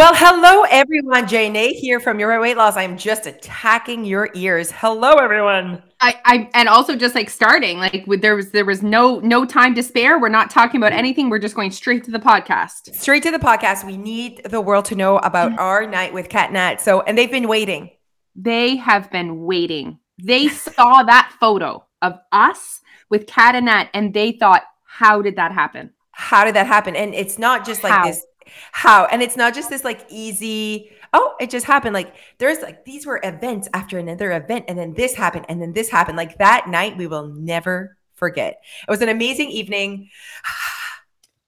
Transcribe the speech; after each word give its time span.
Well, 0.00 0.14
hello 0.14 0.62
everyone. 0.70 1.28
Jay 1.28 1.74
here 1.74 2.00
from 2.00 2.18
Your 2.18 2.40
Weight 2.40 2.56
Loss. 2.56 2.74
I'm 2.78 2.96
just 2.96 3.26
attacking 3.26 4.06
your 4.06 4.30
ears. 4.34 4.72
Hello 4.72 5.16
everyone. 5.16 5.82
I, 6.00 6.18
I 6.24 6.50
and 6.54 6.70
also 6.70 6.96
just 6.96 7.14
like 7.14 7.28
starting 7.28 7.76
like 7.76 8.06
with, 8.06 8.22
there 8.22 8.34
was 8.34 8.50
there 8.50 8.64
was 8.64 8.82
no 8.82 9.20
no 9.20 9.44
time 9.44 9.74
to 9.74 9.82
spare. 9.82 10.18
We're 10.18 10.30
not 10.30 10.48
talking 10.48 10.80
about 10.80 10.94
anything. 10.94 11.28
We're 11.28 11.38
just 11.38 11.54
going 11.54 11.70
straight 11.70 12.02
to 12.04 12.10
the 12.10 12.18
podcast. 12.18 12.94
Straight 12.94 13.22
to 13.24 13.30
the 13.30 13.38
podcast. 13.38 13.84
We 13.84 13.98
need 13.98 14.40
the 14.44 14.62
world 14.62 14.86
to 14.86 14.94
know 14.94 15.18
about 15.18 15.50
mm-hmm. 15.50 15.60
our 15.60 15.86
night 15.86 16.14
with 16.14 16.30
Cat 16.30 16.50
Nat. 16.50 16.80
So 16.80 17.02
and 17.02 17.18
they've 17.18 17.30
been 17.30 17.46
waiting. 17.46 17.90
They 18.34 18.76
have 18.76 19.10
been 19.10 19.42
waiting. 19.42 19.98
They 20.16 20.48
saw 20.48 21.02
that 21.02 21.36
photo 21.38 21.84
of 22.00 22.18
us 22.32 22.80
with 23.10 23.26
Cat 23.26 23.54
and 23.54 23.66
Nat 23.66 23.90
and 23.92 24.14
they 24.14 24.32
thought, 24.32 24.62
how 24.82 25.20
did 25.20 25.36
that 25.36 25.52
happen? 25.52 25.90
How 26.12 26.46
did 26.46 26.54
that 26.54 26.66
happen? 26.66 26.96
And 26.96 27.12
it's 27.14 27.38
not 27.38 27.66
just 27.66 27.84
like 27.84 27.92
how? 27.92 28.06
this 28.06 28.24
how? 28.72 29.06
And 29.06 29.22
it's 29.22 29.36
not 29.36 29.54
just 29.54 29.70
this 29.70 29.84
like 29.84 30.06
easy 30.08 30.90
oh 31.12 31.34
it 31.40 31.50
just 31.50 31.66
happened. 31.66 31.94
Like 31.94 32.14
there's 32.38 32.60
like 32.60 32.84
these 32.84 33.06
were 33.06 33.20
events 33.22 33.68
after 33.74 33.98
another 33.98 34.32
event 34.32 34.66
and 34.68 34.78
then 34.78 34.94
this 34.94 35.14
happened 35.14 35.46
and 35.48 35.60
then 35.60 35.72
this 35.72 35.88
happened. 35.88 36.16
Like 36.16 36.38
that 36.38 36.68
night 36.68 36.96
we 36.96 37.06
will 37.06 37.28
never 37.28 37.96
forget. 38.14 38.60
It 38.86 38.90
was 38.90 39.02
an 39.02 39.08
amazing 39.08 39.50
evening. 39.50 40.08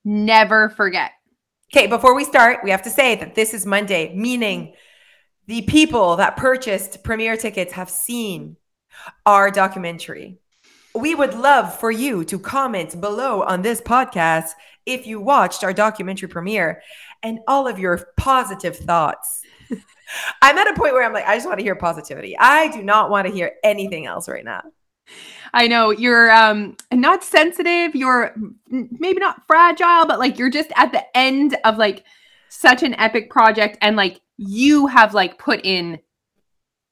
Never 0.04 0.70
forget. 0.70 1.12
Okay 1.72 1.86
before 1.86 2.14
we 2.14 2.24
start 2.24 2.58
we 2.64 2.70
have 2.70 2.82
to 2.82 2.90
say 2.90 3.14
that 3.14 3.34
this 3.34 3.54
is 3.54 3.64
monday 3.64 4.12
meaning 4.14 4.74
the 5.46 5.62
people 5.62 6.16
that 6.16 6.36
purchased 6.36 7.02
premiere 7.02 7.36
tickets 7.36 7.72
have 7.72 7.88
seen 7.88 8.56
our 9.24 9.50
documentary 9.50 10.41
we 10.94 11.14
would 11.14 11.34
love 11.34 11.78
for 11.78 11.90
you 11.90 12.24
to 12.24 12.38
comment 12.38 13.00
below 13.00 13.42
on 13.42 13.62
this 13.62 13.80
podcast 13.80 14.50
if 14.84 15.06
you 15.06 15.20
watched 15.20 15.64
our 15.64 15.72
documentary 15.72 16.28
premiere 16.28 16.82
and 17.22 17.38
all 17.46 17.66
of 17.66 17.78
your 17.78 18.08
positive 18.16 18.76
thoughts. 18.76 19.42
I'm 20.42 20.58
at 20.58 20.70
a 20.70 20.74
point 20.74 20.92
where 20.92 21.04
I'm 21.04 21.12
like, 21.12 21.26
I 21.26 21.36
just 21.36 21.46
want 21.46 21.58
to 21.58 21.64
hear 21.64 21.76
positivity. 21.76 22.36
I 22.38 22.68
do 22.68 22.82
not 22.82 23.10
want 23.10 23.26
to 23.26 23.32
hear 23.32 23.52
anything 23.62 24.06
else 24.06 24.28
right 24.28 24.44
now. 24.44 24.62
I 25.54 25.68
know 25.68 25.90
you're 25.90 26.30
um 26.30 26.76
not 26.92 27.24
sensitive, 27.24 27.94
you're 27.94 28.34
maybe 28.68 29.18
not 29.18 29.46
fragile, 29.46 30.06
but 30.06 30.18
like 30.18 30.38
you're 30.38 30.50
just 30.50 30.70
at 30.76 30.92
the 30.92 31.04
end 31.16 31.56
of 31.64 31.78
like 31.78 32.04
such 32.48 32.82
an 32.82 32.94
epic 32.94 33.30
project 33.30 33.78
and 33.80 33.96
like 33.96 34.20
you 34.36 34.86
have 34.86 35.14
like 35.14 35.38
put 35.38 35.64
in 35.64 35.98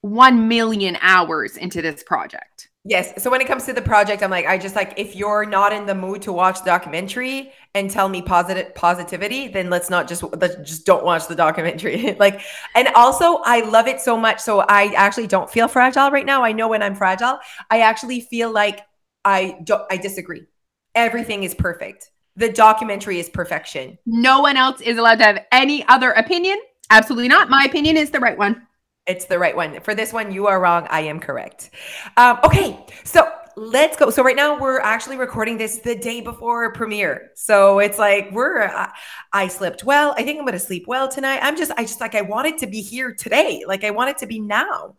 1 0.02 0.48
million 0.48 0.96
hours 1.00 1.56
into 1.56 1.82
this 1.82 2.02
project. 2.02 2.69
Yes. 2.84 3.22
So 3.22 3.30
when 3.30 3.42
it 3.42 3.46
comes 3.46 3.66
to 3.66 3.74
the 3.74 3.82
project, 3.82 4.22
I'm 4.22 4.30
like, 4.30 4.46
I 4.46 4.56
just 4.56 4.74
like 4.74 4.94
if 4.96 5.14
you're 5.14 5.44
not 5.44 5.72
in 5.72 5.84
the 5.84 5.94
mood 5.94 6.22
to 6.22 6.32
watch 6.32 6.60
the 6.60 6.64
documentary 6.64 7.52
and 7.74 7.90
tell 7.90 8.08
me 8.08 8.22
positive 8.22 8.74
positivity, 8.74 9.48
then 9.48 9.68
let's 9.68 9.90
not 9.90 10.08
just 10.08 10.22
let's 10.22 10.56
just 10.56 10.86
don't 10.86 11.04
watch 11.04 11.28
the 11.28 11.34
documentary. 11.34 12.16
like, 12.18 12.40
and 12.74 12.88
also 12.94 13.40
I 13.44 13.60
love 13.68 13.86
it 13.86 14.00
so 14.00 14.16
much. 14.16 14.40
So 14.40 14.60
I 14.60 14.94
actually 14.96 15.26
don't 15.26 15.50
feel 15.50 15.68
fragile 15.68 16.10
right 16.10 16.24
now. 16.24 16.42
I 16.42 16.52
know 16.52 16.68
when 16.68 16.82
I'm 16.82 16.94
fragile. 16.94 17.38
I 17.70 17.80
actually 17.80 18.22
feel 18.22 18.50
like 18.50 18.80
I 19.26 19.58
don't 19.64 19.82
I 19.90 19.98
disagree. 19.98 20.46
Everything 20.94 21.42
is 21.42 21.54
perfect. 21.54 22.10
The 22.36 22.50
documentary 22.50 23.20
is 23.20 23.28
perfection. 23.28 23.98
No 24.06 24.40
one 24.40 24.56
else 24.56 24.80
is 24.80 24.96
allowed 24.96 25.18
to 25.18 25.24
have 25.24 25.44
any 25.52 25.86
other 25.88 26.12
opinion. 26.12 26.58
Absolutely 26.88 27.28
not. 27.28 27.50
My 27.50 27.64
opinion 27.64 27.98
is 27.98 28.10
the 28.10 28.20
right 28.20 28.38
one. 28.38 28.66
It's 29.10 29.24
the 29.24 29.40
right 29.40 29.56
one. 29.56 29.80
For 29.80 29.92
this 29.92 30.12
one, 30.12 30.30
you 30.30 30.46
are 30.46 30.60
wrong. 30.60 30.86
I 30.88 31.00
am 31.00 31.18
correct. 31.18 31.70
Um, 32.16 32.38
okay, 32.44 32.78
so 33.02 33.28
let's 33.56 33.96
go. 33.96 34.08
So 34.10 34.22
right 34.22 34.36
now 34.36 34.56
we're 34.56 34.78
actually 34.78 35.16
recording 35.16 35.58
this 35.58 35.78
the 35.78 35.96
day 35.96 36.20
before 36.20 36.72
premiere. 36.72 37.32
So 37.34 37.80
it's 37.80 37.98
like 37.98 38.30
we're. 38.30 38.62
Uh, 38.62 38.88
I 39.32 39.48
slept 39.48 39.82
well. 39.82 40.14
I 40.16 40.22
think 40.22 40.38
I'm 40.38 40.44
going 40.44 40.52
to 40.52 40.60
sleep 40.60 40.84
well 40.86 41.08
tonight. 41.08 41.40
I'm 41.42 41.56
just. 41.56 41.72
I 41.76 41.82
just 41.82 42.00
like 42.00 42.14
I 42.14 42.20
want 42.22 42.46
it 42.46 42.58
to 42.58 42.68
be 42.68 42.82
here 42.82 43.12
today. 43.12 43.64
Like 43.66 43.82
I 43.82 43.90
want 43.90 44.10
it 44.10 44.18
to 44.18 44.28
be 44.28 44.38
now. 44.38 44.94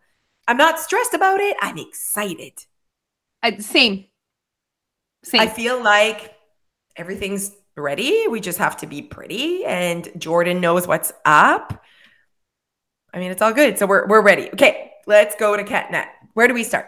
I'm 0.46 0.58
not 0.58 0.78
stressed 0.78 1.14
about 1.14 1.40
it. 1.40 1.56
I'm 1.62 1.78
excited. 1.78 2.52
Uh, 3.42 3.52
same. 3.60 4.08
Same. 5.24 5.40
I 5.40 5.46
feel 5.46 5.82
like 5.82 6.34
everything's 6.96 7.52
ready. 7.76 8.26
We 8.28 8.40
just 8.40 8.58
have 8.58 8.76
to 8.78 8.86
be 8.86 9.00
pretty, 9.00 9.64
and 9.64 10.06
Jordan 10.18 10.60
knows 10.60 10.86
what's 10.86 11.14
up. 11.24 11.82
I 13.12 13.18
mean, 13.18 13.30
it's 13.30 13.42
all 13.42 13.52
good. 13.52 13.78
So 13.78 13.86
we're 13.86 14.06
we're 14.06 14.22
ready. 14.22 14.48
Okay, 14.50 14.92
let's 15.06 15.34
go 15.36 15.56
to 15.56 15.64
CatNat. 15.64 16.06
Where 16.34 16.48
do 16.48 16.54
we 16.54 16.64
start? 16.64 16.86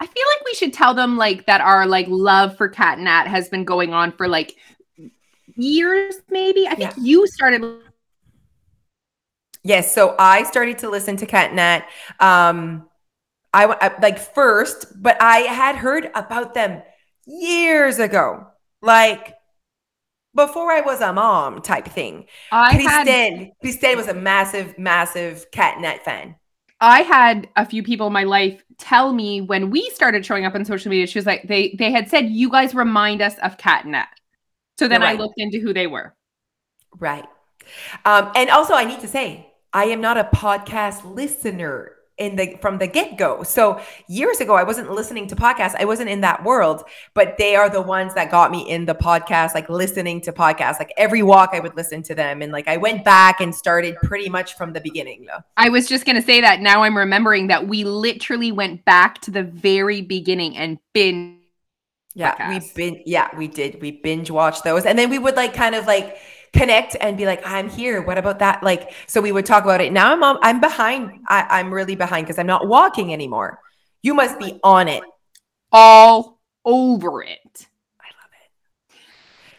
I 0.00 0.06
feel 0.06 0.24
like 0.36 0.44
we 0.44 0.54
should 0.54 0.72
tell 0.72 0.94
them 0.94 1.16
like 1.16 1.46
that 1.46 1.60
our 1.60 1.86
like 1.86 2.06
love 2.08 2.56
for 2.56 2.68
CatNat 2.68 3.26
has 3.26 3.48
been 3.48 3.64
going 3.64 3.92
on 3.92 4.12
for 4.12 4.28
like 4.28 4.56
years, 5.56 6.16
maybe. 6.30 6.66
I 6.66 6.74
think 6.74 6.96
yeah. 6.96 7.02
you 7.02 7.26
started. 7.26 7.80
Yes, 9.64 9.94
so 9.94 10.16
I 10.18 10.42
started 10.44 10.78
to 10.78 10.90
listen 10.90 11.16
to 11.18 11.26
CatNat. 11.26 11.84
Um, 12.18 12.88
I, 13.54 13.66
I 13.66 14.00
like 14.00 14.18
first, 14.18 14.86
but 15.00 15.20
I 15.20 15.38
had 15.40 15.76
heard 15.76 16.10
about 16.14 16.54
them 16.54 16.82
years 17.26 17.98
ago. 17.98 18.46
Like 18.80 19.34
before 20.34 20.70
I 20.72 20.80
was 20.80 21.00
a 21.00 21.12
mom 21.12 21.62
type 21.62 21.86
thing. 21.86 22.26
I 22.50 22.74
Kristen, 22.74 23.52
had, 23.82 23.96
was 23.96 24.08
a 24.08 24.14
massive, 24.14 24.78
massive 24.78 25.50
CatNat 25.50 26.02
fan. 26.02 26.36
I 26.80 27.02
had 27.02 27.48
a 27.54 27.64
few 27.64 27.82
people 27.82 28.08
in 28.08 28.12
my 28.12 28.24
life 28.24 28.62
tell 28.78 29.12
me 29.12 29.40
when 29.40 29.70
we 29.70 29.88
started 29.90 30.26
showing 30.26 30.44
up 30.44 30.54
on 30.54 30.64
social 30.64 30.90
media, 30.90 31.06
she 31.06 31.18
was 31.18 31.26
like, 31.26 31.42
they 31.44 31.76
they 31.78 31.92
had 31.92 32.10
said, 32.10 32.28
you 32.28 32.50
guys 32.50 32.74
remind 32.74 33.22
us 33.22 33.38
of 33.38 33.56
CatNat. 33.56 34.06
So 34.78 34.88
then 34.88 35.00
right. 35.00 35.16
I 35.16 35.18
looked 35.18 35.38
into 35.38 35.60
who 35.60 35.72
they 35.72 35.86
were. 35.86 36.14
Right. 36.98 37.24
Um, 38.04 38.32
and 38.34 38.50
also 38.50 38.74
I 38.74 38.84
need 38.84 39.00
to 39.00 39.08
say, 39.08 39.52
I 39.72 39.84
am 39.84 40.00
not 40.00 40.18
a 40.18 40.24
podcast 40.24 41.14
listener 41.14 41.91
in 42.18 42.36
the 42.36 42.56
from 42.60 42.78
the 42.78 42.86
get-go. 42.86 43.42
So 43.42 43.80
years 44.08 44.40
ago 44.40 44.54
I 44.54 44.62
wasn't 44.62 44.90
listening 44.90 45.26
to 45.28 45.36
podcasts. 45.36 45.74
I 45.78 45.84
wasn't 45.84 46.10
in 46.10 46.20
that 46.20 46.44
world, 46.44 46.84
but 47.14 47.36
they 47.38 47.56
are 47.56 47.70
the 47.70 47.80
ones 47.80 48.14
that 48.14 48.30
got 48.30 48.50
me 48.50 48.68
in 48.68 48.84
the 48.84 48.94
podcast, 48.94 49.54
like 49.54 49.68
listening 49.68 50.20
to 50.22 50.32
podcasts. 50.32 50.78
Like 50.78 50.92
every 50.96 51.22
walk 51.22 51.50
I 51.52 51.60
would 51.60 51.76
listen 51.76 52.02
to 52.04 52.14
them 52.14 52.42
and 52.42 52.52
like 52.52 52.68
I 52.68 52.76
went 52.76 53.04
back 53.04 53.40
and 53.40 53.54
started 53.54 53.96
pretty 54.02 54.28
much 54.28 54.56
from 54.56 54.72
the 54.72 54.80
beginning 54.80 55.26
though. 55.26 55.42
I 55.56 55.68
was 55.68 55.88
just 55.88 56.04
going 56.04 56.16
to 56.16 56.22
say 56.22 56.40
that 56.40 56.60
now 56.60 56.82
I'm 56.82 56.96
remembering 56.96 57.46
that 57.48 57.66
we 57.66 57.84
literally 57.84 58.52
went 58.52 58.84
back 58.84 59.20
to 59.22 59.30
the 59.30 59.42
very 59.42 60.00
beginning 60.02 60.56
and 60.56 60.78
binge 60.92 61.38
yeah, 62.14 62.34
podcasts. 62.34 62.76
we 62.76 62.90
been 62.90 63.02
yeah, 63.06 63.36
we 63.36 63.48
did. 63.48 63.80
We 63.80 63.92
binge 63.92 64.30
watched 64.30 64.64
those. 64.64 64.84
And 64.84 64.98
then 64.98 65.08
we 65.08 65.18
would 65.18 65.36
like 65.36 65.54
kind 65.54 65.74
of 65.74 65.86
like 65.86 66.18
connect 66.52 66.96
and 67.00 67.16
be 67.16 67.26
like, 67.26 67.42
I'm 67.44 67.68
here. 67.68 68.02
What 68.02 68.18
about 68.18 68.38
that? 68.40 68.62
Like, 68.62 68.92
so 69.06 69.20
we 69.20 69.32
would 69.32 69.46
talk 69.46 69.64
about 69.64 69.80
it. 69.80 69.92
Now 69.92 70.12
I'm 70.12 70.38
I'm 70.42 70.60
behind. 70.60 71.20
I, 71.28 71.46
I'm 71.48 71.72
really 71.72 71.96
behind 71.96 72.26
because 72.26 72.38
I'm 72.38 72.46
not 72.46 72.68
walking 72.68 73.12
anymore. 73.12 73.60
You 74.02 74.14
must 74.14 74.38
be 74.38 74.60
on 74.62 74.88
it. 74.88 75.02
All 75.70 76.38
over 76.64 77.22
it. 77.22 77.66
I 78.00 78.08
love 78.20 78.30
it. 78.44 78.96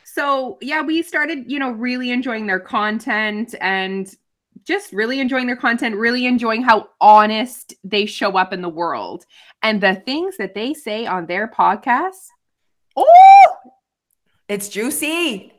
So 0.03 0.57
yeah, 0.61 0.81
we 0.81 1.01
started, 1.01 1.51
you 1.51 1.59
know, 1.59 1.71
really 1.71 2.11
enjoying 2.11 2.45
their 2.45 2.59
content 2.59 3.55
and 3.59 4.13
just 4.63 4.93
really 4.93 5.19
enjoying 5.19 5.47
their 5.47 5.57
content, 5.57 5.95
really 5.95 6.25
enjoying 6.25 6.61
how 6.61 6.89
honest 7.01 7.73
they 7.83 8.05
show 8.05 8.37
up 8.37 8.53
in 8.53 8.61
the 8.61 8.69
world. 8.69 9.25
And 9.61 9.81
the 9.81 9.95
things 9.95 10.37
that 10.37 10.53
they 10.53 10.73
say 10.73 11.05
on 11.05 11.25
their 11.25 11.47
podcast, 11.47 12.27
oh, 12.95 13.55
it's 14.47 14.69
juicy 14.69 15.52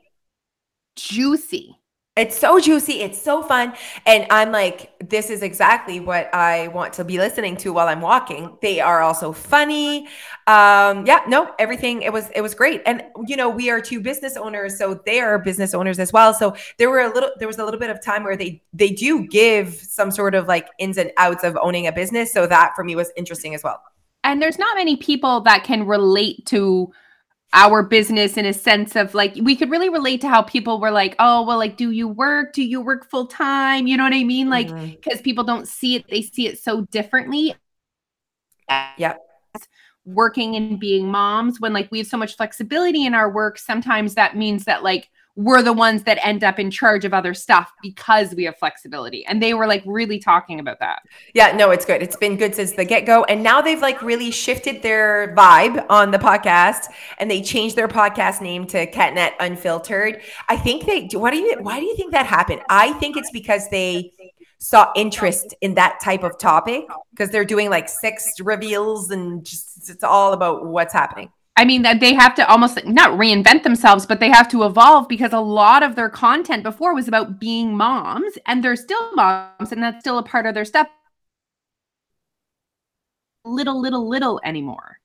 juicy. 0.96 1.78
It's 2.16 2.38
so 2.38 2.60
juicy. 2.60 3.00
It's 3.00 3.20
so 3.20 3.42
fun. 3.42 3.74
And 4.06 4.24
I'm 4.30 4.52
like, 4.52 4.92
this 5.10 5.30
is 5.30 5.42
exactly 5.42 5.98
what 5.98 6.32
I 6.32 6.68
want 6.68 6.92
to 6.92 7.04
be 7.04 7.18
listening 7.18 7.56
to 7.56 7.72
while 7.72 7.88
I'm 7.88 8.00
walking. 8.00 8.56
They 8.62 8.78
are 8.78 9.00
also 9.00 9.32
funny. 9.32 10.06
Um, 10.46 11.04
yeah, 11.06 11.22
no, 11.26 11.52
everything. 11.58 12.02
It 12.02 12.12
was, 12.12 12.30
it 12.36 12.40
was 12.40 12.54
great. 12.54 12.82
And 12.86 13.02
you 13.26 13.34
know, 13.34 13.48
we 13.48 13.68
are 13.68 13.80
two 13.80 14.00
business 14.00 14.36
owners, 14.36 14.78
so 14.78 15.02
they 15.04 15.18
are 15.18 15.40
business 15.40 15.74
owners 15.74 15.98
as 15.98 16.12
well. 16.12 16.32
So 16.32 16.54
there 16.78 16.88
were 16.88 17.00
a 17.00 17.12
little, 17.12 17.30
there 17.40 17.48
was 17.48 17.58
a 17.58 17.64
little 17.64 17.80
bit 17.80 17.90
of 17.90 18.00
time 18.00 18.22
where 18.22 18.36
they, 18.36 18.62
they 18.72 18.90
do 18.90 19.26
give 19.26 19.74
some 19.74 20.12
sort 20.12 20.36
of 20.36 20.46
like 20.46 20.68
ins 20.78 20.98
and 20.98 21.10
outs 21.16 21.42
of 21.42 21.58
owning 21.60 21.88
a 21.88 21.92
business. 21.92 22.32
So 22.32 22.46
that 22.46 22.76
for 22.76 22.84
me 22.84 22.94
was 22.94 23.10
interesting 23.16 23.56
as 23.56 23.64
well. 23.64 23.82
And 24.22 24.40
there's 24.40 24.58
not 24.58 24.76
many 24.76 24.96
people 24.96 25.40
that 25.40 25.64
can 25.64 25.84
relate 25.84 26.46
to 26.46 26.92
our 27.54 27.84
business 27.84 28.36
in 28.36 28.44
a 28.44 28.52
sense 28.52 28.96
of 28.96 29.14
like 29.14 29.34
we 29.40 29.54
could 29.54 29.70
really 29.70 29.88
relate 29.88 30.20
to 30.20 30.28
how 30.28 30.42
people 30.42 30.80
were 30.80 30.90
like 30.90 31.14
oh 31.20 31.42
well 31.46 31.56
like 31.56 31.76
do 31.76 31.92
you 31.92 32.08
work? 32.08 32.52
Do 32.52 32.62
you 32.62 32.80
work 32.80 33.08
full 33.08 33.26
time 33.26 33.86
you 33.86 33.96
know 33.96 34.04
what 34.04 34.12
i 34.12 34.24
mean? 34.24 34.50
Like 34.50 34.68
because 34.68 35.18
mm-hmm. 35.18 35.22
people 35.22 35.44
don't 35.44 35.66
see 35.66 35.94
it 35.94 36.04
they 36.10 36.20
see 36.20 36.46
it 36.46 36.58
so 36.58 36.82
differently. 36.90 37.54
Yep. 38.68 39.20
Working 40.04 40.56
and 40.56 40.78
being 40.78 41.06
moms 41.06 41.60
when 41.60 41.72
like 41.72 41.90
we 41.90 41.98
have 41.98 42.08
so 42.08 42.18
much 42.18 42.36
flexibility 42.36 43.06
in 43.06 43.14
our 43.14 43.30
work 43.30 43.58
sometimes 43.58 44.16
that 44.16 44.36
means 44.36 44.64
that 44.64 44.82
like 44.82 45.08
we're 45.36 45.62
the 45.62 45.72
ones 45.72 46.04
that 46.04 46.24
end 46.24 46.44
up 46.44 46.58
in 46.58 46.70
charge 46.70 47.04
of 47.04 47.12
other 47.12 47.34
stuff 47.34 47.72
because 47.82 48.34
we 48.34 48.44
have 48.44 48.56
flexibility. 48.56 49.26
And 49.26 49.42
they 49.42 49.54
were 49.54 49.66
like 49.66 49.82
really 49.84 50.18
talking 50.18 50.60
about 50.60 50.78
that. 50.78 51.02
Yeah, 51.34 51.56
no, 51.56 51.70
it's 51.70 51.84
good. 51.84 52.02
It's 52.02 52.16
been 52.16 52.36
good 52.36 52.54
since 52.54 52.72
the 52.72 52.84
get 52.84 53.04
go. 53.04 53.24
And 53.24 53.42
now 53.42 53.60
they've 53.60 53.80
like 53.80 54.00
really 54.02 54.30
shifted 54.30 54.82
their 54.82 55.34
vibe 55.36 55.84
on 55.90 56.12
the 56.12 56.18
podcast 56.18 56.86
and 57.18 57.30
they 57.30 57.42
changed 57.42 57.74
their 57.74 57.88
podcast 57.88 58.40
name 58.40 58.66
to 58.68 58.90
CatNat 58.90 59.32
Unfiltered. 59.40 60.22
I 60.48 60.56
think 60.56 60.86
they, 60.86 61.08
what 61.18 61.32
do 61.32 61.38
you, 61.38 61.56
why 61.60 61.80
do 61.80 61.86
you 61.86 61.96
think 61.96 62.12
that 62.12 62.26
happened? 62.26 62.62
I 62.68 62.92
think 62.94 63.16
it's 63.16 63.30
because 63.32 63.68
they, 63.70 64.12
saw 64.58 64.90
interest 64.96 65.54
in 65.60 65.74
that 65.74 66.00
type 66.02 66.22
of 66.22 66.38
topic 66.38 66.86
because 67.10 67.28
they're 67.28 67.44
doing 67.44 67.68
like 67.68 67.86
sex 67.86 68.32
reveals 68.40 69.10
and 69.10 69.44
just 69.44 69.90
it's 69.90 70.02
all 70.02 70.32
about 70.32 70.64
what's 70.64 70.94
happening. 70.94 71.30
I 71.56 71.64
mean 71.64 71.82
that 71.82 72.00
they 72.00 72.14
have 72.14 72.34
to 72.34 72.48
almost 72.48 72.84
not 72.84 73.12
reinvent 73.12 73.62
themselves, 73.62 74.06
but 74.06 74.18
they 74.18 74.30
have 74.30 74.48
to 74.48 74.64
evolve 74.64 75.08
because 75.08 75.32
a 75.32 75.40
lot 75.40 75.82
of 75.84 75.94
their 75.94 76.10
content 76.10 76.64
before 76.64 76.94
was 76.94 77.06
about 77.06 77.38
being 77.38 77.76
moms, 77.76 78.36
and 78.46 78.62
they're 78.62 78.76
still 78.76 79.14
moms, 79.14 79.70
and 79.70 79.82
that's 79.82 80.00
still 80.00 80.18
a 80.18 80.22
part 80.22 80.46
of 80.46 80.54
their 80.54 80.64
stuff. 80.64 80.88
Little, 83.44 83.80
little, 83.80 84.08
little 84.08 84.40
anymore. 84.42 84.98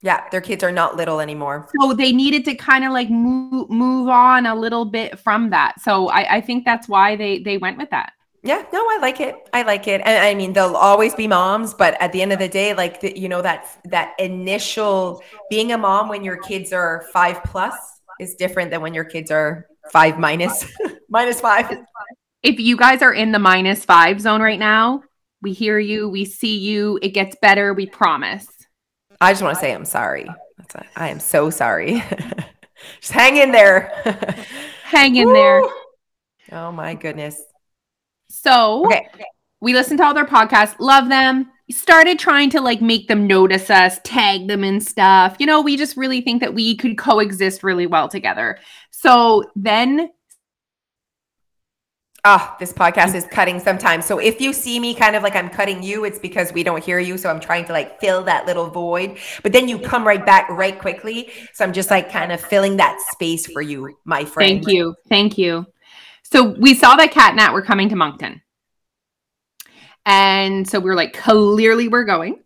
Yeah, 0.00 0.28
their 0.30 0.40
kids 0.40 0.62
are 0.64 0.72
not 0.72 0.96
little 0.96 1.20
anymore. 1.20 1.68
So 1.80 1.92
they 1.92 2.12
needed 2.12 2.44
to 2.46 2.54
kind 2.54 2.84
of 2.84 2.92
like 2.92 3.10
move 3.10 3.68
move 3.68 4.08
on 4.08 4.46
a 4.46 4.54
little 4.54 4.84
bit 4.84 5.18
from 5.18 5.50
that. 5.50 5.80
So 5.80 6.08
I, 6.08 6.36
I 6.36 6.40
think 6.40 6.64
that's 6.64 6.88
why 6.88 7.16
they 7.16 7.40
they 7.40 7.58
went 7.58 7.78
with 7.78 7.90
that. 7.90 8.12
Yeah, 8.42 8.64
no, 8.72 8.78
I 8.78 8.98
like 9.00 9.20
it. 9.20 9.34
I 9.52 9.62
like 9.62 9.88
it. 9.88 10.00
And 10.04 10.24
I 10.24 10.34
mean, 10.34 10.52
they'll 10.52 10.76
always 10.76 11.14
be 11.14 11.26
moms, 11.26 11.74
but 11.74 12.00
at 12.00 12.12
the 12.12 12.22
end 12.22 12.32
of 12.32 12.38
the 12.38 12.48
day, 12.48 12.72
like 12.72 13.00
the, 13.00 13.18
you 13.18 13.28
know 13.28 13.42
that 13.42 13.66
that 13.86 14.14
initial 14.18 15.22
being 15.50 15.72
a 15.72 15.78
mom 15.78 16.08
when 16.08 16.22
your 16.22 16.36
kids 16.36 16.72
are 16.72 17.04
5 17.12 17.42
plus 17.44 17.74
is 18.20 18.34
different 18.36 18.70
than 18.70 18.80
when 18.80 18.94
your 18.94 19.04
kids 19.04 19.30
are 19.30 19.66
5 19.90 20.18
minus 20.18 20.64
minus 21.08 21.40
5. 21.40 21.78
If 22.42 22.60
you 22.60 22.76
guys 22.76 23.02
are 23.02 23.12
in 23.12 23.32
the 23.32 23.40
minus 23.40 23.84
5 23.84 24.20
zone 24.20 24.40
right 24.40 24.58
now, 24.58 25.02
we 25.42 25.52
hear 25.52 25.78
you, 25.78 26.08
we 26.08 26.24
see 26.24 26.58
you, 26.58 26.98
it 27.02 27.10
gets 27.10 27.36
better, 27.42 27.74
we 27.74 27.86
promise. 27.86 28.46
I 29.20 29.32
just 29.32 29.42
want 29.42 29.56
to 29.56 29.60
say 29.60 29.72
I'm 29.72 29.84
sorry. 29.84 30.28
I 30.96 31.08
am 31.08 31.18
so 31.18 31.50
sorry. 31.50 32.02
just 33.00 33.12
hang 33.12 33.36
in 33.36 33.50
there. 33.50 33.92
hang 34.84 35.16
in 35.16 35.28
Woo! 35.28 35.34
there. 35.34 35.62
Oh 36.52 36.72
my 36.72 36.94
goodness. 36.94 37.42
So 38.28 38.86
okay. 38.86 39.08
we 39.60 39.74
listened 39.74 39.98
to 39.98 40.04
all 40.04 40.14
their 40.14 40.26
podcasts, 40.26 40.76
love 40.78 41.08
them. 41.08 41.50
Started 41.70 42.18
trying 42.18 42.48
to 42.50 42.62
like 42.62 42.80
make 42.80 43.08
them 43.08 43.26
notice 43.26 43.68
us, 43.68 44.00
tag 44.02 44.48
them 44.48 44.64
and 44.64 44.82
stuff. 44.82 45.36
You 45.38 45.46
know, 45.46 45.60
we 45.60 45.76
just 45.76 45.96
really 45.96 46.22
think 46.22 46.40
that 46.40 46.54
we 46.54 46.76
could 46.76 46.96
coexist 46.96 47.62
really 47.62 47.86
well 47.86 48.08
together. 48.08 48.58
So 48.90 49.44
then 49.54 50.10
Ah, 52.24 52.52
oh, 52.52 52.56
this 52.58 52.72
podcast 52.72 53.14
is 53.14 53.26
cutting 53.26 53.60
sometimes. 53.60 54.04
So 54.04 54.18
if 54.18 54.40
you 54.40 54.52
see 54.52 54.80
me 54.80 54.92
kind 54.92 55.14
of 55.14 55.22
like 55.22 55.36
I'm 55.36 55.48
cutting 55.48 55.82
you, 55.84 56.04
it's 56.04 56.18
because 56.18 56.52
we 56.52 56.64
don't 56.64 56.82
hear 56.82 56.98
you. 56.98 57.16
So 57.16 57.30
I'm 57.30 57.38
trying 57.38 57.64
to 57.66 57.72
like 57.72 58.00
fill 58.00 58.24
that 58.24 58.44
little 58.44 58.68
void. 58.68 59.18
But 59.42 59.52
then 59.52 59.68
you 59.68 59.78
come 59.78 60.06
right 60.06 60.24
back 60.26 60.48
right 60.50 60.78
quickly. 60.78 61.30
So 61.54 61.64
I'm 61.64 61.72
just 61.72 61.90
like 61.90 62.10
kind 62.10 62.32
of 62.32 62.40
filling 62.40 62.76
that 62.78 63.00
space 63.12 63.46
for 63.46 63.62
you, 63.62 63.96
my 64.04 64.24
friend. 64.24 64.64
Thank 64.64 64.68
you. 64.68 64.94
Thank 65.08 65.38
you. 65.38 65.64
So 66.30 66.42
we 66.44 66.74
saw 66.74 66.94
that 66.96 67.10
Cat 67.10 67.30
and 67.30 67.38
Nat 67.38 67.52
were 67.52 67.62
coming 67.62 67.88
to 67.88 67.96
Moncton. 67.96 68.42
And 70.04 70.68
so 70.68 70.78
we 70.78 70.90
were 70.90 70.94
like, 70.94 71.14
clearly 71.14 71.88
we're 71.88 72.04
going. 72.04 72.42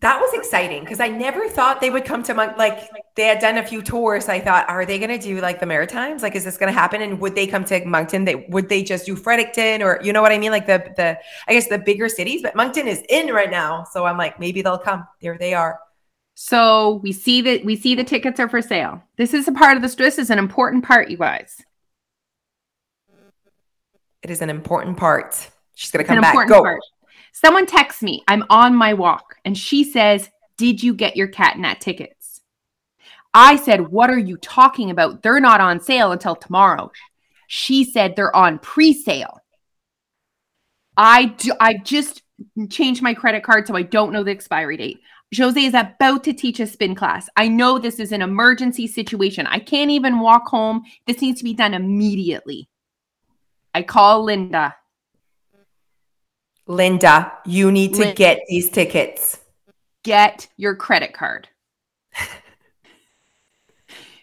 That 0.00 0.20
was 0.20 0.32
exciting 0.34 0.84
because 0.84 1.00
I 1.00 1.08
never 1.08 1.48
thought 1.48 1.80
they 1.80 1.88
would 1.88 2.04
come 2.04 2.22
to 2.24 2.34
Monk. 2.34 2.58
Like 2.58 2.88
they 3.16 3.24
had 3.24 3.40
done 3.40 3.56
a 3.56 3.64
few 3.66 3.82
tours. 3.82 4.28
I 4.28 4.40
thought, 4.40 4.68
are 4.68 4.84
they 4.84 4.98
going 4.98 5.10
to 5.10 5.18
do 5.18 5.40
like 5.40 5.58
the 5.58 5.66
Maritimes? 5.66 6.22
Like, 6.22 6.36
is 6.36 6.44
this 6.44 6.58
going 6.58 6.72
to 6.72 6.78
happen? 6.78 7.00
And 7.00 7.18
would 7.18 7.34
they 7.34 7.46
come 7.46 7.64
to 7.64 7.84
Moncton? 7.84 8.24
They 8.24 8.46
would 8.50 8.68
they 8.68 8.84
just 8.84 9.06
do 9.06 9.16
Fredericton 9.16 9.82
or 9.82 9.98
you 10.04 10.12
know 10.12 10.22
what 10.22 10.30
I 10.30 10.38
mean? 10.38 10.52
Like 10.52 10.66
the 10.66 10.92
the 10.96 11.18
I 11.48 11.54
guess 11.54 11.68
the 11.68 11.78
bigger 11.78 12.08
cities. 12.08 12.42
But 12.42 12.54
Moncton 12.54 12.86
is 12.86 13.02
in 13.08 13.28
right 13.34 13.50
now, 13.50 13.84
so 13.90 14.04
I'm 14.04 14.18
like, 14.18 14.38
maybe 14.38 14.62
they'll 14.62 14.78
come. 14.78 15.04
There 15.20 15.36
they 15.36 15.54
are. 15.54 15.80
So 16.34 17.00
we 17.02 17.10
see 17.10 17.40
that 17.42 17.64
we 17.64 17.74
see 17.74 17.96
the 17.96 18.04
tickets 18.04 18.38
are 18.38 18.48
for 18.48 18.62
sale. 18.62 19.02
This 19.16 19.34
is 19.34 19.48
a 19.48 19.52
part 19.52 19.76
of 19.76 19.82
this. 19.82 19.96
This 19.96 20.18
is 20.18 20.30
an 20.30 20.38
important 20.38 20.84
part, 20.84 21.10
you 21.10 21.16
guys. 21.16 21.64
It 24.22 24.30
is 24.30 24.42
an 24.42 24.50
important 24.50 24.96
part. 24.96 25.48
She's 25.74 25.90
going 25.90 26.04
to 26.04 26.08
come 26.08 26.20
back. 26.20 26.48
Go. 26.48 26.62
Part. 26.62 26.80
Someone 27.32 27.66
texts 27.66 28.02
me. 28.02 28.22
I'm 28.26 28.44
on 28.50 28.74
my 28.74 28.94
walk 28.94 29.36
and 29.44 29.56
she 29.56 29.84
says, 29.84 30.28
Did 30.56 30.82
you 30.82 30.94
get 30.94 31.16
your 31.16 31.28
cat 31.28 31.58
nat 31.58 31.80
tickets? 31.80 32.40
I 33.32 33.56
said, 33.56 33.88
What 33.88 34.10
are 34.10 34.18
you 34.18 34.36
talking 34.38 34.90
about? 34.90 35.22
They're 35.22 35.40
not 35.40 35.60
on 35.60 35.80
sale 35.80 36.12
until 36.12 36.34
tomorrow. 36.34 36.90
She 37.46 37.84
said 37.84 38.16
they're 38.16 38.34
on 38.34 38.58
pre 38.58 38.92
sale. 38.92 39.40
I, 40.96 41.26
do, 41.26 41.52
I 41.60 41.74
just 41.74 42.22
changed 42.68 43.02
my 43.02 43.14
credit 43.14 43.44
card 43.44 43.66
so 43.66 43.76
I 43.76 43.82
don't 43.82 44.12
know 44.12 44.24
the 44.24 44.32
expiry 44.32 44.76
date. 44.76 45.00
Jose 45.36 45.62
is 45.62 45.74
about 45.74 46.24
to 46.24 46.32
teach 46.32 46.58
a 46.58 46.66
spin 46.66 46.94
class. 46.94 47.28
I 47.36 47.48
know 47.48 47.78
this 47.78 48.00
is 48.00 48.12
an 48.12 48.22
emergency 48.22 48.86
situation. 48.86 49.46
I 49.46 49.58
can't 49.58 49.90
even 49.90 50.20
walk 50.20 50.48
home. 50.48 50.82
This 51.06 51.20
needs 51.20 51.38
to 51.38 51.44
be 51.44 51.54
done 51.54 51.74
immediately. 51.74 52.68
I 53.74 53.82
call 53.82 54.24
Linda. 54.24 54.74
Linda, 56.66 57.32
you 57.46 57.72
need 57.72 57.94
to 57.94 58.00
Linda. 58.00 58.14
get 58.14 58.40
these 58.48 58.70
tickets. 58.70 59.38
Get 60.04 60.48
your 60.56 60.76
credit 60.76 61.14
card. 61.14 61.48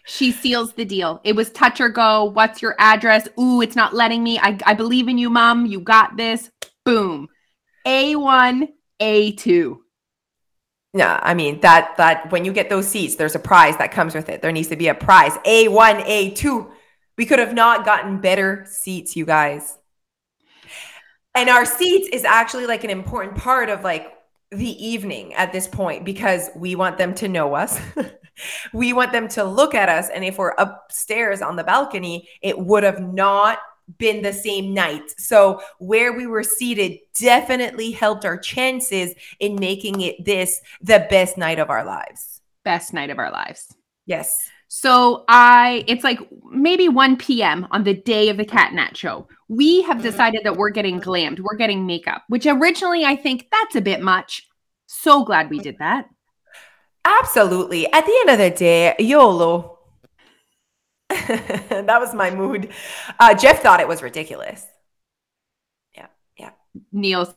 she 0.06 0.32
seals 0.32 0.72
the 0.72 0.84
deal. 0.84 1.20
It 1.24 1.34
was 1.34 1.50
touch 1.50 1.80
or 1.80 1.88
go. 1.88 2.24
What's 2.24 2.62
your 2.62 2.76
address? 2.78 3.28
Ooh, 3.38 3.60
it's 3.60 3.76
not 3.76 3.94
letting 3.94 4.22
me. 4.22 4.38
I, 4.38 4.58
I 4.64 4.74
believe 4.74 5.08
in 5.08 5.18
you, 5.18 5.28
mom. 5.28 5.66
You 5.66 5.80
got 5.80 6.16
this. 6.16 6.50
Boom. 6.84 7.28
A1, 7.86 8.68
A2. 9.00 9.78
No, 10.94 11.18
I 11.20 11.34
mean 11.34 11.60
that 11.60 11.94
that 11.98 12.32
when 12.32 12.46
you 12.46 12.54
get 12.54 12.70
those 12.70 12.88
seats, 12.88 13.16
there's 13.16 13.34
a 13.34 13.38
prize 13.38 13.76
that 13.76 13.92
comes 13.92 14.14
with 14.14 14.30
it. 14.30 14.40
There 14.40 14.50
needs 14.50 14.68
to 14.68 14.76
be 14.76 14.88
a 14.88 14.94
prize. 14.94 15.32
A1, 15.44 16.06
A2. 16.06 16.70
We 17.16 17.26
could 17.26 17.38
have 17.38 17.54
not 17.54 17.84
gotten 17.84 18.20
better 18.20 18.66
seats, 18.68 19.16
you 19.16 19.24
guys. 19.24 19.78
And 21.34 21.48
our 21.48 21.66
seats 21.66 22.08
is 22.12 22.24
actually 22.24 22.66
like 22.66 22.84
an 22.84 22.90
important 22.90 23.36
part 23.36 23.68
of 23.68 23.84
like 23.84 24.12
the 24.50 24.86
evening 24.86 25.34
at 25.34 25.52
this 25.52 25.66
point 25.66 26.04
because 26.04 26.50
we 26.56 26.74
want 26.74 26.98
them 26.98 27.14
to 27.16 27.28
know 27.28 27.54
us. 27.54 27.80
we 28.72 28.92
want 28.92 29.12
them 29.12 29.28
to 29.28 29.44
look 29.44 29.74
at 29.74 29.88
us. 29.88 30.08
And 30.08 30.24
if 30.24 30.38
we're 30.38 30.54
upstairs 30.58 31.42
on 31.42 31.56
the 31.56 31.64
balcony, 31.64 32.28
it 32.42 32.58
would 32.58 32.84
have 32.84 33.00
not 33.00 33.58
been 33.98 34.22
the 34.22 34.32
same 34.32 34.74
night. 34.74 35.12
So 35.18 35.60
where 35.78 36.12
we 36.12 36.26
were 36.26 36.42
seated 36.42 36.98
definitely 37.18 37.92
helped 37.92 38.24
our 38.24 38.38
chances 38.38 39.14
in 39.38 39.56
making 39.56 40.00
it 40.00 40.24
this 40.24 40.60
the 40.80 41.06
best 41.08 41.38
night 41.38 41.58
of 41.58 41.70
our 41.70 41.84
lives. 41.84 42.40
Best 42.64 42.92
night 42.92 43.10
of 43.10 43.18
our 43.18 43.30
lives. 43.30 43.74
Yes. 44.06 44.50
So 44.68 45.24
I, 45.28 45.84
it's 45.86 46.04
like 46.04 46.18
maybe 46.50 46.88
1 46.88 47.16
p.m. 47.16 47.66
on 47.70 47.84
the 47.84 47.94
day 47.94 48.28
of 48.28 48.36
the 48.36 48.44
Cat 48.44 48.72
Nat 48.72 48.96
show. 48.96 49.28
We 49.48 49.82
have 49.82 50.02
decided 50.02 50.40
that 50.44 50.56
we're 50.56 50.70
getting 50.70 51.00
glammed, 51.00 51.40
we're 51.40 51.56
getting 51.56 51.86
makeup, 51.86 52.24
which 52.28 52.46
originally 52.46 53.04
I 53.04 53.16
think 53.16 53.46
that's 53.50 53.76
a 53.76 53.80
bit 53.80 54.00
much. 54.00 54.46
So 54.86 55.24
glad 55.24 55.50
we 55.50 55.58
did 55.60 55.76
that. 55.78 56.06
Absolutely. 57.04 57.86
At 57.92 58.04
the 58.04 58.16
end 58.20 58.30
of 58.30 58.38
the 58.38 58.50
day, 58.50 58.94
YOLO. 58.98 59.78
that 61.08 62.00
was 62.00 62.12
my 62.12 62.30
mood. 62.34 62.70
Uh, 63.20 63.34
Jeff 63.34 63.62
thought 63.62 63.78
it 63.78 63.86
was 63.86 64.02
ridiculous. 64.02 64.66
Yeah, 65.94 66.08
yeah. 66.36 66.50
Neil, 66.90 67.32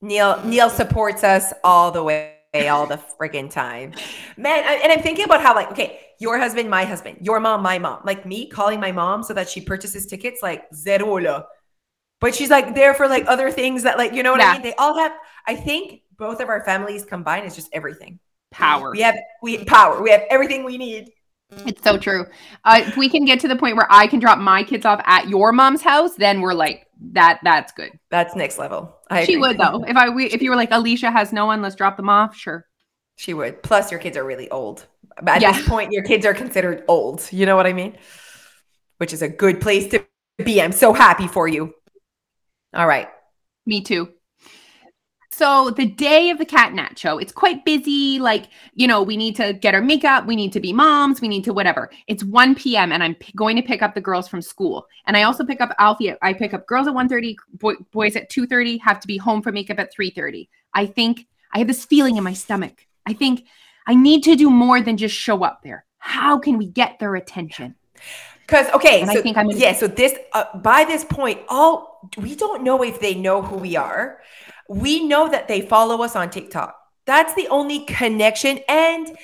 Neil, 0.00 0.42
Neil 0.44 0.68
supports 0.68 1.22
us 1.22 1.52
all 1.62 1.92
the 1.92 2.02
way 2.02 2.41
all 2.54 2.86
the 2.86 3.00
friggin' 3.18 3.50
time. 3.50 3.94
Man, 4.36 4.64
I, 4.64 4.74
and 4.82 4.92
I'm 4.92 5.00
thinking 5.00 5.24
about 5.24 5.40
how, 5.40 5.54
like, 5.54 5.70
okay, 5.72 6.00
your 6.18 6.38
husband, 6.38 6.68
my 6.68 6.84
husband, 6.84 7.18
your 7.22 7.40
mom, 7.40 7.62
my 7.62 7.78
mom, 7.78 8.02
like 8.04 8.26
me 8.26 8.46
calling 8.46 8.78
my 8.78 8.92
mom 8.92 9.22
so 9.22 9.32
that 9.34 9.48
she 9.48 9.60
purchases 9.60 10.06
tickets, 10.06 10.42
like, 10.42 10.70
zerola. 10.70 11.46
But 12.20 12.34
she's 12.34 12.50
like 12.50 12.74
there 12.74 12.94
for 12.94 13.08
like 13.08 13.24
other 13.26 13.50
things 13.50 13.82
that, 13.84 13.98
like, 13.98 14.12
you 14.12 14.22
know 14.22 14.32
what 14.32 14.40
yeah. 14.40 14.50
I 14.50 14.52
mean? 14.54 14.62
They 14.62 14.74
all 14.74 14.96
have, 14.96 15.12
I 15.46 15.56
think 15.56 16.02
both 16.16 16.40
of 16.40 16.48
our 16.48 16.64
families 16.64 17.04
combined 17.04 17.46
is 17.46 17.56
just 17.56 17.68
everything. 17.72 18.20
Power. 18.50 18.90
We 18.92 19.00
have, 19.00 19.16
we 19.42 19.64
power. 19.64 20.00
We 20.02 20.10
have 20.10 20.22
everything 20.30 20.62
we 20.62 20.78
need. 20.78 21.10
It's 21.66 21.82
so 21.82 21.98
true. 21.98 22.26
Uh, 22.64 22.82
if 22.86 22.96
we 22.96 23.08
can 23.08 23.24
get 23.24 23.40
to 23.40 23.48
the 23.48 23.56
point 23.56 23.76
where 23.76 23.88
I 23.90 24.06
can 24.06 24.20
drop 24.20 24.38
my 24.38 24.62
kids 24.62 24.86
off 24.86 25.02
at 25.04 25.28
your 25.28 25.52
mom's 25.52 25.82
house, 25.82 26.14
then 26.14 26.40
we're 26.40 26.54
like 26.54 26.86
that. 27.12 27.40
That's 27.42 27.72
good. 27.72 27.98
That's 28.10 28.34
next 28.36 28.58
level. 28.58 28.96
I 29.10 29.24
she 29.24 29.34
agree. 29.34 29.48
would 29.48 29.58
though. 29.58 29.84
If 29.86 29.96
I 29.96 30.08
we, 30.08 30.26
if 30.26 30.42
you 30.42 30.50
were 30.50 30.56
like 30.56 30.70
Alicia 30.70 31.10
has 31.10 31.32
no 31.32 31.46
one, 31.46 31.62
let's 31.62 31.74
drop 31.74 31.96
them 31.96 32.08
off. 32.08 32.36
Sure. 32.36 32.66
She 33.16 33.34
would. 33.34 33.62
Plus, 33.62 33.90
your 33.90 34.00
kids 34.00 34.16
are 34.16 34.24
really 34.24 34.50
old. 34.50 34.86
At 35.26 35.42
yeah. 35.42 35.52
this 35.52 35.68
point, 35.68 35.92
your 35.92 36.02
kids 36.02 36.24
are 36.24 36.34
considered 36.34 36.84
old. 36.88 37.28
You 37.30 37.46
know 37.46 37.56
what 37.56 37.66
I 37.66 37.72
mean? 37.72 37.96
Which 38.98 39.12
is 39.12 39.22
a 39.22 39.28
good 39.28 39.60
place 39.60 39.88
to 39.88 40.04
be. 40.42 40.62
I'm 40.62 40.72
so 40.72 40.92
happy 40.92 41.28
for 41.28 41.46
you. 41.46 41.74
All 42.74 42.86
right. 42.86 43.08
Me 43.66 43.82
too. 43.82 44.08
So 45.34 45.70
the 45.70 45.86
day 45.86 46.28
of 46.28 46.36
the 46.36 46.44
cat 46.44 46.74
nat 46.74 46.98
show, 46.98 47.16
it's 47.16 47.32
quite 47.32 47.64
busy. 47.64 48.18
Like, 48.18 48.48
you 48.74 48.86
know, 48.86 49.02
we 49.02 49.16
need 49.16 49.34
to 49.36 49.54
get 49.54 49.74
our 49.74 49.80
makeup, 49.80 50.26
we 50.26 50.36
need 50.36 50.52
to 50.52 50.60
be 50.60 50.74
moms, 50.74 51.22
we 51.22 51.28
need 51.28 51.42
to 51.44 51.54
whatever. 51.54 51.90
It's 52.06 52.22
1 52.22 52.54
p.m. 52.54 52.92
and 52.92 53.02
I'm 53.02 53.14
p- 53.14 53.32
going 53.34 53.56
to 53.56 53.62
pick 53.62 53.80
up 53.80 53.94
the 53.94 54.00
girls 54.02 54.28
from 54.28 54.42
school. 54.42 54.86
And 55.06 55.16
I 55.16 55.22
also 55.22 55.42
pick 55.42 55.62
up 55.62 55.74
Alfie. 55.78 56.14
I 56.20 56.34
pick 56.34 56.52
up 56.52 56.66
girls 56.66 56.86
at 56.86 56.92
1:30, 56.92 57.36
boy, 57.54 57.74
boys 57.92 58.14
at 58.14 58.30
2:30, 58.30 58.78
have 58.82 59.00
to 59.00 59.06
be 59.06 59.16
home 59.16 59.40
for 59.40 59.52
makeup 59.52 59.78
at 59.78 59.94
3:30. 59.94 60.48
I 60.74 60.84
think 60.84 61.26
I 61.54 61.58
have 61.58 61.66
this 61.66 61.86
feeling 61.86 62.18
in 62.18 62.24
my 62.24 62.34
stomach. 62.34 62.86
I 63.06 63.14
think 63.14 63.46
I 63.86 63.94
need 63.94 64.24
to 64.24 64.36
do 64.36 64.50
more 64.50 64.82
than 64.82 64.98
just 64.98 65.16
show 65.16 65.44
up 65.44 65.62
there. 65.62 65.86
How 65.96 66.38
can 66.38 66.58
we 66.58 66.66
get 66.66 66.98
their 66.98 67.14
attention? 67.14 67.74
Because 68.46 68.68
okay, 68.74 69.00
And 69.00 69.10
so 69.10 69.18
I 69.18 69.22
think 69.22 69.38
I'm 69.38 69.50
yeah, 69.50 69.72
so 69.72 69.86
this 69.86 70.14
uh, 70.34 70.58
by 70.58 70.84
this 70.84 71.04
point, 71.04 71.40
all 71.48 72.10
we 72.18 72.36
don't 72.36 72.62
know 72.62 72.82
if 72.82 73.00
they 73.00 73.14
know 73.14 73.40
who 73.40 73.56
we 73.56 73.76
are. 73.76 74.20
We 74.68 75.06
know 75.06 75.28
that 75.28 75.48
they 75.48 75.60
follow 75.60 76.02
us 76.02 76.16
on 76.16 76.30
TikTok. 76.30 76.76
That's 77.04 77.34
the 77.34 77.48
only 77.48 77.84
connection, 77.84 78.60
and 78.68 79.16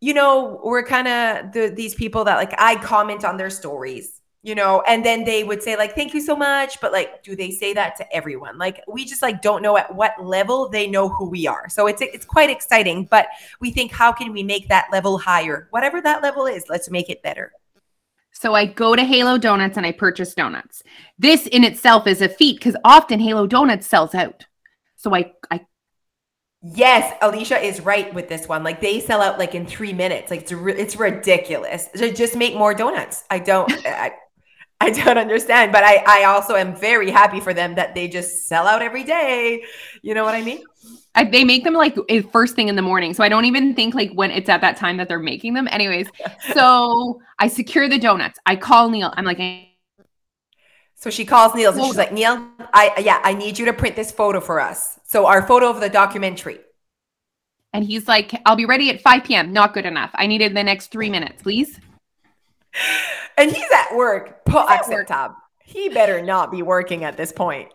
you 0.00 0.14
know 0.14 0.60
we're 0.64 0.84
kind 0.84 1.08
of 1.08 1.52
the, 1.52 1.72
these 1.74 1.94
people 1.94 2.24
that 2.24 2.36
like 2.36 2.54
I 2.58 2.76
comment 2.76 3.24
on 3.24 3.36
their 3.36 3.50
stories, 3.50 4.20
you 4.42 4.54
know, 4.54 4.82
and 4.86 5.04
then 5.04 5.24
they 5.24 5.44
would 5.44 5.62
say 5.62 5.76
like 5.76 5.94
thank 5.94 6.14
you 6.14 6.20
so 6.20 6.34
much, 6.34 6.80
but 6.80 6.92
like 6.92 7.22
do 7.22 7.36
they 7.36 7.50
say 7.50 7.74
that 7.74 7.96
to 7.96 8.16
everyone? 8.16 8.56
Like 8.56 8.82
we 8.88 9.04
just 9.04 9.20
like 9.20 9.42
don't 9.42 9.60
know 9.60 9.76
at 9.76 9.94
what 9.94 10.12
level 10.22 10.68
they 10.68 10.86
know 10.86 11.08
who 11.08 11.28
we 11.28 11.46
are. 11.46 11.68
So 11.68 11.86
it's 11.86 12.00
it's 12.00 12.24
quite 12.24 12.48
exciting, 12.48 13.04
but 13.10 13.26
we 13.60 13.70
think 13.70 13.92
how 13.92 14.12
can 14.12 14.32
we 14.32 14.42
make 14.42 14.68
that 14.68 14.86
level 14.90 15.18
higher? 15.18 15.68
Whatever 15.70 16.00
that 16.00 16.22
level 16.22 16.46
is, 16.46 16.64
let's 16.68 16.90
make 16.90 17.10
it 17.10 17.22
better. 17.22 17.52
So 18.38 18.54
I 18.54 18.66
go 18.66 18.94
to 18.94 19.02
Halo 19.02 19.38
Donuts 19.38 19.78
and 19.78 19.86
I 19.86 19.92
purchase 19.92 20.34
donuts. 20.34 20.82
This 21.18 21.46
in 21.46 21.64
itself 21.64 22.06
is 22.06 22.20
a 22.20 22.28
feat 22.28 22.58
because 22.58 22.76
often 22.84 23.18
Halo 23.18 23.46
Donuts 23.46 23.86
sells 23.86 24.14
out. 24.14 24.44
So 25.06 25.14
I, 25.14 25.30
I 25.52 25.60
Yes, 26.60 27.16
Alicia 27.22 27.64
is 27.64 27.80
right 27.80 28.12
with 28.12 28.28
this 28.28 28.48
one. 28.48 28.64
Like 28.64 28.80
they 28.80 28.98
sell 28.98 29.22
out 29.22 29.38
like 29.38 29.54
in 29.54 29.64
three 29.64 29.92
minutes. 29.92 30.32
Like 30.32 30.42
it's 30.42 30.50
it's 30.50 30.96
ridiculous. 30.96 31.88
So 31.94 32.10
just 32.10 32.34
make 32.34 32.56
more 32.56 32.74
donuts. 32.74 33.22
I 33.30 33.38
don't 33.38 33.72
I, 33.86 34.14
I 34.80 34.90
don't 34.90 35.16
understand, 35.16 35.70
but 35.70 35.84
I 35.84 36.02
I 36.08 36.24
also 36.24 36.56
am 36.56 36.74
very 36.74 37.12
happy 37.12 37.38
for 37.38 37.54
them 37.54 37.76
that 37.76 37.94
they 37.94 38.08
just 38.08 38.48
sell 38.48 38.66
out 38.66 38.82
every 38.82 39.04
day. 39.04 39.62
You 40.02 40.14
know 40.14 40.24
what 40.24 40.34
I 40.34 40.42
mean? 40.42 40.64
I, 41.14 41.22
they 41.22 41.44
make 41.44 41.62
them 41.62 41.74
like 41.74 41.96
first 42.32 42.56
thing 42.56 42.66
in 42.66 42.74
the 42.74 42.82
morning. 42.82 43.14
So 43.14 43.22
I 43.22 43.28
don't 43.28 43.44
even 43.44 43.76
think 43.76 43.94
like 43.94 44.10
when 44.10 44.32
it's 44.32 44.48
at 44.48 44.60
that 44.62 44.76
time 44.76 44.96
that 44.96 45.06
they're 45.06 45.20
making 45.20 45.54
them. 45.54 45.68
Anyways, 45.70 46.08
so 46.52 47.20
I 47.38 47.46
secure 47.46 47.88
the 47.88 47.98
donuts. 47.98 48.40
I 48.44 48.56
call 48.56 48.90
Neil. 48.90 49.14
I'm 49.16 49.24
like, 49.24 49.38
So 50.98 51.10
she 51.10 51.24
calls 51.24 51.54
Neil 51.54 51.72
and 51.72 51.84
she's 51.84 51.96
like, 51.96 52.12
Neil, 52.12 52.46
I 52.72 52.94
yeah, 53.04 53.20
I 53.22 53.34
need 53.34 53.58
you 53.58 53.66
to 53.66 53.72
print 53.72 53.96
this 53.96 54.10
photo 54.10 54.40
for 54.40 54.60
us. 54.60 54.98
So 55.04 55.26
our 55.26 55.46
photo 55.46 55.68
of 55.68 55.80
the 55.80 55.90
documentary. 55.90 56.58
and 57.72 57.84
he's 57.84 58.08
like, 58.08 58.32
I'll 58.46 58.56
be 58.56 58.64
ready 58.64 58.88
at 58.90 59.02
5 59.02 59.24
p.m. 59.24 59.52
Not 59.52 59.74
good 59.74 59.84
enough. 59.86 60.10
I 60.14 60.26
needed 60.26 60.56
the 60.56 60.64
next 60.64 60.90
three 60.90 61.10
minutes, 61.10 61.42
please. 61.42 61.78
And 63.36 63.50
he's 63.52 63.70
at 63.70 63.94
work. 63.94 64.44
Po- 64.46 64.66
He's 64.66 64.88
at 64.88 65.08
work. 65.08 65.34
He 65.62 65.88
better 65.90 66.22
not 66.22 66.50
be 66.50 66.62
working 66.62 67.04
at 67.04 67.16
this 67.16 67.32
point. 67.32 67.68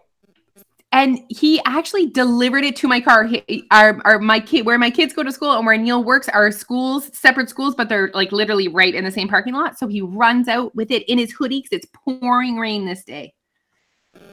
And 0.94 1.22
he 1.30 1.62
actually 1.66 2.08
delivered 2.08 2.66
it 2.66 2.76
to 2.78 2.88
my 2.88 3.00
car. 3.00 3.24
He, 3.26 3.66
our, 3.72 4.02
our 4.04 4.20
my 4.20 4.42
kid, 4.42 4.66
where 4.66 4.78
my 4.78 4.90
kids 4.90 5.14
go 5.14 5.24
to 5.24 5.32
school 5.32 5.54
and 5.54 5.66
where 5.66 5.78
Neil 5.78 6.04
works, 6.04 6.28
are 6.28 6.52
schools, 6.52 7.10
separate 7.18 7.50
schools, 7.50 7.76
but 7.76 7.88
they're 7.88 8.12
like 8.14 8.34
literally 8.34 8.68
right 8.68 8.94
in 8.94 9.06
the 9.06 9.12
same 9.12 9.30
parking 9.30 9.54
lot. 9.54 9.80
So 9.80 9.88
he 9.88 10.02
runs 10.02 10.50
out 10.50 10.76
with 10.76 10.92
it 10.92 11.10
in 11.10 11.18
his 11.18 11.32
hoodie 11.32 11.62
because 11.62 11.78
it's 11.78 11.88
pouring 11.94 12.58
rain 12.58 12.86
this 12.86 13.06
day. 13.06 13.34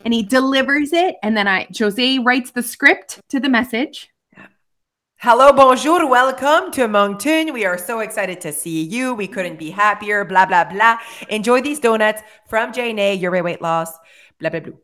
And 0.04 0.12
he 0.12 0.24
delivers 0.24 0.92
it. 0.92 1.14
And 1.22 1.36
then 1.36 1.46
I 1.46 1.68
Jose 1.78 2.18
writes 2.18 2.50
the 2.50 2.62
script 2.62 3.20
to 3.28 3.38
the 3.38 3.48
message. 3.48 4.08
Hello, 5.20 5.52
bonjour, 5.52 6.08
welcome 6.08 6.72
to 6.72 6.88
Moncton. 6.88 7.52
We 7.52 7.66
are 7.66 7.78
so 7.78 8.00
excited 8.00 8.40
to 8.40 8.52
see 8.52 8.82
you. 8.82 9.14
We 9.14 9.28
couldn't 9.28 9.58
be 9.58 9.70
happier. 9.70 10.24
Blah 10.24 10.46
blah 10.46 10.64
blah. 10.64 10.98
Enjoy 11.28 11.60
these 11.60 11.78
donuts 11.78 12.22
from 12.48 12.72
Jane. 12.72 13.20
Your 13.20 13.40
weight 13.42 13.62
loss. 13.62 13.92
Blah 14.40 14.50
blah 14.50 14.60
blah. 14.60 14.76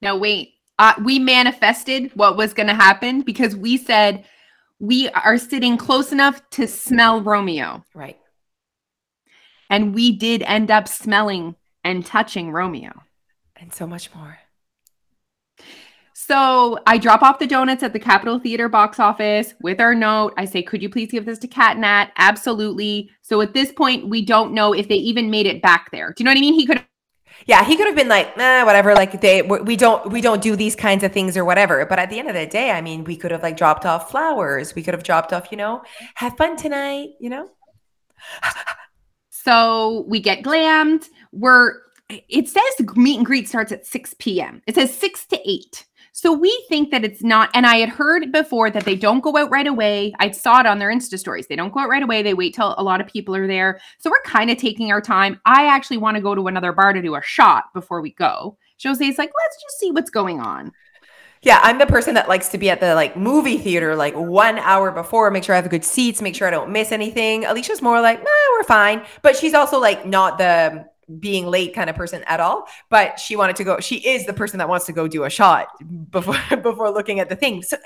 Now 0.00 0.16
wait, 0.16 0.54
uh, 0.80 0.94
we 1.04 1.18
manifested 1.18 2.10
what 2.14 2.38
was 2.38 2.54
going 2.54 2.66
to 2.66 2.74
happen 2.74 3.20
because 3.20 3.54
we 3.54 3.76
said 3.76 4.24
we 4.78 5.10
are 5.10 5.36
sitting 5.36 5.76
close 5.76 6.10
enough 6.10 6.40
to 6.48 6.66
smell 6.66 7.20
Romeo. 7.20 7.84
Right. 7.94 8.18
And 9.68 9.94
we 9.94 10.16
did 10.16 10.42
end 10.42 10.70
up 10.70 10.88
smelling 10.88 11.54
and 11.84 12.04
touching 12.04 12.50
Romeo. 12.50 12.92
And 13.56 13.74
so 13.74 13.86
much 13.86 14.12
more. 14.14 14.38
So 16.14 16.78
I 16.86 16.96
drop 16.96 17.22
off 17.22 17.38
the 17.38 17.46
donuts 17.46 17.82
at 17.82 17.92
the 17.92 17.98
Capitol 17.98 18.38
Theater 18.38 18.70
box 18.70 18.98
office 18.98 19.52
with 19.60 19.80
our 19.80 19.94
note. 19.94 20.32
I 20.38 20.46
say, 20.46 20.62
could 20.62 20.80
you 20.80 20.88
please 20.88 21.10
give 21.10 21.26
this 21.26 21.38
to 21.40 21.46
Cat 21.46 21.76
Nat? 21.76 22.10
Absolutely. 22.16 23.10
So 23.20 23.42
at 23.42 23.52
this 23.52 23.70
point, 23.70 24.08
we 24.08 24.24
don't 24.24 24.54
know 24.54 24.72
if 24.72 24.88
they 24.88 24.96
even 24.96 25.30
made 25.30 25.46
it 25.46 25.60
back 25.60 25.90
there. 25.90 26.14
Do 26.16 26.22
you 26.22 26.24
know 26.24 26.30
what 26.30 26.38
I 26.38 26.40
mean? 26.40 26.54
He 26.54 26.66
could 26.66 26.82
Yeah, 27.50 27.64
he 27.64 27.76
could 27.76 27.88
have 27.88 27.96
been 27.96 28.06
like, 28.06 28.36
whatever. 28.36 28.94
Like 28.94 29.20
they, 29.20 29.42
we 29.42 29.74
don't, 29.74 30.12
we 30.12 30.20
don't 30.20 30.40
do 30.40 30.54
these 30.54 30.76
kinds 30.76 31.02
of 31.02 31.12
things 31.12 31.36
or 31.36 31.44
whatever. 31.44 31.84
But 31.84 31.98
at 31.98 32.08
the 32.08 32.20
end 32.20 32.28
of 32.28 32.34
the 32.36 32.46
day, 32.46 32.70
I 32.70 32.80
mean, 32.80 33.02
we 33.02 33.16
could 33.16 33.32
have 33.32 33.42
like 33.42 33.56
dropped 33.56 33.84
off 33.84 34.08
flowers. 34.08 34.76
We 34.76 34.84
could 34.84 34.94
have 34.94 35.02
dropped 35.02 35.32
off, 35.32 35.48
you 35.50 35.56
know, 35.56 35.82
have 36.14 36.36
fun 36.36 36.56
tonight. 36.56 37.08
You 37.18 37.30
know. 37.30 37.50
So 39.30 40.04
we 40.06 40.20
get 40.20 40.44
glammed. 40.44 41.08
We're 41.32 41.80
it 42.08 42.48
says 42.48 42.86
meet 42.94 43.16
and 43.16 43.26
greet 43.26 43.48
starts 43.48 43.72
at 43.72 43.86
6 43.86 44.14
p.m. 44.18 44.62
It 44.66 44.74
says 44.74 44.94
6 44.94 45.26
to 45.26 45.40
8. 45.44 45.86
So 46.20 46.34
we 46.34 46.66
think 46.68 46.90
that 46.90 47.02
it's 47.02 47.22
not, 47.22 47.48
and 47.54 47.64
I 47.64 47.76
had 47.76 47.88
heard 47.88 48.30
before 48.30 48.70
that 48.72 48.84
they 48.84 48.94
don't 48.94 49.22
go 49.22 49.38
out 49.38 49.50
right 49.50 49.66
away. 49.66 50.12
I 50.18 50.32
saw 50.32 50.60
it 50.60 50.66
on 50.66 50.78
their 50.78 50.92
Insta 50.92 51.18
stories. 51.18 51.46
They 51.46 51.56
don't 51.56 51.72
go 51.72 51.80
out 51.80 51.88
right 51.88 52.02
away. 52.02 52.22
They 52.22 52.34
wait 52.34 52.54
till 52.54 52.74
a 52.76 52.82
lot 52.82 53.00
of 53.00 53.06
people 53.06 53.34
are 53.34 53.46
there. 53.46 53.80
So 54.00 54.10
we're 54.10 54.20
kind 54.26 54.50
of 54.50 54.58
taking 54.58 54.92
our 54.92 55.00
time. 55.00 55.40
I 55.46 55.64
actually 55.64 55.96
want 55.96 56.16
to 56.16 56.20
go 56.20 56.34
to 56.34 56.46
another 56.46 56.72
bar 56.72 56.92
to 56.92 57.00
do 57.00 57.14
a 57.14 57.22
shot 57.22 57.72
before 57.72 58.02
we 58.02 58.12
go. 58.12 58.58
Jose's 58.76 59.16
like, 59.16 59.30
let's 59.34 59.62
just 59.62 59.78
see 59.78 59.92
what's 59.92 60.10
going 60.10 60.40
on. 60.40 60.72
Yeah, 61.40 61.58
I'm 61.62 61.78
the 61.78 61.86
person 61.86 62.12
that 62.12 62.28
likes 62.28 62.50
to 62.50 62.58
be 62.58 62.68
at 62.68 62.80
the 62.80 62.94
like 62.94 63.16
movie 63.16 63.56
theater 63.56 63.96
like 63.96 64.12
one 64.14 64.58
hour 64.58 64.90
before, 64.90 65.30
make 65.30 65.44
sure 65.44 65.54
I 65.54 65.60
have 65.62 65.70
good 65.70 65.86
seats, 65.86 66.20
make 66.20 66.34
sure 66.34 66.46
I 66.46 66.50
don't 66.50 66.70
miss 66.70 66.92
anything. 66.92 67.46
Alicia's 67.46 67.80
more 67.80 67.98
like, 68.02 68.18
nah, 68.18 68.28
we're 68.58 68.64
fine. 68.64 69.06
But 69.22 69.38
she's 69.38 69.54
also 69.54 69.80
like 69.80 70.04
not 70.04 70.36
the 70.36 70.84
being 71.18 71.46
late 71.46 71.74
kind 71.74 71.90
of 71.90 71.96
person 71.96 72.22
at 72.26 72.40
all. 72.40 72.66
But 72.88 73.18
she 73.18 73.36
wanted 73.36 73.56
to 73.56 73.64
go, 73.64 73.80
she 73.80 73.96
is 73.96 74.26
the 74.26 74.32
person 74.32 74.58
that 74.58 74.68
wants 74.68 74.86
to 74.86 74.92
go 74.92 75.08
do 75.08 75.24
a 75.24 75.30
shot 75.30 75.68
before 76.10 76.36
before 76.62 76.90
looking 76.90 77.20
at 77.20 77.28
the 77.28 77.36
thing. 77.36 77.62
So 77.62 77.76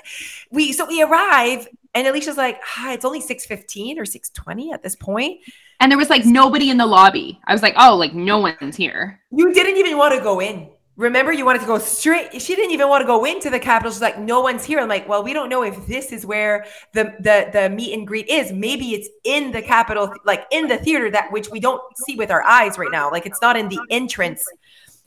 we 0.51 0.73
so 0.73 0.85
we 0.85 1.01
arrive 1.01 1.67
and 1.93 2.07
Alicia's 2.07 2.37
like, 2.37 2.61
hi, 2.61 2.93
it's 2.93 3.05
only 3.05 3.21
6:15 3.21 3.97
or 3.97 4.03
6:20 4.03 4.73
at 4.73 4.83
this 4.83 4.95
point. 4.95 5.41
And 5.79 5.91
there 5.91 5.97
was 5.97 6.09
like 6.09 6.25
nobody 6.25 6.69
in 6.69 6.77
the 6.77 6.85
lobby. 6.85 7.39
I 7.45 7.53
was 7.53 7.61
like, 7.61 7.75
oh, 7.77 7.95
like 7.95 8.13
no 8.13 8.39
one's 8.39 8.75
here. 8.75 9.19
You 9.31 9.53
didn't 9.53 9.77
even 9.77 9.97
want 9.97 10.13
to 10.15 10.21
go 10.21 10.39
in. 10.41 10.69
Remember, 10.97 11.33
you 11.33 11.45
wanted 11.45 11.59
to 11.59 11.67
go 11.67 11.77
straight. 11.77 12.41
She 12.41 12.55
didn't 12.55 12.71
even 12.71 12.87
want 12.87 13.01
to 13.01 13.05
go 13.05 13.25
into 13.25 13.49
the 13.49 13.59
Capitol. 13.59 13.91
She's 13.91 14.01
like, 14.01 14.17
no 14.17 14.39
one's 14.39 14.63
here. 14.63 14.79
I'm 14.79 14.87
like, 14.87 15.09
well, 15.09 15.23
we 15.23 15.33
don't 15.33 15.49
know 15.49 15.61
if 15.61 15.85
this 15.87 16.13
is 16.13 16.25
where 16.25 16.65
the 16.93 17.15
the 17.19 17.49
the 17.51 17.69
meet 17.69 17.93
and 17.93 18.07
greet 18.07 18.29
is. 18.29 18.53
Maybe 18.53 18.93
it's 18.93 19.09
in 19.25 19.51
the 19.51 19.61
Capitol, 19.61 20.13
like 20.23 20.45
in 20.51 20.69
the 20.69 20.77
theater 20.77 21.11
that 21.11 21.31
which 21.33 21.49
we 21.49 21.59
don't 21.59 21.81
see 21.97 22.15
with 22.15 22.31
our 22.31 22.43
eyes 22.43 22.77
right 22.77 22.91
now. 22.91 23.11
Like 23.11 23.25
it's 23.25 23.41
not 23.41 23.57
in 23.57 23.67
the 23.67 23.79
entrance. 23.89 24.45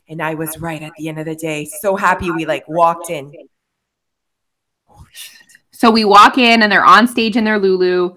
And 0.07 0.21
I 0.21 0.35
was 0.35 0.59
right 0.59 0.81
at 0.81 0.91
the 0.97 1.09
end 1.09 1.19
of 1.19 1.25
the 1.25 1.35
day. 1.35 1.65
So 1.81 1.95
happy 1.95 2.29
we 2.31 2.45
like 2.45 2.67
walked 2.67 3.09
in. 3.09 3.31
So 5.71 5.89
we 5.89 6.05
walk 6.05 6.37
in 6.37 6.61
and 6.61 6.71
they're 6.71 6.85
on 6.85 7.07
stage 7.07 7.35
in 7.35 7.45
their 7.45 7.57
Lulu, 7.57 8.15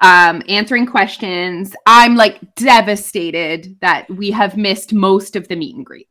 um, 0.00 0.42
answering 0.48 0.86
questions. 0.86 1.74
I'm 1.86 2.16
like 2.16 2.54
devastated 2.54 3.76
that 3.80 4.08
we 4.10 4.30
have 4.32 4.56
missed 4.56 4.92
most 4.92 5.34
of 5.34 5.48
the 5.48 5.56
meet 5.56 5.74
and 5.74 5.86
greet. 5.86 6.07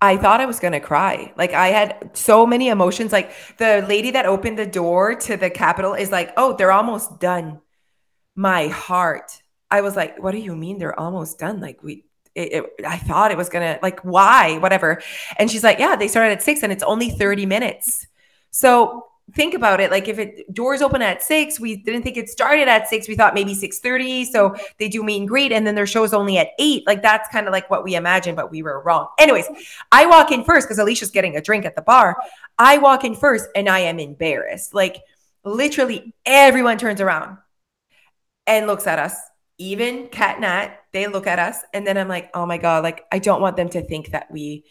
I 0.00 0.16
thought 0.18 0.40
I 0.40 0.46
was 0.46 0.60
gonna 0.60 0.80
cry. 0.80 1.32
Like 1.36 1.52
I 1.52 1.68
had 1.68 2.10
so 2.14 2.46
many 2.46 2.68
emotions. 2.68 3.12
Like 3.12 3.32
the 3.58 3.84
lady 3.88 4.10
that 4.12 4.26
opened 4.26 4.58
the 4.58 4.66
door 4.66 5.14
to 5.14 5.36
the 5.36 5.50
Capitol 5.50 5.94
is 5.94 6.10
like, 6.10 6.32
"Oh, 6.36 6.54
they're 6.56 6.72
almost 6.72 7.18
done." 7.20 7.60
My 8.34 8.68
heart. 8.68 9.42
I 9.70 9.80
was 9.80 9.96
like, 9.96 10.22
"What 10.22 10.32
do 10.32 10.38
you 10.38 10.54
mean 10.54 10.78
they're 10.78 10.98
almost 10.98 11.38
done?" 11.38 11.60
Like 11.60 11.82
we, 11.82 12.04
it, 12.34 12.52
it, 12.52 12.86
I 12.86 12.98
thought 12.98 13.30
it 13.30 13.38
was 13.38 13.48
gonna 13.48 13.78
like 13.82 14.00
why, 14.00 14.58
whatever. 14.58 15.00
And 15.38 15.50
she's 15.50 15.64
like, 15.64 15.78
"Yeah, 15.78 15.96
they 15.96 16.08
started 16.08 16.32
at 16.32 16.42
six, 16.42 16.62
and 16.62 16.72
it's 16.72 16.84
only 16.84 17.10
thirty 17.10 17.46
minutes." 17.46 18.06
So 18.50 19.06
think 19.34 19.54
about 19.54 19.80
it 19.80 19.90
like 19.90 20.06
if 20.06 20.18
it 20.20 20.52
doors 20.54 20.80
open 20.80 21.02
at 21.02 21.20
six 21.20 21.58
we 21.58 21.76
didn't 21.76 22.02
think 22.02 22.16
it 22.16 22.28
started 22.28 22.68
at 22.68 22.88
six 22.88 23.08
we 23.08 23.16
thought 23.16 23.34
maybe 23.34 23.54
6.30 23.54 24.24
so 24.26 24.54
they 24.78 24.88
do 24.88 25.02
meet 25.02 25.18
and 25.18 25.28
greet 25.28 25.50
and 25.50 25.66
then 25.66 25.74
their 25.74 25.86
show's 25.86 26.14
only 26.14 26.38
at 26.38 26.50
eight 26.60 26.86
like 26.86 27.02
that's 27.02 27.28
kind 27.30 27.46
of 27.46 27.52
like 27.52 27.68
what 27.68 27.82
we 27.82 27.96
imagined 27.96 28.36
but 28.36 28.50
we 28.50 28.62
were 28.62 28.80
wrong. 28.82 29.08
Anyways 29.18 29.46
i 29.90 30.06
walk 30.06 30.30
in 30.30 30.44
first 30.44 30.68
because 30.68 30.78
alicia's 30.78 31.10
getting 31.10 31.36
a 31.36 31.40
drink 31.40 31.64
at 31.64 31.74
the 31.74 31.82
bar. 31.82 32.16
I 32.58 32.78
walk 32.78 33.04
in 33.04 33.16
first 33.16 33.48
and 33.56 33.68
i 33.68 33.80
am 33.80 33.98
embarrassed. 33.98 34.74
Like 34.74 35.02
literally 35.44 36.14
everyone 36.24 36.78
turns 36.78 37.00
around 37.00 37.38
and 38.46 38.66
looks 38.66 38.86
at 38.86 38.98
us. 38.98 39.16
Even 39.58 40.08
cat 40.08 40.38
nat 40.38 40.78
they 40.92 41.06
look 41.08 41.26
at 41.26 41.38
us 41.38 41.58
and 41.74 41.86
then 41.86 41.98
i'm 41.98 42.08
like 42.08 42.30
oh 42.32 42.46
my 42.46 42.56
god 42.56 42.82
like 42.82 43.04
i 43.12 43.18
don't 43.18 43.42
want 43.42 43.56
them 43.56 43.68
to 43.68 43.82
think 43.82 44.10
that 44.10 44.30
we 44.30 44.64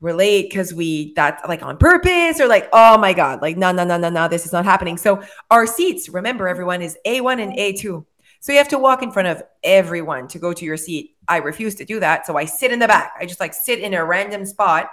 we're 0.00 0.14
late 0.14 0.50
because 0.50 0.74
we 0.74 1.14
that's 1.14 1.46
like 1.48 1.62
on 1.62 1.76
purpose 1.76 2.40
or 2.40 2.46
like 2.46 2.68
oh 2.72 2.98
my 2.98 3.12
god 3.14 3.40
like 3.40 3.56
no 3.56 3.72
no 3.72 3.84
no 3.84 3.96
no 3.96 4.10
no 4.10 4.28
this 4.28 4.46
is 4.46 4.52
not 4.52 4.64
happening. 4.64 4.96
So 4.96 5.22
our 5.50 5.66
seats 5.66 6.08
remember 6.08 6.48
everyone 6.48 6.82
is 6.82 6.96
a1 7.06 7.40
and 7.40 7.52
a2 7.52 8.04
so 8.40 8.52
you 8.52 8.58
have 8.58 8.68
to 8.68 8.78
walk 8.78 9.02
in 9.02 9.10
front 9.10 9.28
of 9.28 9.42
everyone 9.64 10.28
to 10.28 10.38
go 10.38 10.52
to 10.52 10.64
your 10.64 10.76
seat. 10.76 11.16
I 11.26 11.38
refuse 11.38 11.74
to 11.76 11.84
do 11.84 11.98
that 12.00 12.26
so 12.26 12.36
i 12.36 12.44
sit 12.44 12.72
in 12.72 12.78
the 12.78 12.86
back. 12.86 13.14
I 13.18 13.26
just 13.26 13.40
like 13.40 13.54
sit 13.54 13.80
in 13.80 13.94
a 13.94 14.04
random 14.04 14.44
spot. 14.44 14.90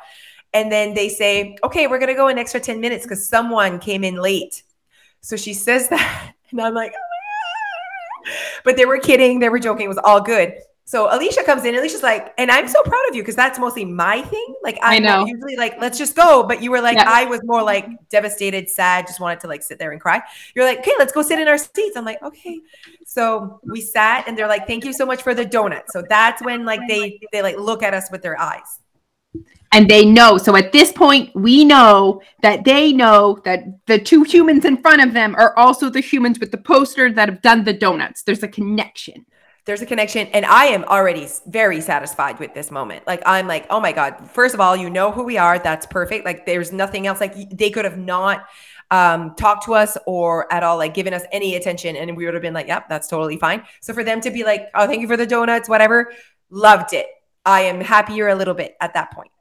And 0.53 0.71
then 0.71 0.93
they 0.93 1.09
say 1.09 1.57
okay 1.63 1.87
we're 1.87 1.99
gonna 1.99 2.15
go 2.15 2.27
an 2.27 2.37
extra 2.37 2.59
10 2.59 2.79
minutes 2.79 3.05
because 3.05 3.27
someone 3.27 3.79
came 3.79 4.03
in 4.03 4.15
late. 4.15 4.63
So 5.21 5.35
she 5.35 5.53
says 5.53 5.89
that 5.93 6.33
and 6.53 6.61
i'm 6.61 6.73
like 6.73 6.93
oh 6.95 8.31
but 8.63 8.77
they 8.77 8.85
were 8.85 8.99
kidding 8.99 9.39
they 9.39 9.49
were 9.49 9.59
joking 9.59 9.85
it 9.85 9.89
was 9.89 9.97
all 9.97 10.21
good 10.21 10.53
so 10.85 11.07
Alicia 11.15 11.43
comes 11.43 11.63
in. 11.65 11.75
Alicia's 11.75 12.03
like, 12.03 12.33
and 12.37 12.51
I'm 12.51 12.67
so 12.67 12.81
proud 12.83 13.09
of 13.09 13.15
you 13.15 13.21
because 13.21 13.35
that's 13.35 13.57
mostly 13.57 13.85
my 13.85 14.21
thing. 14.21 14.55
Like 14.63 14.77
I'm 14.81 14.95
I 14.95 14.99
know. 14.99 15.25
usually 15.25 15.55
like, 15.55 15.75
let's 15.79 15.97
just 15.97 16.15
go. 16.15 16.43
But 16.43 16.61
you 16.61 16.71
were 16.71 16.81
like, 16.81 16.97
Yeah. 16.97 17.05
I 17.07 17.25
was 17.25 17.39
more 17.43 17.63
like 17.63 17.87
devastated, 18.09 18.69
sad, 18.69 19.07
just 19.07 19.19
wanted 19.19 19.39
to 19.41 19.47
like 19.47 19.63
sit 19.63 19.79
there 19.79 19.91
and 19.91 20.01
cry. 20.01 20.21
You're 20.55 20.65
like, 20.65 20.79
okay, 20.79 20.91
let's 20.99 21.13
go 21.13 21.21
sit 21.21 21.39
in 21.39 21.47
our 21.47 21.57
seats. 21.57 21.95
I'm 21.95 22.05
like, 22.05 22.21
okay. 22.21 22.59
So 23.05 23.59
we 23.63 23.79
sat 23.81 24.27
and 24.27 24.37
they're 24.37 24.47
like, 24.47 24.67
thank 24.67 24.83
you 24.83 24.93
so 24.93 25.05
much 25.05 25.21
for 25.23 25.33
the 25.33 25.45
donut. 25.45 25.83
So 25.89 26.03
that's 26.07 26.41
when 26.43 26.65
like 26.65 26.81
they 26.87 27.19
they 27.31 27.41
like 27.41 27.57
look 27.57 27.81
at 27.81 27.93
us 27.93 28.09
with 28.11 28.21
their 28.21 28.39
eyes. 28.39 28.79
and 29.71 29.89
they 29.89 30.05
know. 30.05 30.37
So 30.37 30.55
at 30.55 30.71
this 30.71 30.91
point, 30.91 31.33
we 31.35 31.65
know 31.65 32.21
that 32.43 32.63
they 32.63 32.93
know 32.93 33.39
that 33.45 33.63
the 33.87 33.97
two 33.99 34.23
humans 34.23 34.65
in 34.65 34.77
front 34.81 35.01
of 35.01 35.13
them 35.13 35.33
are 35.35 35.57
also 35.57 35.89
the 35.89 35.99
humans 36.01 36.39
with 36.39 36.51
the 36.51 36.57
poster 36.59 37.11
that 37.11 37.27
have 37.29 37.41
done 37.41 37.63
the 37.63 37.73
donuts. 37.73 38.21
There's 38.23 38.43
a 38.43 38.47
connection. 38.47 39.25
There's 39.65 39.81
a 39.81 39.85
connection, 39.85 40.27
and 40.27 40.45
I 40.45 40.65
am 40.65 40.83
already 40.83 41.27
very 41.47 41.79
satisfied 41.79 42.39
with 42.39 42.53
this 42.53 42.69
moment. 42.69 43.07
Like 43.07 43.21
I'm 43.25 43.47
like, 43.47 43.65
oh 43.69 43.79
my 43.79 43.93
god! 43.93 44.29
First 44.31 44.53
of 44.53 44.59
all, 44.59 44.75
you 44.75 44.89
know 44.89 45.11
who 45.11 45.23
we 45.23 45.37
are. 45.37 45.57
That's 45.57 45.85
perfect. 45.85 46.25
Like 46.25 46.45
there's 46.45 46.71
nothing 46.73 47.07
else. 47.07 47.21
Like 47.21 47.49
they 47.49 47.69
could 47.69 47.85
have 47.85 47.97
not 47.97 48.45
um 48.91 49.33
talked 49.35 49.65
to 49.65 49.73
us 49.73 49.97
or 50.05 50.51
at 50.53 50.61
all 50.61 50.77
like 50.77 50.93
given 50.93 51.13
us 51.13 51.23
any 51.31 51.55
attention 51.55 51.95
and 51.95 52.15
we 52.15 52.25
would 52.25 52.33
have 52.33 52.43
been 52.43 52.53
like 52.53 52.67
yep 52.67 52.87
that's 52.87 53.07
totally 53.07 53.37
fine 53.37 53.63
so 53.81 53.93
for 53.93 54.03
them 54.03 54.21
to 54.21 54.29
be 54.29 54.43
like 54.43 54.69
oh 54.75 54.85
thank 54.85 55.01
you 55.01 55.07
for 55.07 55.17
the 55.17 55.25
donuts 55.25 55.67
whatever 55.67 56.11
loved 56.51 56.93
it 56.93 57.07
i 57.45 57.61
am 57.61 57.81
happier 57.81 58.27
a 58.27 58.35
little 58.35 58.53
bit 58.53 58.75
at 58.81 58.93
that 58.93 59.11
point 59.11 59.31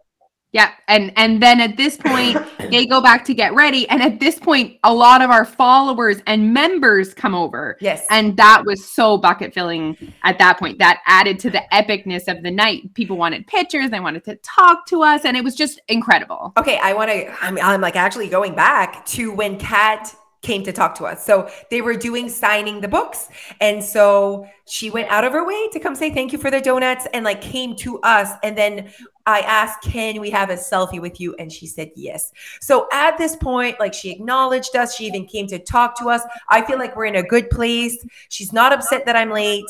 Yeah, 0.52 0.72
and 0.86 1.12
and 1.16 1.42
then 1.42 1.60
at 1.60 1.78
this 1.78 1.96
point 1.96 2.38
they 2.70 2.84
go 2.84 3.00
back 3.00 3.24
to 3.24 3.34
get 3.34 3.54
ready, 3.54 3.88
and 3.88 4.02
at 4.02 4.20
this 4.20 4.38
point, 4.38 4.78
a 4.84 4.92
lot 4.92 5.22
of 5.22 5.30
our 5.30 5.44
followers 5.46 6.18
and 6.26 6.52
members 6.52 7.14
come 7.14 7.34
over, 7.34 7.78
yes 7.80 8.06
and 8.10 8.36
that 8.36 8.64
was 8.66 8.84
so 8.84 9.16
bucket 9.16 9.54
filling 9.54 9.96
at 10.24 10.38
that 10.38 10.58
point. 10.58 10.78
That 10.78 11.00
added 11.06 11.38
to 11.40 11.50
the 11.50 11.62
epicness 11.72 12.28
of 12.28 12.42
the 12.42 12.50
night. 12.50 12.92
People 12.94 13.16
wanted 13.16 13.46
pictures, 13.46 13.90
they 13.90 14.00
wanted 14.00 14.24
to 14.24 14.36
talk 14.36 14.86
to 14.88 15.02
us, 15.02 15.24
and 15.24 15.36
it 15.36 15.42
was 15.42 15.54
just 15.54 15.80
incredible. 15.88 16.52
Okay, 16.58 16.78
I 16.82 16.92
want 16.92 17.10
to. 17.10 17.32
I'm, 17.42 17.58
I'm 17.58 17.80
like 17.80 17.96
actually 17.96 18.28
going 18.28 18.54
back 18.54 19.06
to 19.06 19.32
when 19.34 19.58
Kat 19.58 20.14
came 20.42 20.64
to 20.64 20.72
talk 20.72 20.96
to 20.96 21.04
us. 21.04 21.24
So 21.24 21.48
they 21.70 21.80
were 21.80 21.94
doing 21.94 22.28
signing 22.28 22.80
the 22.80 22.88
books, 22.88 23.28
and 23.60 23.82
so 23.82 24.46
she 24.68 24.90
went 24.90 25.08
out 25.08 25.24
of 25.24 25.32
her 25.32 25.46
way 25.46 25.68
to 25.68 25.80
come 25.80 25.94
say 25.94 26.12
thank 26.12 26.32
you 26.32 26.38
for 26.38 26.50
the 26.50 26.60
donuts, 26.60 27.06
and 27.14 27.24
like 27.24 27.40
came 27.40 27.74
to 27.76 28.00
us. 28.00 28.30
And 28.42 28.58
then 28.58 28.90
I 29.26 29.40
asked, 29.40 29.82
"Can 29.82 30.20
we 30.20 30.30
have 30.30 30.50
a 30.50 30.56
selfie 30.56 31.00
with 31.00 31.20
you?" 31.20 31.34
And 31.36 31.52
she 31.52 31.66
said 31.66 31.90
yes. 31.94 32.32
So 32.60 32.88
at 32.92 33.18
this 33.18 33.36
point, 33.36 33.78
like 33.80 33.94
she 33.94 34.10
acknowledged 34.10 34.74
us. 34.76 34.94
She 34.96 35.04
even 35.06 35.26
came 35.26 35.46
to 35.48 35.58
talk 35.58 35.98
to 36.00 36.08
us. 36.08 36.22
I 36.48 36.62
feel 36.62 36.78
like 36.78 36.96
we're 36.96 37.06
in 37.06 37.16
a 37.16 37.22
good 37.22 37.50
place. 37.50 37.96
She's 38.28 38.52
not 38.52 38.72
upset 38.72 39.06
that 39.06 39.16
I'm 39.16 39.30
late 39.30 39.64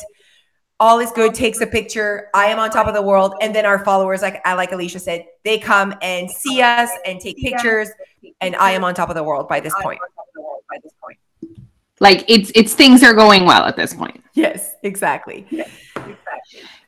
all 0.81 0.99
is 0.99 1.13
good 1.13 1.33
takes 1.33 1.61
a 1.61 1.67
picture 1.67 2.29
i 2.35 2.47
am 2.47 2.59
on 2.59 2.69
top 2.69 2.89
of 2.89 2.95
the 2.95 3.01
world 3.01 3.35
and 3.41 3.55
then 3.55 3.65
our 3.65 3.85
followers 3.85 4.21
like 4.21 4.41
I 4.45 4.55
like 4.55 4.73
alicia 4.73 4.99
said 4.99 5.27
they 5.45 5.57
come 5.57 5.95
and 6.03 6.29
see 6.29 6.61
us 6.61 6.91
and 7.07 7.21
take 7.21 7.37
pictures 7.37 7.89
and 8.41 8.57
i 8.57 8.73
am 8.73 8.83
on 8.83 8.93
top 8.93 9.09
of 9.09 9.15
the 9.15 9.23
world 9.23 9.49
by 9.49 9.61
this 9.61 9.75
point 9.81 10.01
Like 12.01 12.25
it's 12.29 12.51
it's 12.57 12.75
things 12.75 13.05
are 13.05 13.15
going 13.15 13.45
well 13.45 13.65
at 13.65 13.77
this 13.77 13.95
point. 13.95 14.25
yes 14.35 14.75
exactly 14.83 15.47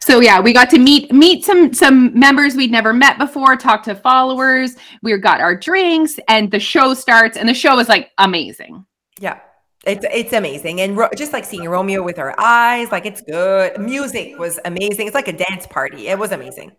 So 0.04 0.20
yeah, 0.20 0.38
we 0.38 0.52
got 0.52 0.68
to 0.70 0.78
meet 0.78 1.10
meet 1.12 1.44
some 1.46 1.72
some 1.72 1.98
members 2.18 2.56
we'd 2.56 2.70
never 2.70 2.92
met 2.92 3.16
before, 3.18 3.56
talk 3.56 3.82
to 3.84 3.94
followers. 3.94 4.76
We 5.02 5.16
got 5.16 5.40
our 5.40 5.56
drinks, 5.56 6.18
and 6.28 6.50
the 6.50 6.60
show 6.60 6.92
starts, 6.92 7.38
and 7.38 7.48
the 7.48 7.54
show 7.54 7.78
is 7.78 7.88
like 7.88 8.10
amazing. 8.18 8.84
yeah 9.20 9.38
it's 9.86 10.06
it's 10.10 10.32
amazing 10.32 10.80
and 10.80 10.96
ro- 10.96 11.10
just 11.14 11.32
like 11.34 11.44
seeing 11.44 11.68
romeo 11.68 12.02
with 12.02 12.16
her 12.16 12.32
eyes 12.40 12.90
like 12.90 13.04
it's 13.04 13.20
good 13.20 13.78
music 13.78 14.38
was 14.38 14.58
amazing 14.64 15.06
it's 15.06 15.14
like 15.14 15.28
a 15.28 15.32
dance 15.46 15.66
party 15.66 16.08
it 16.08 16.18
was 16.18 16.32
amazing 16.32 16.72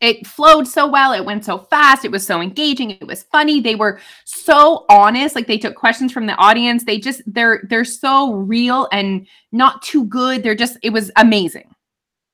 It 0.00 0.26
flowed 0.26 0.66
so 0.68 0.86
well. 0.86 1.12
It 1.14 1.24
went 1.24 1.44
so 1.44 1.56
fast. 1.58 2.04
It 2.04 2.12
was 2.12 2.26
so 2.26 2.40
engaging. 2.42 2.90
It 2.90 3.06
was 3.06 3.22
funny. 3.36 3.60
They 3.60 3.76
were 3.76 3.98
so 4.24 4.84
honest. 4.90 5.34
Like 5.34 5.46
they 5.46 5.58
took 5.58 5.74
questions 5.74 6.12
from 6.12 6.26
the 6.26 6.34
audience. 6.36 6.84
They 6.84 6.98
just 6.98 7.22
they're 7.26 7.58
they're 7.70 7.84
so 8.04 8.34
real 8.34 8.88
and 8.92 9.26
not 9.52 9.80
too 9.82 10.04
good. 10.04 10.42
They're 10.42 10.54
just 10.64 10.76
it 10.82 10.90
was 10.90 11.10
amazing. 11.16 11.68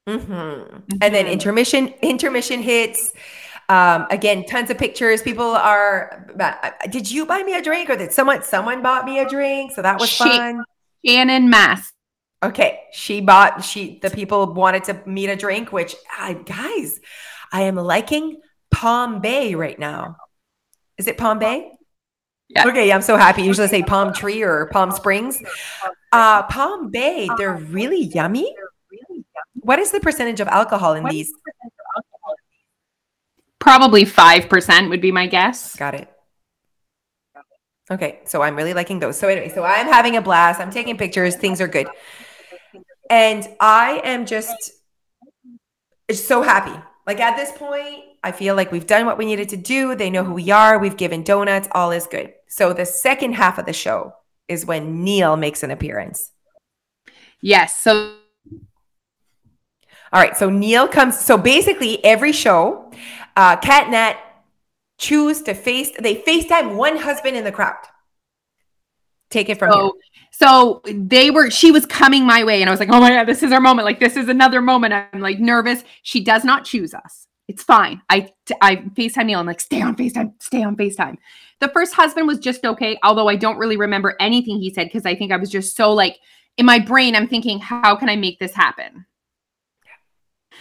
Hmm 0.09 0.19
and 1.01 1.15
then 1.15 1.27
Mhm. 1.27 1.33
intermission 1.33 1.89
intermission 2.03 2.61
hits 2.61 3.13
um 3.69 4.07
again 4.11 4.45
tons 4.45 4.69
of 4.69 4.77
pictures 4.77 5.23
people 5.23 5.47
are 5.55 6.27
uh, 6.41 6.71
did 6.91 7.09
you 7.09 7.25
buy 7.25 7.43
me 7.45 7.55
a 7.55 7.63
drink 7.63 7.89
or 7.89 7.95
did 7.97 8.13
someone 8.13 8.43
someone 8.43 8.83
bought 8.83 9.05
me 9.05 9.21
a 9.21 9.29
drink 9.29 9.71
so 9.73 9.81
that 9.83 10.01
was 10.01 10.09
She- 10.11 10.25
fun 10.25 10.65
Shannon 11.05 11.51
Mass. 11.51 11.93
Okay, 12.45 12.79
she 12.93 13.21
bought 13.21 13.65
she 13.65 13.99
the 14.03 14.11
people 14.11 14.53
wanted 14.53 14.85
to 14.85 15.01
meet 15.07 15.29
a 15.29 15.37
drink, 15.37 15.73
which 15.73 15.95
I 16.17 16.35
guys, 16.35 17.01
I 17.53 17.63
am 17.63 17.75
liking 17.77 18.41
Palm 18.73 19.21
Bay 19.21 19.55
right 19.57 19.77
now. 19.79 20.17
Is 20.99 21.07
it 21.09 21.19
Palm 21.19 21.39
Bay? 21.41 21.71
Yeah. 22.49 22.67
Okay, 22.69 22.93
I'm 22.93 23.03
so 23.03 23.17
happy. 23.17 23.43
Usually 23.43 23.67
I 23.67 23.71
say 23.71 23.83
Palm 23.83 24.13
Tree 24.13 24.43
or 24.43 24.67
Palm 24.67 24.91
Springs. 24.93 25.41
Uh 26.13 26.43
Palm 26.45 26.91
Bay, 26.93 27.29
they're 27.37 27.57
really 27.57 28.03
yummy. 28.05 28.53
What 29.63 29.79
is 29.79 29.91
the 29.91 30.01
percentage 30.01 30.41
of 30.41 30.49
alcohol 30.49 30.95
in 30.95 31.05
these? 31.05 31.33
Probably 33.59 34.05
five 34.05 34.49
percent 34.49 34.91
would 34.91 35.01
be 35.01 35.13
my 35.13 35.27
guess. 35.27 35.77
Got 35.77 35.95
it. 35.95 36.09
Okay, 37.91 38.21
so 38.25 38.43
I'm 38.43 38.57
really 38.57 38.75
liking 38.75 38.99
those. 38.99 39.19
So 39.19 39.29
anyway, 39.29 39.49
so 39.55 39.65
I'm 39.65 39.87
having 39.87 40.17
a 40.17 40.23
blast. 40.23 40.61
I'm 40.61 40.71
taking 40.71 40.97
pictures. 40.97 41.37
Things 41.37 41.61
are 41.61 41.69
good. 41.69 41.87
And 43.11 43.47
I 43.61 44.01
am 44.05 44.27
just 44.27 44.73
so 46.11 46.43
happy. 46.43 46.79
Like 47.07 47.21
at 47.21 47.37
this 47.37 47.53
point, 47.53 48.05
I 48.25 48.33
feel 48.33 48.55
like 48.55 48.73
we've 48.73 48.87
done 48.87 49.07
what 49.07 49.19
we 49.19 49.27
needed 49.27 49.49
to 49.51 49.57
do. 49.57 49.95
They 49.95 50.11
know 50.11 50.25
who 50.25 50.35
we 50.35 50.51
are. 50.51 50.79
We've 50.79 50.97
given 50.97 51.23
donuts. 51.23 51.69
All 51.73 51.91
is 51.91 52.07
good. 52.07 52.33
So 52.49 52.73
the 52.73 52.87
second 52.87 53.35
half 53.35 53.59
of 53.59 53.67
the 53.67 53.73
show 53.73 54.15
is 54.49 54.65
when 54.65 55.05
Neil 55.05 55.37
makes 55.37 55.63
an 55.63 55.71
appearance. 55.71 56.33
Yes. 57.41 57.77
So 57.77 58.17
All 60.13 60.21
right. 60.21 60.37
So 60.37 60.51
Neil 60.51 60.87
comes. 60.89 61.19
So 61.19 61.39
basically, 61.39 62.05
every 62.05 62.33
show, 62.33 62.91
uh, 63.37 63.57
Cat 63.57 63.91
Nat 63.91 64.17
choose 64.99 65.43
to 65.43 65.55
face. 65.55 65.91
They 65.99 66.17
FaceTime 66.17 66.77
one 66.77 66.97
husband 66.97 67.37
in 67.37 67.45
the 67.45 67.53
crowd. 67.53 67.77
Take 69.31 69.49
it 69.49 69.59
from 69.59 69.73
here. 69.73 69.81
so 69.81 69.97
so 70.31 70.83
they 70.85 71.31
were 71.31 71.51
she 71.51 71.71
was 71.71 71.87
coming 71.87 72.27
my 72.27 72.45
way 72.45 72.61
and 72.61 72.69
I 72.69 72.73
was 72.73 72.81
like, 72.81 72.91
"Oh 72.91 73.01
my 73.01 73.11
god, 73.11 73.25
this 73.25 73.43
is 73.43 73.53
our 73.53 73.61
moment. 73.61 73.87
Like 73.87 73.99
this 73.99 74.17
is 74.17 74.29
another 74.29 74.61
moment." 74.61 74.93
I'm 74.93 75.21
like 75.21 75.39
nervous. 75.39 75.85
She 76.03 76.23
does 76.23 76.45
not 76.45 76.65
choose 76.65 76.93
us. 76.93 77.27
It's 77.49 77.63
fine. 77.63 78.03
I 78.11 78.31
I 78.61 78.77
FaceTime 78.77 79.27
Neil. 79.27 79.41
I'm 79.41 79.47
like, 79.47 79.61
"Stay 79.61 79.81
on 79.81 79.97
FaceTime. 79.97 80.35
Stay 80.43 80.63
on 80.63 80.77
FaceTime." 80.77 81.17
The 81.61 81.69
first 81.69 81.95
husband 81.95 82.27
was 82.27 82.39
just 82.39 82.65
okay, 82.65 82.99
although 83.03 83.29
I 83.29 83.37
don't 83.37 83.57
really 83.57 83.77
remember 83.77 84.15
anything 84.21 84.59
he 84.59 84.73
said 84.73 84.85
because 84.85 85.07
I 85.07 85.15
think 85.15 85.33
I 85.33 85.37
was 85.39 85.51
just 85.51 85.77
so 85.77 85.93
like 85.93 86.19
in 86.59 86.67
my 86.67 86.79
brain 86.79 87.17
I'm 87.17 87.29
thinking, 87.29 87.59
"How 87.59 87.97
can 87.97 88.09
I 88.11 88.17
make 88.17 88.39
this 88.39 88.55
happen?" 88.55 89.07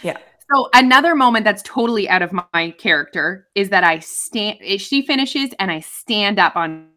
Yeah. 0.02 0.18
So 0.52 0.68
another 0.74 1.14
moment 1.14 1.44
that's 1.44 1.62
totally 1.62 2.08
out 2.08 2.22
of 2.22 2.32
my 2.52 2.70
character 2.78 3.48
is 3.54 3.70
that 3.70 3.84
I 3.84 4.00
stand 4.00 4.58
eh, 4.62 4.76
she 4.76 5.02
finishes 5.02 5.50
and 5.58 5.70
I 5.70 5.80
stand 5.80 6.38
up 6.38 6.56
on 6.56 6.88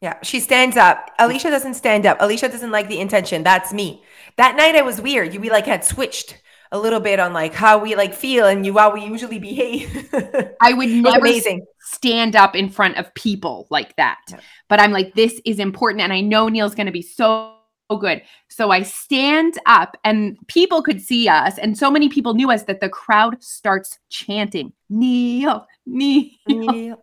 Yeah, 0.00 0.18
she 0.22 0.40
stands 0.40 0.76
up. 0.76 1.10
Alicia 1.18 1.50
doesn't 1.50 1.74
stand 1.74 2.06
up. 2.06 2.18
Alicia 2.20 2.48
doesn't 2.48 2.70
like 2.70 2.88
the 2.88 3.00
intention. 3.00 3.42
That's 3.42 3.72
me. 3.72 4.02
That 4.36 4.56
night 4.56 4.74
I 4.74 4.82
was 4.82 5.00
weird. 5.00 5.32
You 5.32 5.40
we 5.40 5.50
like 5.50 5.66
had 5.66 5.84
switched 5.84 6.42
a 6.72 6.78
little 6.78 7.00
bit 7.00 7.20
on 7.20 7.32
like 7.32 7.54
how 7.54 7.78
we 7.78 7.94
like 7.94 8.14
feel 8.14 8.46
and 8.46 8.66
you 8.66 8.76
how 8.76 8.92
we 8.92 9.04
usually 9.04 9.38
behave. 9.38 10.08
I 10.60 10.72
would 10.72 10.88
never 10.88 11.18
amazing. 11.18 11.64
stand 11.80 12.34
up 12.34 12.56
in 12.56 12.68
front 12.68 12.96
of 12.96 13.12
people 13.14 13.66
like 13.70 13.94
that. 13.96 14.18
Yeah. 14.30 14.40
But 14.68 14.80
I'm 14.80 14.92
like, 14.92 15.14
this 15.14 15.40
is 15.44 15.58
important. 15.58 16.02
And 16.02 16.12
I 16.12 16.20
know 16.20 16.48
Neil's 16.48 16.74
going 16.74 16.86
to 16.86 16.92
be 16.92 17.02
so 17.02 17.55
good. 17.94 18.22
So 18.48 18.70
I 18.70 18.82
stand 18.82 19.54
up 19.66 19.96
and 20.02 20.36
people 20.48 20.82
could 20.82 21.00
see 21.00 21.28
us. 21.28 21.58
And 21.58 21.78
so 21.78 21.90
many 21.90 22.08
people 22.08 22.34
knew 22.34 22.50
us 22.50 22.64
that 22.64 22.80
the 22.80 22.88
crowd 22.88 23.42
starts 23.42 23.98
chanting, 24.08 24.72
Neil, 24.90 25.66
Neil. 25.86 27.02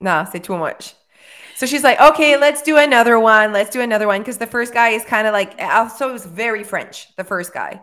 nah, 0.00 0.24
c'est 0.24 0.42
too 0.42 0.56
much. 0.56 0.94
So 1.56 1.66
she's 1.66 1.84
like, 1.84 2.00
okay, 2.00 2.36
let's 2.36 2.62
do 2.62 2.78
another 2.78 3.20
one. 3.20 3.52
Let's 3.52 3.70
do 3.70 3.82
another 3.82 4.06
one. 4.06 4.20
Because 4.20 4.38
the 4.38 4.46
first 4.46 4.72
guy 4.72 4.90
is 4.90 5.04
kind 5.04 5.26
of 5.26 5.32
like 5.32 5.60
also 5.60 6.08
it 6.08 6.12
was 6.12 6.24
very 6.24 6.64
French, 6.64 7.14
the 7.16 7.24
first 7.24 7.52
guy. 7.52 7.80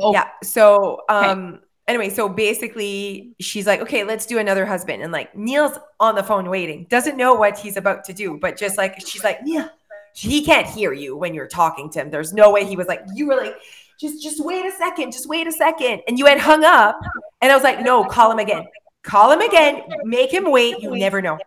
Oh, 0.00 0.12
Yeah. 0.12 0.28
So 0.42 1.00
um 1.08 1.60
anyway, 1.88 2.10
so 2.10 2.28
basically 2.28 3.34
she's 3.40 3.66
like, 3.66 3.80
okay, 3.80 4.04
let's 4.04 4.26
do 4.26 4.38
another 4.38 4.66
husband. 4.66 5.02
And 5.02 5.10
like 5.10 5.34
Neil's 5.34 5.78
on 5.98 6.14
the 6.14 6.22
phone 6.22 6.50
waiting, 6.50 6.86
doesn't 6.90 7.16
know 7.16 7.34
what 7.34 7.58
he's 7.58 7.76
about 7.76 8.04
to 8.04 8.12
do, 8.12 8.38
but 8.38 8.56
just 8.56 8.76
like 8.76 9.00
she's 9.04 9.24
like, 9.24 9.42
Neil, 9.42 9.68
he 10.18 10.44
can't 10.44 10.66
hear 10.66 10.92
you 10.92 11.16
when 11.16 11.32
you're 11.32 11.46
talking 11.46 11.88
to 11.90 12.00
him. 12.00 12.10
There's 12.10 12.32
no 12.32 12.50
way 12.50 12.64
he 12.64 12.76
was 12.76 12.88
like, 12.88 13.02
you 13.14 13.28
were 13.28 13.36
like, 13.36 13.54
just 14.00 14.22
just 14.22 14.44
wait 14.44 14.64
a 14.64 14.72
second, 14.72 15.12
just 15.12 15.28
wait 15.28 15.46
a 15.46 15.52
second. 15.52 16.02
And 16.08 16.18
you 16.18 16.26
had 16.26 16.38
hung 16.38 16.64
up. 16.64 16.98
And 17.40 17.52
I 17.52 17.54
was 17.54 17.64
like, 17.64 17.80
no, 17.80 18.04
call 18.04 18.30
him 18.30 18.38
again. 18.38 18.64
Call 19.02 19.30
him 19.30 19.40
again. 19.40 19.82
Make 20.04 20.32
him 20.32 20.50
wait. 20.50 20.80
You 20.80 20.96
never 20.96 21.22
know. 21.22 21.38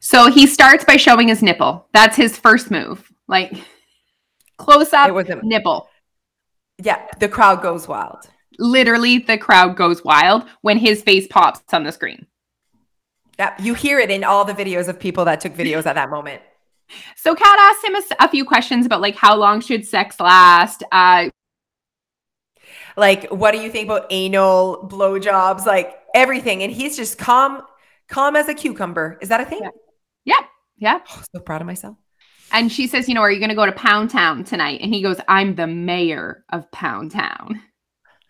So 0.00 0.30
he 0.30 0.46
starts 0.46 0.84
by 0.84 0.96
showing 0.96 1.28
his 1.28 1.42
nipple. 1.42 1.86
That's 1.92 2.16
his 2.16 2.36
first 2.36 2.70
move. 2.70 3.10
Like 3.28 3.54
close 4.56 4.92
up 4.92 5.08
it 5.08 5.12
was 5.12 5.28
a, 5.28 5.36
nipple. 5.42 5.88
Yeah, 6.82 7.06
the 7.20 7.28
crowd 7.28 7.62
goes 7.62 7.86
wild. 7.86 8.28
Literally, 8.58 9.18
the 9.18 9.38
crowd 9.38 9.76
goes 9.76 10.04
wild 10.04 10.44
when 10.62 10.78
his 10.78 11.02
face 11.02 11.26
pops 11.28 11.60
on 11.72 11.84
the 11.84 11.92
screen. 11.92 12.26
Yeah, 13.38 13.54
you 13.60 13.74
hear 13.74 13.98
it 13.98 14.10
in 14.10 14.24
all 14.24 14.44
the 14.44 14.52
videos 14.52 14.88
of 14.88 14.98
people 14.98 15.24
that 15.24 15.40
took 15.40 15.54
videos 15.54 15.86
at 15.86 15.94
that 15.94 16.10
moment. 16.10 16.42
So 17.16 17.34
Kat 17.34 17.58
asked 17.58 17.84
him 17.84 17.96
a, 17.96 18.24
a, 18.24 18.28
few 18.28 18.44
questions 18.44 18.86
about 18.86 19.00
like 19.00 19.16
how 19.16 19.36
long 19.36 19.60
should 19.60 19.86
sex 19.86 20.20
last? 20.20 20.82
Uh, 20.92 21.30
like 22.96 23.28
what 23.30 23.52
do 23.52 23.58
you 23.58 23.70
think 23.70 23.86
about 23.86 24.06
anal 24.10 24.88
blowjobs? 24.90 25.66
Like 25.66 25.94
everything, 26.14 26.62
and 26.62 26.70
he's 26.72 26.96
just 26.96 27.18
calm, 27.18 27.62
calm 28.08 28.36
as 28.36 28.48
a 28.48 28.54
cucumber. 28.54 29.18
Is 29.20 29.30
that 29.30 29.40
a 29.40 29.44
thing? 29.44 29.60
Yeah. 29.62 29.70
Yeah. 30.24 30.46
yeah. 30.76 30.98
Oh, 31.10 31.22
so 31.34 31.40
proud 31.40 31.60
of 31.60 31.66
myself. 31.66 31.96
And 32.52 32.70
she 32.70 32.86
says, 32.86 33.08
you 33.08 33.14
know, 33.14 33.20
are 33.20 33.32
you 33.32 33.40
going 33.40 33.48
to 33.48 33.56
go 33.56 33.66
to 33.66 33.72
Pound 33.72 34.10
Town 34.10 34.44
tonight? 34.44 34.80
And 34.80 34.94
he 34.94 35.02
goes, 35.02 35.16
I'm 35.26 35.56
the 35.56 35.66
mayor 35.66 36.44
of 36.50 36.70
Pound 36.70 37.10
Town. 37.10 37.60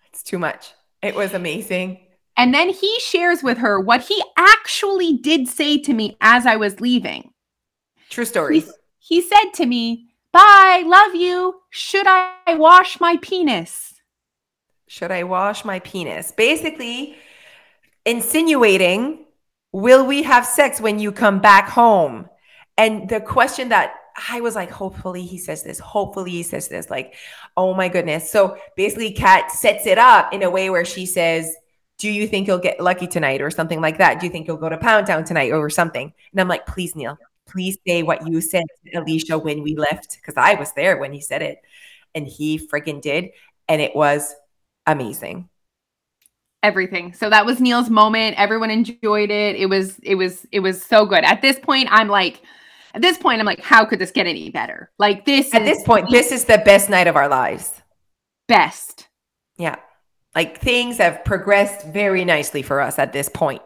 It's 0.09 0.23
too 0.23 0.39
much. 0.39 0.73
It 1.03 1.15
was 1.15 1.35
amazing. 1.35 2.04
And 2.37 2.53
then 2.53 2.71
he 2.71 2.99
shares 3.01 3.43
with 3.43 3.59
her 3.59 3.79
what 3.79 4.03
he 4.03 4.23
actually 4.37 5.17
did 5.19 5.49
say 5.49 5.79
to 5.79 5.93
me 5.93 6.17
as 6.21 6.47
I 6.47 6.57
was 6.57 6.81
leaving. 6.81 7.33
True 8.11 8.25
story. 8.25 8.61
He, 8.61 8.71
he 8.99 9.23
said 9.23 9.53
to 9.55 9.67
me, 9.67 10.09
Bye, 10.33 10.83
love 10.85 11.15
you. 11.15 11.61
Should 11.71 12.07
I 12.09 12.55
wash 12.55 12.99
my 12.99 13.19
penis? 13.23 14.01
Should 14.89 15.13
I 15.13 15.23
wash 15.23 15.65
my 15.65 15.79
penis? 15.79 16.33
Basically, 16.33 17.17
insinuating, 18.05 19.25
Will 19.75 20.07
we 20.07 20.23
have 20.23 20.47
sex 20.47 20.81
when 20.81 21.01
you 21.01 21.11
come 21.11 21.41
back 21.41 21.69
home? 21.69 22.29
And 22.79 23.09
the 23.09 23.21
question 23.21 23.71
that 23.71 23.95
I 24.31 24.41
was 24.41 24.55
like, 24.55 24.71
hopefully 24.71 25.23
he 25.23 25.37
says 25.37 25.65
this. 25.65 25.81
Hopefully 25.81 26.31
he 26.31 26.45
says 26.45 26.69
this. 26.69 26.91
Like, 26.91 27.15
oh 27.57 27.75
my 27.75 27.89
goodness. 27.89 28.31
So 28.31 28.57
basically, 28.77 29.11
Kat 29.11 29.51
sets 29.51 29.85
it 29.87 29.99
up 29.99 30.33
in 30.33 30.45
a 30.45 30.51
way 30.51 30.71
where 30.71 30.85
she 30.85 31.07
says, 31.07 31.53
Do 32.05 32.11
you 32.11 32.27
think 32.29 32.47
you'll 32.47 32.59
get 32.59 32.79
lucky 32.81 33.07
tonight 33.07 33.41
or 33.41 33.51
something 33.51 33.81
like 33.81 33.97
that? 33.97 34.21
Do 34.21 34.27
you 34.27 34.31
think 34.31 34.47
you'll 34.47 34.59
go 34.59 34.69
to 34.69 34.77
Pound 34.77 35.07
Town 35.07 35.25
tonight 35.25 35.53
or 35.53 35.71
something? 35.71 36.13
And 36.33 36.39
I'm 36.39 36.49
like, 36.49 36.67
Please, 36.67 36.95
Neil, 36.95 37.17
please 37.47 37.79
say 37.87 38.03
what 38.03 38.29
you 38.29 38.43
said 38.43 38.65
to 38.85 38.99
Alicia 38.99 39.39
when 39.39 39.63
we 39.63 39.75
left. 39.75 40.19
Cause 40.23 40.35
I 40.37 40.53
was 40.53 40.71
there 40.75 40.99
when 40.99 41.15
he 41.15 41.23
said 41.23 41.41
it. 41.41 41.63
And 42.15 42.29
he 42.29 42.59
freaking 42.59 43.01
did. 43.01 43.31
And 43.71 43.81
it 43.81 43.97
was 43.97 44.35
amazing 44.87 45.49
everything. 46.63 47.15
So 47.15 47.31
that 47.31 47.47
was 47.47 47.59
Neil's 47.59 47.89
moment. 47.89 48.39
Everyone 48.39 48.71
enjoyed 48.71 49.31
it. 49.31 49.57
It 49.57 49.67
was 49.67 49.99
it 50.03 50.17
was 50.17 50.47
it 50.53 50.61
was 50.61 50.83
so 50.83 51.07
good. 51.07 51.25
At 51.25 51.41
this 51.41 51.59
point 51.59 51.89
I'm 51.91 52.09
like 52.09 52.43
at 52.95 53.03
this 53.03 53.19
point, 53.19 53.41
I'm 53.41 53.47
like, 53.47 53.61
how 53.61 53.85
could 53.85 53.99
this 53.99 54.13
get 54.13 54.27
any 54.27 54.51
better? 54.51 54.91
Like 54.99 55.25
this. 55.25 55.53
At 55.53 55.65
this 55.65 55.83
point, 55.83 56.11
this 56.11 56.31
is 56.31 56.45
the 56.45 56.59
best 56.59 56.89
night 56.89 57.09
of 57.09 57.17
our 57.17 57.29
lives. 57.29 57.73
Best. 58.47 59.09
Yeah. 59.57 59.77
Like 60.35 60.61
things 60.61 60.99
have 60.99 61.25
progressed 61.25 61.87
very 61.87 62.25
nicely 62.25 62.63
for 62.63 62.81
us 62.81 62.99
at 62.99 63.13
this 63.13 63.29
point. 63.29 63.63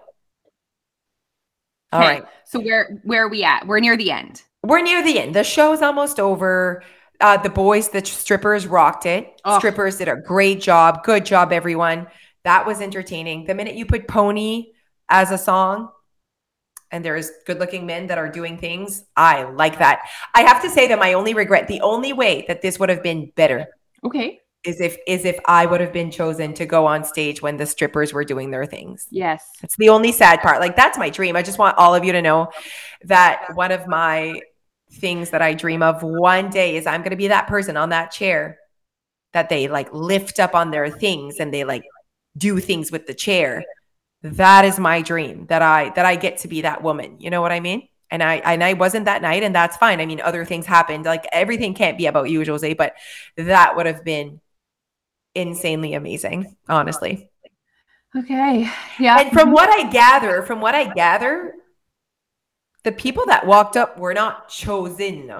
All 1.92 2.00
okay. 2.00 2.08
right. 2.08 2.24
So 2.44 2.60
where 2.60 3.00
where 3.04 3.24
are 3.24 3.28
we 3.28 3.44
at? 3.44 3.66
We're 3.66 3.80
near 3.80 3.96
the 3.96 4.10
end. 4.10 4.42
We're 4.62 4.82
near 4.82 5.02
the 5.02 5.18
end. 5.18 5.34
The 5.34 5.44
show's 5.44 5.82
almost 5.82 6.20
over. 6.20 6.82
Uh, 7.20 7.36
the 7.36 7.50
boys, 7.50 7.88
the 7.88 8.04
strippers 8.04 8.66
rocked 8.66 9.04
it. 9.04 9.40
Oh. 9.44 9.58
Strippers 9.58 9.96
did 9.98 10.08
a 10.08 10.16
great 10.16 10.60
job. 10.60 11.02
Good 11.02 11.26
job, 11.26 11.52
everyone. 11.52 12.06
That 12.44 12.64
was 12.64 12.80
entertaining. 12.80 13.44
The 13.44 13.54
minute 13.54 13.74
you 13.74 13.86
put 13.86 14.06
Pony 14.06 14.72
as 15.08 15.32
a 15.32 15.38
song, 15.38 15.90
and 16.90 17.04
there's 17.04 17.30
good 17.46 17.58
looking 17.58 17.86
men 17.86 18.06
that 18.06 18.18
are 18.18 18.28
doing 18.28 18.56
things. 18.56 19.04
I 19.16 19.44
like 19.44 19.78
that. 19.80 20.02
I 20.34 20.42
have 20.42 20.62
to 20.62 20.70
say 20.70 20.88
that 20.88 20.98
my 20.98 21.14
only 21.14 21.34
regret, 21.34 21.66
the 21.66 21.80
only 21.80 22.12
way 22.12 22.44
that 22.46 22.62
this 22.62 22.78
would 22.78 22.88
have 22.88 23.02
been 23.02 23.32
better. 23.34 23.66
Okay. 24.04 24.40
Is 24.64 24.80
if 24.80 24.96
is 25.06 25.24
if 25.24 25.38
I 25.46 25.66
would 25.66 25.80
have 25.80 25.92
been 25.92 26.10
chosen 26.10 26.52
to 26.54 26.66
go 26.66 26.84
on 26.84 27.04
stage 27.04 27.40
when 27.40 27.56
the 27.56 27.64
strippers 27.64 28.12
were 28.12 28.24
doing 28.24 28.50
their 28.50 28.66
things. 28.66 29.06
Yes. 29.10 29.48
It's 29.62 29.76
the 29.76 29.88
only 29.88 30.10
sad 30.10 30.40
part. 30.40 30.60
Like 30.60 30.74
that's 30.74 30.98
my 30.98 31.10
dream. 31.10 31.36
I 31.36 31.42
just 31.42 31.58
want 31.58 31.78
all 31.78 31.94
of 31.94 32.04
you 32.04 32.12
to 32.12 32.20
know 32.20 32.50
that 33.04 33.54
one 33.54 33.70
of 33.70 33.86
my 33.86 34.40
things 34.94 35.30
that 35.30 35.42
I 35.42 35.54
dream 35.54 35.82
of 35.82 36.02
one 36.02 36.50
day 36.50 36.76
is 36.76 36.86
I'm 36.86 37.02
going 37.02 37.10
to 37.10 37.16
be 37.16 37.28
that 37.28 37.46
person 37.46 37.76
on 37.76 37.90
that 37.90 38.10
chair 38.10 38.58
that 39.32 39.48
they 39.48 39.68
like 39.68 39.92
lift 39.92 40.40
up 40.40 40.54
on 40.54 40.70
their 40.70 40.90
things 40.90 41.36
and 41.38 41.52
they 41.52 41.64
like 41.64 41.84
do 42.36 42.60
things 42.60 42.90
with 42.90 43.06
the 43.06 43.14
chair 43.14 43.64
that 44.22 44.64
is 44.64 44.78
my 44.78 45.02
dream 45.02 45.46
that 45.46 45.62
i 45.62 45.90
that 45.90 46.06
i 46.06 46.16
get 46.16 46.38
to 46.38 46.48
be 46.48 46.62
that 46.62 46.82
woman 46.82 47.16
you 47.20 47.30
know 47.30 47.40
what 47.40 47.52
i 47.52 47.60
mean 47.60 47.88
and 48.10 48.22
i 48.22 48.36
and 48.36 48.64
i 48.64 48.72
wasn't 48.72 49.04
that 49.04 49.22
night 49.22 49.42
and 49.42 49.54
that's 49.54 49.76
fine 49.76 50.00
i 50.00 50.06
mean 50.06 50.20
other 50.20 50.44
things 50.44 50.66
happened 50.66 51.04
like 51.04 51.26
everything 51.32 51.74
can't 51.74 51.98
be 51.98 52.06
about 52.06 52.28
you 52.30 52.44
jose 52.44 52.74
but 52.74 52.94
that 53.36 53.76
would 53.76 53.86
have 53.86 54.04
been 54.04 54.40
insanely 55.38 55.94
amazing 55.94 56.56
honestly 56.68 57.30
okay 58.16 58.70
yeah 58.98 59.20
and 59.20 59.32
from 59.32 59.52
what 59.52 59.70
i 59.70 59.88
gather 59.90 60.42
from 60.42 60.60
what 60.60 60.74
i 60.74 60.92
gather 60.92 61.54
the 62.84 62.92
people 62.92 63.26
that 63.26 63.46
walked 63.46 63.76
up 63.76 63.98
were 63.98 64.14
not 64.14 64.48
chosen 64.48 65.30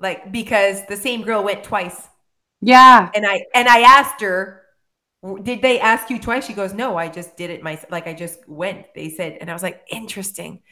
like 0.00 0.30
because 0.32 0.84
the 0.86 0.96
same 0.96 1.22
girl 1.22 1.42
went 1.42 1.64
twice 1.64 2.08
yeah 2.60 3.10
and 3.14 3.26
i 3.26 3.42
and 3.54 3.68
i 3.68 3.80
asked 3.80 4.20
her 4.20 4.60
did 5.42 5.60
they 5.60 5.78
ask 5.80 6.08
you 6.08 6.18
twice? 6.18 6.46
She 6.46 6.54
goes, 6.54 6.72
no, 6.72 6.96
I 6.96 7.08
just 7.08 7.36
did 7.36 7.50
it 7.50 7.62
myself. 7.62 7.92
Like 7.92 8.06
I 8.06 8.14
just 8.14 8.48
went, 8.48 8.86
they 8.94 9.10
said. 9.10 9.38
And 9.40 9.50
I 9.50 9.52
was 9.52 9.62
like, 9.62 9.82
interesting. 9.90 10.62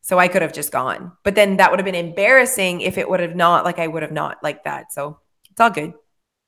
So 0.00 0.18
I 0.18 0.28
could 0.28 0.40
have 0.40 0.54
just 0.54 0.72
gone. 0.72 1.12
But 1.22 1.34
then 1.34 1.58
that 1.58 1.70
would 1.70 1.78
have 1.78 1.84
been 1.84 1.94
embarrassing 1.94 2.80
if 2.80 2.96
it 2.96 3.08
would 3.08 3.20
have 3.20 3.36
not, 3.36 3.64
like 3.64 3.78
I 3.78 3.86
would 3.86 4.02
have 4.02 4.12
not 4.12 4.38
like 4.42 4.64
that. 4.64 4.92
So 4.92 5.18
it's 5.50 5.60
all 5.60 5.70
good. 5.70 5.92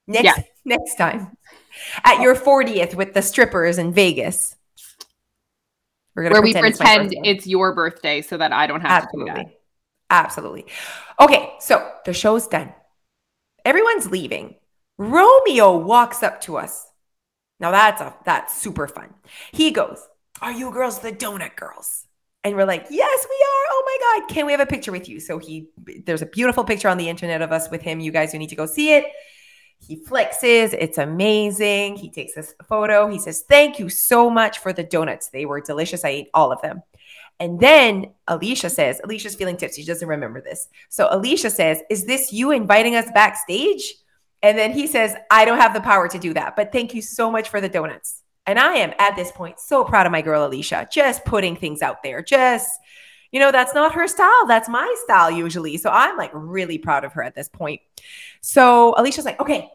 Next, 0.06 0.24
yeah. 0.24 0.42
next 0.64 0.96
time 0.96 1.36
at 2.04 2.20
your 2.20 2.34
40th 2.34 2.94
with 2.94 3.14
the 3.14 3.22
strippers 3.22 3.78
in 3.78 3.92
Vegas. 3.92 4.56
Where 6.14 6.28
pretend 6.28 6.44
we 6.44 6.52
pretend 6.52 7.12
it's, 7.12 7.22
it's, 7.24 7.46
your 7.46 7.74
birthday 7.74 8.20
so 8.20 8.36
that 8.36 8.52
I 8.52 8.66
don't 8.66 8.82
have 8.82 9.04
Absolutely. 9.04 9.30
to 9.30 9.36
do 9.38 9.44
that. 9.44 9.60
Absolutely. 10.10 10.66
Okay, 11.18 11.54
so 11.58 11.90
the 12.04 12.12
show's 12.12 12.46
done. 12.48 12.74
Everyone's 13.64 14.10
leaving. 14.10 14.56
Romeo 14.98 15.78
walks 15.78 16.22
up 16.22 16.42
to 16.42 16.58
us 16.58 16.92
now 17.62 17.70
that's 17.70 18.00
a 18.00 18.12
that's 18.24 18.60
super 18.60 18.88
fun. 18.88 19.14
He 19.52 19.70
goes, 19.70 20.06
"Are 20.42 20.50
you 20.52 20.72
girls 20.72 20.98
the 20.98 21.12
donut 21.12 21.54
girls?" 21.54 22.08
And 22.42 22.56
we're 22.56 22.66
like, 22.66 22.86
"Yes, 22.90 23.26
we 23.30 23.36
are. 23.36 23.64
Oh 23.70 23.82
my 23.86 24.20
god, 24.20 24.34
can 24.34 24.46
we 24.46 24.52
have 24.52 24.60
a 24.60 24.66
picture 24.66 24.90
with 24.90 25.08
you?" 25.08 25.20
So 25.20 25.38
he 25.38 25.68
there's 26.04 26.22
a 26.22 26.26
beautiful 26.26 26.64
picture 26.64 26.88
on 26.88 26.98
the 26.98 27.08
internet 27.08 27.40
of 27.40 27.52
us 27.52 27.70
with 27.70 27.80
him. 27.80 28.00
You 28.00 28.10
guys, 28.10 28.32
you 28.32 28.40
need 28.40 28.50
to 28.50 28.56
go 28.56 28.66
see 28.66 28.94
it. 28.94 29.04
He 29.86 29.96
flexes. 29.96 30.74
It's 30.78 30.98
amazing. 30.98 31.96
He 31.96 32.10
takes 32.10 32.34
this 32.34 32.54
photo. 32.68 33.08
He 33.08 33.18
says, 33.18 33.44
"Thank 33.48 33.78
you 33.78 33.88
so 33.88 34.30
much 34.30 34.58
for 34.58 34.72
the 34.72 34.84
donuts. 34.84 35.28
They 35.28 35.44
were 35.44 35.60
delicious. 35.60 36.04
I 36.04 36.10
ate 36.10 36.28
all 36.34 36.52
of 36.52 36.62
them." 36.62 36.82
And 37.40 37.58
then 37.58 38.12
Alicia 38.28 38.70
says, 38.70 39.00
Alicia's 39.02 39.34
feeling 39.34 39.56
tipsy. 39.56 39.82
She 39.82 39.88
doesn't 39.88 40.06
remember 40.06 40.40
this. 40.40 40.68
So 40.90 41.08
Alicia 41.10 41.50
says, 41.50 41.82
Is 41.90 42.04
this 42.04 42.32
you 42.32 42.52
inviting 42.52 42.94
us 42.94 43.10
backstage? 43.12 43.94
And 44.42 44.56
then 44.56 44.72
he 44.72 44.86
says, 44.86 45.16
I 45.30 45.44
don't 45.44 45.58
have 45.58 45.74
the 45.74 45.80
power 45.80 46.08
to 46.08 46.18
do 46.18 46.34
that, 46.34 46.54
but 46.56 46.72
thank 46.72 46.94
you 46.94 47.02
so 47.02 47.30
much 47.30 47.48
for 47.48 47.60
the 47.60 47.68
donuts. 47.68 48.22
And 48.46 48.58
I 48.58 48.74
am 48.74 48.92
at 48.98 49.14
this 49.14 49.30
point 49.30 49.60
so 49.60 49.84
proud 49.84 50.06
of 50.06 50.12
my 50.12 50.22
girl, 50.22 50.46
Alicia, 50.46 50.88
just 50.90 51.24
putting 51.24 51.54
things 51.54 51.80
out 51.80 52.02
there. 52.02 52.22
Just, 52.22 52.68
you 53.32 53.40
know, 53.40 53.50
that's 53.50 53.74
not 53.74 53.94
her 53.94 54.06
style. 54.06 54.46
That's 54.46 54.68
my 54.68 54.94
style 55.04 55.30
usually. 55.30 55.78
So 55.78 55.90
I'm 55.90 56.16
like 56.16 56.30
really 56.34 56.78
proud 56.78 57.04
of 57.04 57.14
her 57.14 57.22
at 57.22 57.34
this 57.34 57.48
point. 57.48 57.80
So 58.42 58.94
Alicia's 58.96 59.24
like, 59.24 59.40
okay, 59.40 59.70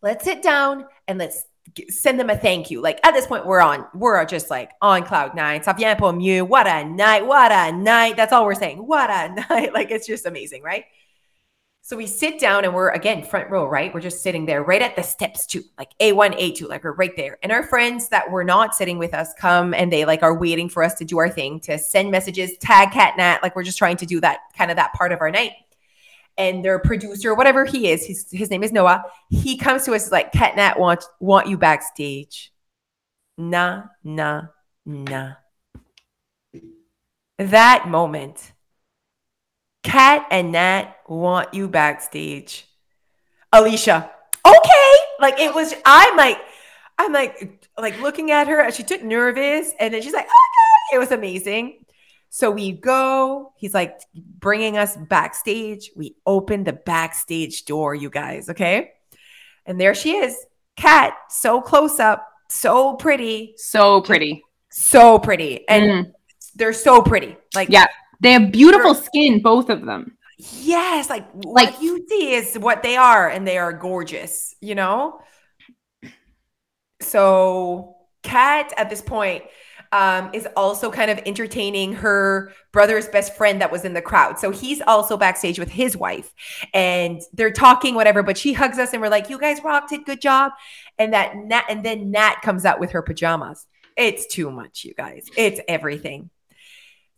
let's 0.00 0.24
sit 0.24 0.42
down 0.42 0.86
and 1.06 1.18
let's 1.18 1.44
send 1.88 2.18
them 2.18 2.30
a 2.30 2.36
thank 2.36 2.70
you. 2.70 2.80
Like 2.80 2.98
at 3.06 3.12
this 3.12 3.26
point, 3.26 3.46
we're 3.46 3.60
on, 3.60 3.86
we're 3.94 4.24
just 4.24 4.50
like 4.50 4.70
on 4.80 5.04
cloud 5.04 5.34
nine. 5.34 5.62
Pour 5.62 6.12
mieux. 6.12 6.44
What 6.44 6.66
a 6.66 6.84
night. 6.84 7.26
What 7.26 7.52
a 7.52 7.72
night. 7.72 8.16
That's 8.16 8.32
all 8.32 8.46
we're 8.46 8.54
saying. 8.54 8.78
What 8.78 9.10
a 9.10 9.34
night. 9.50 9.74
Like 9.74 9.90
it's 9.90 10.06
just 10.06 10.26
amazing, 10.26 10.62
right? 10.62 10.84
So 11.84 11.96
we 11.96 12.06
sit 12.06 12.38
down 12.38 12.64
and 12.64 12.72
we're 12.74 12.90
again 12.90 13.24
front 13.24 13.50
row, 13.50 13.66
right? 13.66 13.92
We're 13.92 14.00
just 14.00 14.22
sitting 14.22 14.46
there 14.46 14.62
right 14.62 14.80
at 14.80 14.94
the 14.94 15.02
steps 15.02 15.46
too, 15.46 15.64
like 15.76 15.90
A1, 15.98 16.38
A2, 16.38 16.68
like 16.68 16.84
we're 16.84 16.92
right 16.92 17.14
there. 17.16 17.38
And 17.42 17.50
our 17.50 17.64
friends 17.64 18.08
that 18.10 18.30
were 18.30 18.44
not 18.44 18.76
sitting 18.76 18.98
with 18.98 19.12
us 19.12 19.34
come 19.36 19.74
and 19.74 19.92
they 19.92 20.04
like 20.04 20.22
are 20.22 20.38
waiting 20.38 20.68
for 20.68 20.84
us 20.84 20.94
to 20.94 21.04
do 21.04 21.18
our 21.18 21.28
thing, 21.28 21.58
to 21.60 21.78
send 21.78 22.12
messages, 22.12 22.56
tag 22.58 22.92
Cat 22.92 23.16
Nat, 23.16 23.40
like 23.42 23.56
we're 23.56 23.64
just 23.64 23.78
trying 23.78 23.96
to 23.96 24.06
do 24.06 24.20
that 24.20 24.38
kind 24.56 24.70
of 24.70 24.76
that 24.76 24.92
part 24.92 25.10
of 25.10 25.20
our 25.20 25.30
night. 25.32 25.52
and 26.38 26.64
their 26.64 26.78
producer, 26.78 27.34
whatever 27.34 27.64
he 27.64 27.88
is, 27.90 28.06
his, 28.06 28.30
his 28.30 28.50
name 28.50 28.62
is 28.62 28.72
Noah. 28.72 29.04
He 29.28 29.56
comes 29.56 29.84
to 29.84 29.94
us 29.94 30.10
like, 30.10 30.32
Kat 30.32 30.56
Nat 30.56 30.78
want 30.78 31.04
want 31.20 31.46
you 31.48 31.58
backstage. 31.58 32.52
Nah, 33.36 33.84
nah, 34.02 34.42
nah. 34.86 35.32
That 37.38 37.88
moment, 37.88 38.52
Kat 39.82 40.26
and 40.30 40.52
Nat 40.52 40.96
want 41.08 41.52
you 41.54 41.68
backstage. 41.68 42.66
Alicia, 43.52 44.10
okay. 44.46 44.92
Like 45.20 45.38
it 45.38 45.54
was, 45.54 45.74
I'm 45.84 46.16
like, 46.16 46.38
I'm 46.98 47.12
like, 47.12 47.68
like 47.78 48.00
looking 48.00 48.30
at 48.30 48.48
her, 48.48 48.60
and 48.60 48.72
she 48.72 48.82
took 48.82 49.02
nervous, 49.02 49.72
and 49.78 49.92
then 49.92 50.02
she's 50.02 50.12
like, 50.12 50.24
okay. 50.24 50.96
It 50.96 50.98
was 50.98 51.10
amazing. 51.10 51.84
So 52.28 52.50
we 52.50 52.72
go. 52.72 53.52
He's 53.56 53.74
like 53.74 54.00
bringing 54.14 54.76
us 54.76 54.96
backstage. 54.96 55.90
We 55.96 56.16
open 56.26 56.64
the 56.64 56.72
backstage 56.72 57.64
door, 57.64 57.94
you 57.94 58.10
guys. 58.10 58.48
Okay, 58.50 58.92
and 59.66 59.80
there 59.80 59.94
she 59.94 60.12
is, 60.16 60.36
Kat, 60.76 61.14
so 61.28 61.60
close 61.60 61.98
up, 61.98 62.26
so 62.48 62.94
pretty, 62.94 63.54
so 63.56 64.00
pretty, 64.00 64.42
so 64.70 65.18
pretty, 65.18 65.66
and 65.68 66.06
mm. 66.06 66.12
they're 66.54 66.72
so 66.72 67.02
pretty. 67.02 67.36
Like, 67.54 67.68
yeah, 67.70 67.86
they 68.22 68.32
have 68.32 68.52
beautiful 68.52 68.94
skin, 68.94 69.42
both 69.42 69.68
of 69.68 69.84
them. 69.84 70.16
Yes, 70.38 71.10
like 71.10 71.26
like 71.44 71.72
what 71.74 71.82
you 71.82 72.06
see 72.08 72.34
is 72.34 72.58
what 72.58 72.82
they 72.82 72.96
are, 72.96 73.28
and 73.28 73.46
they 73.46 73.58
are 73.58 73.72
gorgeous. 73.72 74.54
You 74.60 74.74
know. 74.74 75.20
So, 77.00 77.96
Kat, 78.22 78.72
at 78.76 78.88
this 78.88 79.02
point, 79.02 79.42
um, 79.90 80.30
is 80.32 80.48
also 80.56 80.90
kind 80.90 81.10
of 81.10 81.18
entertaining 81.26 81.92
her 81.94 82.52
brother's 82.72 83.08
best 83.08 83.36
friend 83.36 83.60
that 83.60 83.70
was 83.70 83.84
in 83.84 83.92
the 83.92 84.00
crowd. 84.00 84.38
So 84.38 84.50
he's 84.50 84.80
also 84.80 85.16
backstage 85.16 85.58
with 85.58 85.68
his 85.68 85.96
wife 85.96 86.32
and 86.72 87.20
they're 87.34 87.52
talking, 87.52 87.94
whatever. 87.94 88.22
But 88.22 88.38
she 88.38 88.54
hugs 88.54 88.78
us 88.78 88.92
and 88.92 89.02
we're 89.02 89.10
like, 89.10 89.28
You 89.28 89.38
guys 89.38 89.62
rocked 89.62 89.92
it. 89.92 90.06
Good 90.06 90.20
job. 90.20 90.52
And 90.98 91.12
that 91.12 91.36
Nat, 91.36 91.64
and 91.68 91.84
then 91.84 92.10
Nat 92.10 92.36
comes 92.42 92.64
out 92.64 92.80
with 92.80 92.92
her 92.92 93.02
pajamas. 93.02 93.66
It's 93.96 94.26
too 94.26 94.50
much, 94.50 94.84
you 94.84 94.94
guys. 94.94 95.26
It's 95.36 95.60
everything. 95.68 96.30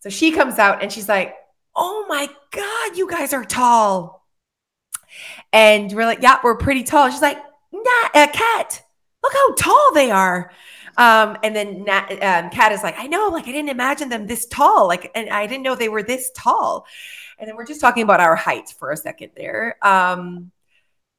So 0.04 0.10
she 0.10 0.32
comes 0.32 0.58
out 0.58 0.82
and 0.82 0.92
she's 0.92 1.08
like, 1.08 1.34
Oh 1.74 2.04
my 2.10 2.28
God, 2.50 2.96
you 2.98 3.08
guys 3.08 3.32
are 3.32 3.42
tall. 3.42 4.28
And 5.50 5.90
we're 5.90 6.04
like, 6.04 6.20
Yeah, 6.20 6.40
we're 6.44 6.58
pretty 6.58 6.82
tall. 6.82 7.08
She's 7.08 7.22
like, 7.22 7.38
Nat, 7.72 8.10
a 8.14 8.28
cat. 8.28 8.82
Look 9.22 9.32
how 9.32 9.54
tall 9.54 9.94
they 9.94 10.10
are. 10.10 10.52
Um, 10.98 11.38
and 11.42 11.56
then 11.56 11.84
Nat, 11.84 12.10
um, 12.22 12.50
Kat 12.50 12.72
is 12.72 12.82
like, 12.82 12.96
I 12.98 13.06
know, 13.06 13.28
like 13.28 13.48
I 13.48 13.52
didn't 13.52 13.70
imagine 13.70 14.10
them 14.10 14.26
this 14.26 14.44
tall, 14.44 14.86
like, 14.86 15.10
and 15.14 15.30
I 15.30 15.46
didn't 15.46 15.62
know 15.62 15.74
they 15.74 15.88
were 15.88 16.02
this 16.02 16.30
tall. 16.36 16.86
And 17.38 17.48
then 17.48 17.56
we're 17.56 17.64
just 17.64 17.80
talking 17.80 18.02
about 18.02 18.20
our 18.20 18.36
height 18.36 18.74
for 18.78 18.90
a 18.90 18.98
second 18.98 19.30
there. 19.34 19.78
Um, 19.80 20.52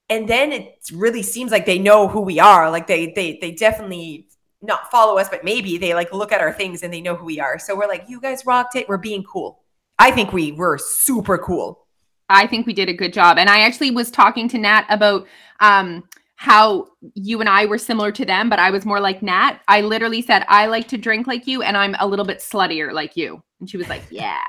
and 0.10 0.30
then 0.30 0.52
it 0.52 0.78
really 0.94 1.24
seems 1.24 1.52
like 1.52 1.66
they 1.66 1.80
know 1.80 2.08
who 2.08 2.22
we 2.22 2.40
are. 2.40 2.70
Like 2.70 2.86
they 2.86 3.14
they 3.14 3.40
they 3.42 3.52
definitely 3.52 4.28
not 4.62 4.90
follow 4.92 5.18
us, 5.18 5.30
but 5.30 5.44
maybe 5.44 5.78
they 5.78 5.94
like 5.94 6.14
look 6.14 6.32
at 6.32 6.42
our 6.42 6.54
things 6.54 6.84
and 6.84 6.94
they 6.94 7.02
know 7.02 7.16
who 7.16 7.26
we 7.26 7.40
are. 7.40 7.60
So 7.60 7.76
we're 7.76 7.88
like, 7.88 8.06
you 8.08 8.20
guys 8.20 8.46
rocked 8.46 8.76
it. 8.76 8.88
We're 8.90 8.98
being 8.98 9.24
cool. 9.24 9.64
I 10.00 10.12
think 10.12 10.34
we 10.34 10.52
were 10.52 10.78
super 10.78 11.38
cool. 11.38 11.86
I 12.30 12.48
think 12.48 12.66
we 12.66 12.74
did 12.74 12.90
a 12.90 12.94
good 12.94 13.14
job. 13.14 13.38
And 13.38 13.50
I 13.50 13.62
actually 13.62 13.92
was 13.92 14.10
talking 14.10 14.48
to 14.50 14.58
Nat 14.58 14.86
about 14.90 15.28
um 15.60 16.04
how 16.38 16.88
you 17.14 17.40
and 17.40 17.48
I 17.48 17.66
were 17.66 17.78
similar 17.78 18.12
to 18.12 18.26
them, 18.26 18.50
but 18.50 18.60
I 18.60 18.70
was 18.70 18.86
more 18.86 19.00
like 19.00 19.22
Nat. 19.22 19.62
I 19.68 19.82
literally 19.82 20.22
said, 20.22 20.44
I 20.50 20.66
like 20.66 20.88
to 20.90 20.98
drink 20.98 21.28
like 21.28 21.48
you, 21.48 21.62
and 21.62 21.78
I'm 21.78 21.96
a 22.00 22.08
little 22.08 22.26
bit 22.26 22.40
sluttier 22.40 22.92
like 22.92 23.16
you. 23.16 23.42
And 23.60 23.70
she 23.70 23.78
was 23.78 23.88
like, 23.88 24.04
Yeah. 24.12 24.42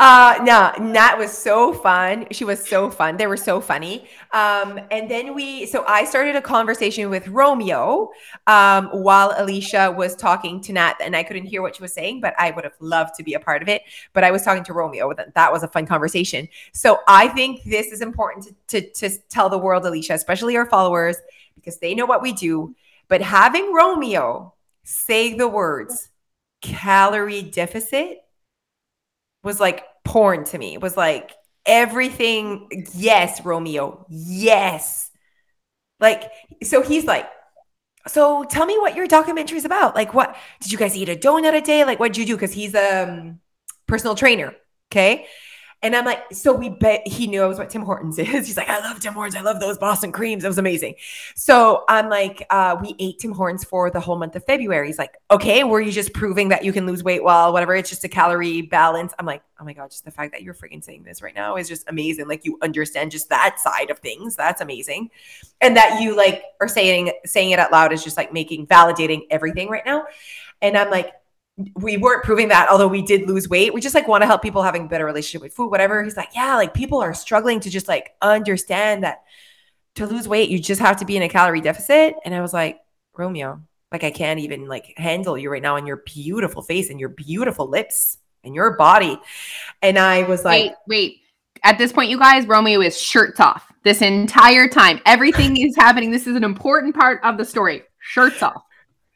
Uh, 0.00 0.38
no, 0.44 0.72
Nat 0.82 1.18
was 1.18 1.30
so 1.30 1.74
fun. 1.74 2.26
She 2.30 2.42
was 2.42 2.66
so 2.66 2.90
fun. 2.90 3.18
They 3.18 3.26
were 3.26 3.36
so 3.36 3.60
funny. 3.60 4.08
Um, 4.32 4.80
and 4.90 5.10
then 5.10 5.34
we, 5.34 5.66
so 5.66 5.84
I 5.86 6.06
started 6.06 6.36
a 6.36 6.40
conversation 6.40 7.10
with 7.10 7.28
Romeo 7.28 8.10
um, 8.46 8.86
while 8.92 9.34
Alicia 9.36 9.94
was 9.94 10.16
talking 10.16 10.62
to 10.62 10.72
Nat, 10.72 10.94
and 11.02 11.14
I 11.14 11.22
couldn't 11.22 11.44
hear 11.44 11.60
what 11.60 11.76
she 11.76 11.82
was 11.82 11.92
saying, 11.92 12.22
but 12.22 12.34
I 12.38 12.50
would 12.50 12.64
have 12.64 12.76
loved 12.80 13.14
to 13.16 13.22
be 13.22 13.34
a 13.34 13.40
part 13.40 13.60
of 13.60 13.68
it. 13.68 13.82
But 14.14 14.24
I 14.24 14.30
was 14.30 14.42
talking 14.42 14.64
to 14.64 14.72
Romeo. 14.72 15.12
That 15.34 15.52
was 15.52 15.64
a 15.64 15.68
fun 15.68 15.84
conversation. 15.84 16.48
So 16.72 17.00
I 17.06 17.28
think 17.28 17.62
this 17.64 17.88
is 17.88 18.00
important 18.00 18.56
to, 18.68 18.80
to, 18.80 18.90
to 18.92 19.18
tell 19.28 19.50
the 19.50 19.58
world, 19.58 19.84
Alicia, 19.84 20.14
especially 20.14 20.56
our 20.56 20.64
followers, 20.64 21.18
because 21.56 21.78
they 21.78 21.94
know 21.94 22.06
what 22.06 22.22
we 22.22 22.32
do. 22.32 22.74
But 23.08 23.20
having 23.20 23.74
Romeo 23.74 24.54
say 24.82 25.34
the 25.34 25.46
words 25.46 26.08
calorie 26.62 27.42
deficit 27.42 28.24
was 29.42 29.60
like 29.60 29.84
porn 30.04 30.44
to 30.44 30.58
me. 30.58 30.74
It 30.74 30.80
was 30.80 30.96
like 30.96 31.32
everything. 31.66 32.86
Yes, 32.94 33.44
Romeo. 33.44 34.06
Yes. 34.08 35.10
Like, 35.98 36.30
so 36.62 36.82
he's 36.82 37.04
like, 37.04 37.28
so 38.06 38.44
tell 38.44 38.64
me 38.64 38.78
what 38.78 38.96
your 38.96 39.06
documentary 39.06 39.58
is 39.58 39.64
about. 39.64 39.94
Like, 39.94 40.14
what 40.14 40.36
did 40.60 40.72
you 40.72 40.78
guys 40.78 40.96
eat 40.96 41.08
a 41.08 41.16
donut 41.16 41.54
a 41.54 41.60
day? 41.60 41.84
Like, 41.84 42.00
what 42.00 42.12
did 42.12 42.18
you 42.18 42.26
do? 42.26 42.34
Because 42.36 42.52
he's 42.52 42.74
a 42.74 43.08
um, 43.08 43.40
personal 43.86 44.14
trainer. 44.14 44.54
Okay. 44.90 45.26
And 45.82 45.96
I'm 45.96 46.04
like, 46.04 46.24
so 46.32 46.52
we 46.52 46.68
bet 46.68 47.06
he 47.08 47.26
knew 47.26 47.42
I 47.42 47.46
was 47.46 47.58
what 47.58 47.70
Tim 47.70 47.82
Hortons 47.82 48.18
is. 48.18 48.28
He's 48.28 48.56
like, 48.56 48.68
I 48.68 48.80
love 48.80 49.00
Tim 49.00 49.14
Hortons. 49.14 49.34
I 49.34 49.40
love 49.40 49.60
those 49.60 49.78
Boston 49.78 50.12
creams. 50.12 50.44
It 50.44 50.48
was 50.48 50.58
amazing. 50.58 50.94
So 51.34 51.84
I'm 51.88 52.10
like, 52.10 52.46
uh, 52.50 52.76
we 52.82 52.94
ate 52.98 53.18
Tim 53.18 53.32
Hortons 53.32 53.64
for 53.64 53.90
the 53.90 54.00
whole 54.00 54.16
month 54.16 54.36
of 54.36 54.44
February. 54.44 54.88
He's 54.88 54.98
like, 54.98 55.16
okay, 55.30 55.64
were 55.64 55.80
you 55.80 55.90
just 55.90 56.12
proving 56.12 56.50
that 56.50 56.64
you 56.64 56.72
can 56.72 56.86
lose 56.86 57.02
weight 57.02 57.24
while 57.24 57.52
whatever? 57.52 57.74
It's 57.74 57.88
just 57.88 58.04
a 58.04 58.08
calorie 58.08 58.60
balance. 58.60 59.14
I'm 59.18 59.24
like, 59.24 59.42
oh 59.58 59.64
my 59.64 59.72
God, 59.72 59.90
just 59.90 60.04
the 60.04 60.10
fact 60.10 60.32
that 60.32 60.42
you're 60.42 60.54
freaking 60.54 60.84
saying 60.84 61.04
this 61.04 61.22
right 61.22 61.34
now 61.34 61.56
is 61.56 61.66
just 61.66 61.88
amazing. 61.88 62.28
Like 62.28 62.44
you 62.44 62.58
understand 62.60 63.10
just 63.10 63.30
that 63.30 63.58
side 63.58 63.90
of 63.90 63.98
things. 64.00 64.36
That's 64.36 64.60
amazing. 64.60 65.10
And 65.62 65.76
that 65.76 66.02
you 66.02 66.14
like 66.14 66.44
are 66.60 66.68
saying 66.68 67.12
saying 67.24 67.52
it 67.52 67.58
out 67.58 67.72
loud 67.72 67.92
is 67.92 68.04
just 68.04 68.18
like 68.18 68.34
making 68.34 68.66
validating 68.66 69.22
everything 69.30 69.70
right 69.70 69.84
now. 69.86 70.04
And 70.62 70.76
I'm 70.76 70.90
like, 70.90 71.14
we 71.76 71.96
weren't 71.96 72.24
proving 72.24 72.48
that 72.48 72.68
although 72.70 72.88
we 72.88 73.02
did 73.02 73.28
lose 73.28 73.48
weight. 73.48 73.74
We 73.74 73.80
just 73.80 73.94
like 73.94 74.08
want 74.08 74.22
to 74.22 74.26
help 74.26 74.42
people 74.42 74.62
having 74.62 74.88
better 74.88 75.04
relationship 75.04 75.42
with 75.42 75.54
food 75.54 75.70
whatever. 75.70 76.02
He's 76.02 76.16
like 76.16 76.30
yeah 76.34 76.56
like 76.56 76.74
people 76.74 77.00
are 77.00 77.14
struggling 77.14 77.60
to 77.60 77.70
just 77.70 77.88
like 77.88 78.14
understand 78.22 79.04
that 79.04 79.22
to 79.96 80.06
lose 80.06 80.28
weight 80.28 80.50
you 80.50 80.58
just 80.58 80.80
have 80.80 80.98
to 80.98 81.04
be 81.04 81.16
in 81.16 81.22
a 81.22 81.28
calorie 81.28 81.60
deficit. 81.60 82.14
And 82.24 82.34
i 82.34 82.40
was 82.40 82.52
like 82.52 82.80
romeo 83.16 83.60
like 83.92 84.04
i 84.04 84.10
can't 84.10 84.40
even 84.40 84.66
like 84.66 84.94
handle 84.96 85.36
you 85.36 85.50
right 85.50 85.62
now 85.62 85.76
and 85.76 85.86
your 85.86 86.02
beautiful 86.06 86.62
face 86.62 86.90
and 86.90 87.00
your 87.00 87.08
beautiful 87.08 87.68
lips 87.68 88.18
and 88.44 88.54
your 88.54 88.76
body. 88.76 89.18
And 89.82 89.98
i 89.98 90.22
was 90.24 90.44
like 90.44 90.62
wait 90.62 90.74
wait. 90.86 91.16
At 91.62 91.78
this 91.78 91.92
point 91.92 92.10
you 92.10 92.18
guys 92.18 92.46
romeo 92.46 92.80
is 92.80 93.00
shirts 93.00 93.40
off 93.40 93.72
this 93.82 94.02
entire 94.02 94.68
time. 94.68 95.00
Everything 95.06 95.56
is 95.56 95.74
happening. 95.76 96.10
This 96.10 96.26
is 96.26 96.36
an 96.36 96.44
important 96.44 96.94
part 96.94 97.20
of 97.24 97.38
the 97.38 97.44
story. 97.44 97.82
Shirts 97.98 98.42
off 98.42 98.62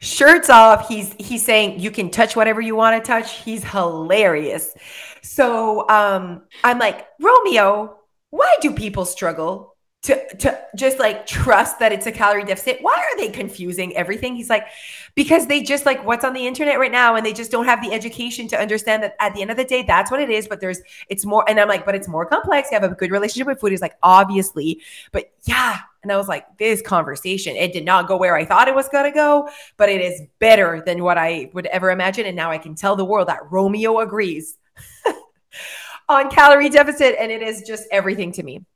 shirts 0.05 0.51
off. 0.51 0.89
He's 0.89 1.15
he's 1.19 1.45
saying 1.45 1.81
you 1.81 1.91
can 1.91 2.11
touch 2.11 2.37
whatever 2.37 2.61
you 2.61 2.77
want 2.77 3.03
to 3.03 3.07
touch. 3.07 3.43
He's 3.43 3.65
hilarious. 3.65 4.75
So 5.23 5.89
um 5.89 6.43
i'm 6.63 6.79
like 6.79 7.07
romeo 7.21 7.97
why 8.31 8.57
do 8.61 8.73
people 8.73 9.05
struggle 9.05 9.74
to 10.05 10.37
to 10.37 10.61
just 10.77 10.99
like 10.99 11.27
trust 11.27 11.79
that 11.79 11.91
it's 11.91 12.07
a 12.07 12.13
calorie 12.13 12.45
deficit. 12.45 12.79
Why 12.83 12.93
are 12.93 13.17
they 13.17 13.31
confusing 13.31 13.97
everything? 13.97 14.37
He's 14.37 14.51
like 14.51 14.67
because 15.15 15.47
they 15.47 15.63
just 15.63 15.87
like 15.87 16.05
what's 16.05 16.25
on 16.25 16.35
the 16.35 16.47
internet 16.47 16.79
right 16.79 16.93
now 16.93 17.17
and 17.17 17.25
they 17.25 17.33
just 17.33 17.51
don't 17.51 17.65
have 17.65 17.83
the 17.83 17.91
education 17.93 18.47
to 18.49 18.61
understand 18.61 19.03
that 19.03 19.17
at 19.19 19.35
the 19.35 19.41
end 19.41 19.51
of 19.51 19.57
the 19.57 19.65
day 19.65 19.83
that's 19.83 20.11
what 20.11 20.21
it 20.21 20.29
is 20.29 20.47
but 20.47 20.61
there's 20.61 20.81
it's 21.09 21.25
more 21.25 21.49
and 21.49 21.59
i'm 21.59 21.69
like 21.69 21.87
but 21.87 21.95
it's 21.95 22.07
more 22.07 22.27
complex. 22.27 22.71
You 22.71 22.79
have 22.79 22.91
a 22.91 22.95
good 22.95 23.11
relationship 23.11 23.47
with 23.47 23.61
food. 23.61 23.73
He's 23.73 23.81
like 23.81 23.97
obviously. 24.03 24.83
But 25.11 25.33
yeah. 25.45 25.79
And 26.03 26.13
i 26.13 26.19
was 26.19 26.29
like 26.29 26.59
this 26.59 26.83
conversation 26.83 27.57
it 27.57 27.73
did 27.73 27.87
not 27.87 28.07
go 28.07 28.19
where 28.19 28.37
i 28.37 28.45
thought 28.45 28.69
it 28.69 28.75
was 28.75 28.91
going 28.91 29.11
to 29.11 29.11
go 29.11 29.49
but 29.79 29.89
it 29.89 30.03
is 30.03 30.21
better 30.39 30.83
than 30.85 31.03
what 31.03 31.17
i 31.17 31.51
would 31.55 31.65
ever 31.67 31.91
imagine. 31.91 32.27
And 32.27 32.37
now 32.37 32.51
i 32.51 32.59
can 32.59 32.75
tell 32.75 32.95
the 32.95 33.07
world 33.07 33.29
that 33.29 33.51
romeo 33.51 34.01
agrees 34.01 34.59
on 36.11 36.31
calorie 36.31 36.69
deficit 36.69 37.17
and 37.19 37.33
it 37.33 37.41
is 37.41 37.63
just 37.63 37.89
everything 37.91 38.33
to 38.33 38.43
me 38.43 38.67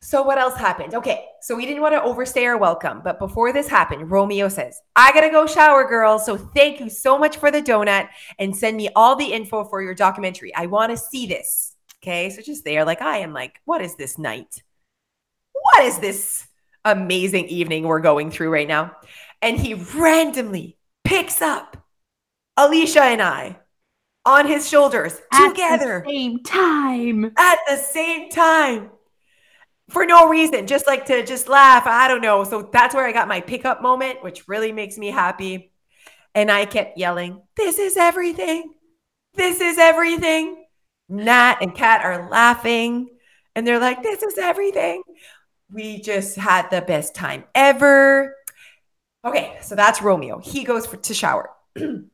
so 0.00 0.22
what 0.22 0.38
else 0.38 0.56
happened? 0.56 0.94
Okay, 0.94 1.24
so 1.40 1.56
we 1.56 1.66
didn't 1.66 1.82
want 1.82 1.92
to 1.92 2.02
overstay 2.02 2.46
our 2.46 2.56
welcome, 2.56 3.00
but 3.02 3.18
before 3.18 3.52
this 3.52 3.68
happened, 3.68 4.10
Romeo 4.10 4.48
says, 4.48 4.80
"I 4.94 5.12
gotta 5.12 5.30
go 5.30 5.46
shower, 5.46 5.88
girls. 5.88 6.24
So 6.24 6.36
thank 6.36 6.80
you 6.80 6.88
so 6.88 7.18
much 7.18 7.36
for 7.36 7.50
the 7.50 7.60
donut 7.60 8.08
and 8.38 8.56
send 8.56 8.76
me 8.76 8.90
all 8.94 9.16
the 9.16 9.32
info 9.32 9.64
for 9.64 9.82
your 9.82 9.94
documentary. 9.94 10.54
I 10.54 10.66
want 10.66 10.92
to 10.92 10.96
see 10.96 11.26
this." 11.26 11.74
Okay, 12.00 12.30
so 12.30 12.42
just 12.42 12.64
there, 12.64 12.84
like 12.84 13.02
I 13.02 13.18
am, 13.18 13.32
like, 13.32 13.60
what 13.64 13.82
is 13.82 13.96
this 13.96 14.18
night? 14.18 14.62
What 15.52 15.84
is 15.84 15.98
this 15.98 16.46
amazing 16.84 17.48
evening 17.48 17.82
we're 17.82 18.00
going 18.00 18.30
through 18.30 18.50
right 18.50 18.68
now? 18.68 18.96
And 19.42 19.58
he 19.58 19.74
randomly 19.74 20.78
picks 21.02 21.42
up 21.42 21.76
Alicia 22.56 23.02
and 23.02 23.20
I 23.20 23.58
on 24.24 24.46
his 24.46 24.68
shoulders 24.68 25.20
together. 25.32 25.32
at 25.32 25.48
together, 25.48 26.04
same 26.06 26.42
time, 26.44 27.24
at 27.36 27.58
the 27.66 27.76
same 27.76 28.30
time 28.30 28.90
for 29.88 30.04
no 30.04 30.28
reason, 30.28 30.66
just 30.66 30.86
like 30.86 31.06
to 31.06 31.24
just 31.24 31.48
laugh. 31.48 31.86
I 31.86 32.08
don't 32.08 32.20
know. 32.20 32.44
So 32.44 32.68
that's 32.72 32.94
where 32.94 33.06
I 33.06 33.12
got 33.12 33.28
my 33.28 33.40
pickup 33.40 33.82
moment, 33.82 34.22
which 34.22 34.48
really 34.48 34.72
makes 34.72 34.98
me 34.98 35.08
happy. 35.08 35.72
And 36.34 36.50
I 36.50 36.66
kept 36.66 36.98
yelling, 36.98 37.42
This 37.56 37.78
is 37.78 37.96
everything. 37.96 38.74
This 39.34 39.60
is 39.60 39.78
everything. 39.78 40.66
Nat 41.08 41.58
and 41.60 41.74
Kat 41.74 42.04
are 42.04 42.28
laughing 42.28 43.08
and 43.54 43.66
they're 43.66 43.80
like, 43.80 44.02
this 44.02 44.22
is 44.22 44.38
everything. 44.38 45.02
We 45.72 46.00
just 46.00 46.36
had 46.36 46.70
the 46.70 46.80
best 46.80 47.14
time 47.14 47.44
ever. 47.54 48.34
Okay, 49.24 49.58
so 49.62 49.74
that's 49.74 50.00
Romeo. 50.02 50.38
He 50.38 50.64
goes 50.64 50.86
for, 50.86 50.96
to 50.96 51.14
shower. 51.14 51.50
then 51.74 52.08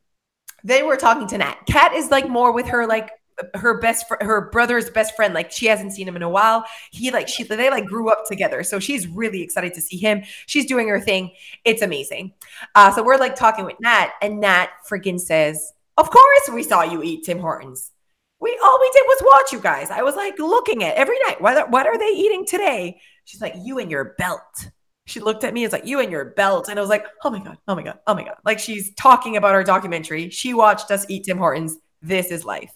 we're 0.63 0.97
talking 0.97 1.27
to 1.27 1.37
Nat. 1.37 1.57
Kat 1.67 1.93
is 1.93 2.09
like 2.09 2.27
more 2.27 2.51
with 2.51 2.67
her 2.67 2.87
like 2.87 3.11
her 3.53 3.79
best 3.79 4.07
fr- 4.07 4.23
her 4.23 4.49
brother's 4.49 4.89
best 4.89 5.15
friend 5.15 5.33
like 5.33 5.51
she 5.51 5.65
hasn't 5.65 5.93
seen 5.93 6.07
him 6.07 6.15
in 6.15 6.21
a 6.21 6.29
while. 6.29 6.65
He 6.91 7.11
like 7.11 7.27
she 7.27 7.43
they 7.43 7.69
like 7.69 7.85
grew 7.85 8.09
up 8.09 8.25
together 8.25 8.63
so 8.63 8.79
she's 8.79 9.07
really 9.07 9.41
excited 9.41 9.73
to 9.73 9.81
see 9.81 9.97
him. 9.97 10.23
She's 10.45 10.65
doing 10.65 10.87
her 10.87 10.99
thing. 10.99 11.31
It's 11.63 11.81
amazing. 11.81 12.33
Uh 12.73 12.91
so 12.91 13.03
we're 13.03 13.17
like 13.17 13.35
talking 13.35 13.65
with 13.65 13.79
nat 13.79 14.11
and 14.21 14.39
nat 14.39 14.69
freaking 14.89 15.19
says 15.19 15.73
of 15.97 16.09
course 16.09 16.49
we 16.53 16.63
saw 16.63 16.83
you 16.83 17.03
eat 17.03 17.25
tim 17.25 17.39
hortons. 17.39 17.91
We 18.39 18.57
all 18.63 18.79
we 18.79 18.91
did 18.93 19.03
was 19.05 19.23
watch 19.25 19.53
you 19.53 19.59
guys. 19.59 19.91
I 19.91 20.01
was 20.01 20.15
like 20.15 20.39
looking 20.39 20.83
at 20.83 20.95
every 20.95 21.19
night 21.25 21.41
what, 21.41 21.71
what 21.71 21.87
are 21.87 21.97
they 21.97 22.05
eating 22.05 22.45
today? 22.45 22.99
She's 23.25 23.41
like 23.41 23.55
you 23.61 23.79
and 23.79 23.91
your 23.91 24.15
belt. 24.17 24.69
She 25.07 25.19
looked 25.19 25.43
at 25.43 25.53
me 25.53 25.63
it's 25.63 25.73
like 25.73 25.85
you 25.85 25.99
and 25.99 26.11
your 26.11 26.25
belt. 26.25 26.69
And 26.69 26.79
i 26.79 26.81
was 26.81 26.89
like 26.89 27.05
oh 27.23 27.29
my 27.29 27.39
god 27.39 27.57
oh 27.67 27.75
my 27.75 27.83
god 27.83 27.99
oh 28.07 28.15
my 28.15 28.23
god. 28.23 28.37
Like 28.45 28.59
she's 28.59 28.93
talking 28.95 29.35
about 29.35 29.55
our 29.55 29.63
documentary. 29.63 30.29
She 30.29 30.53
watched 30.53 30.89
us 30.89 31.05
eat 31.09 31.25
tim 31.25 31.37
hortons. 31.37 31.77
This 32.01 32.27
is 32.27 32.45
life 32.45 32.71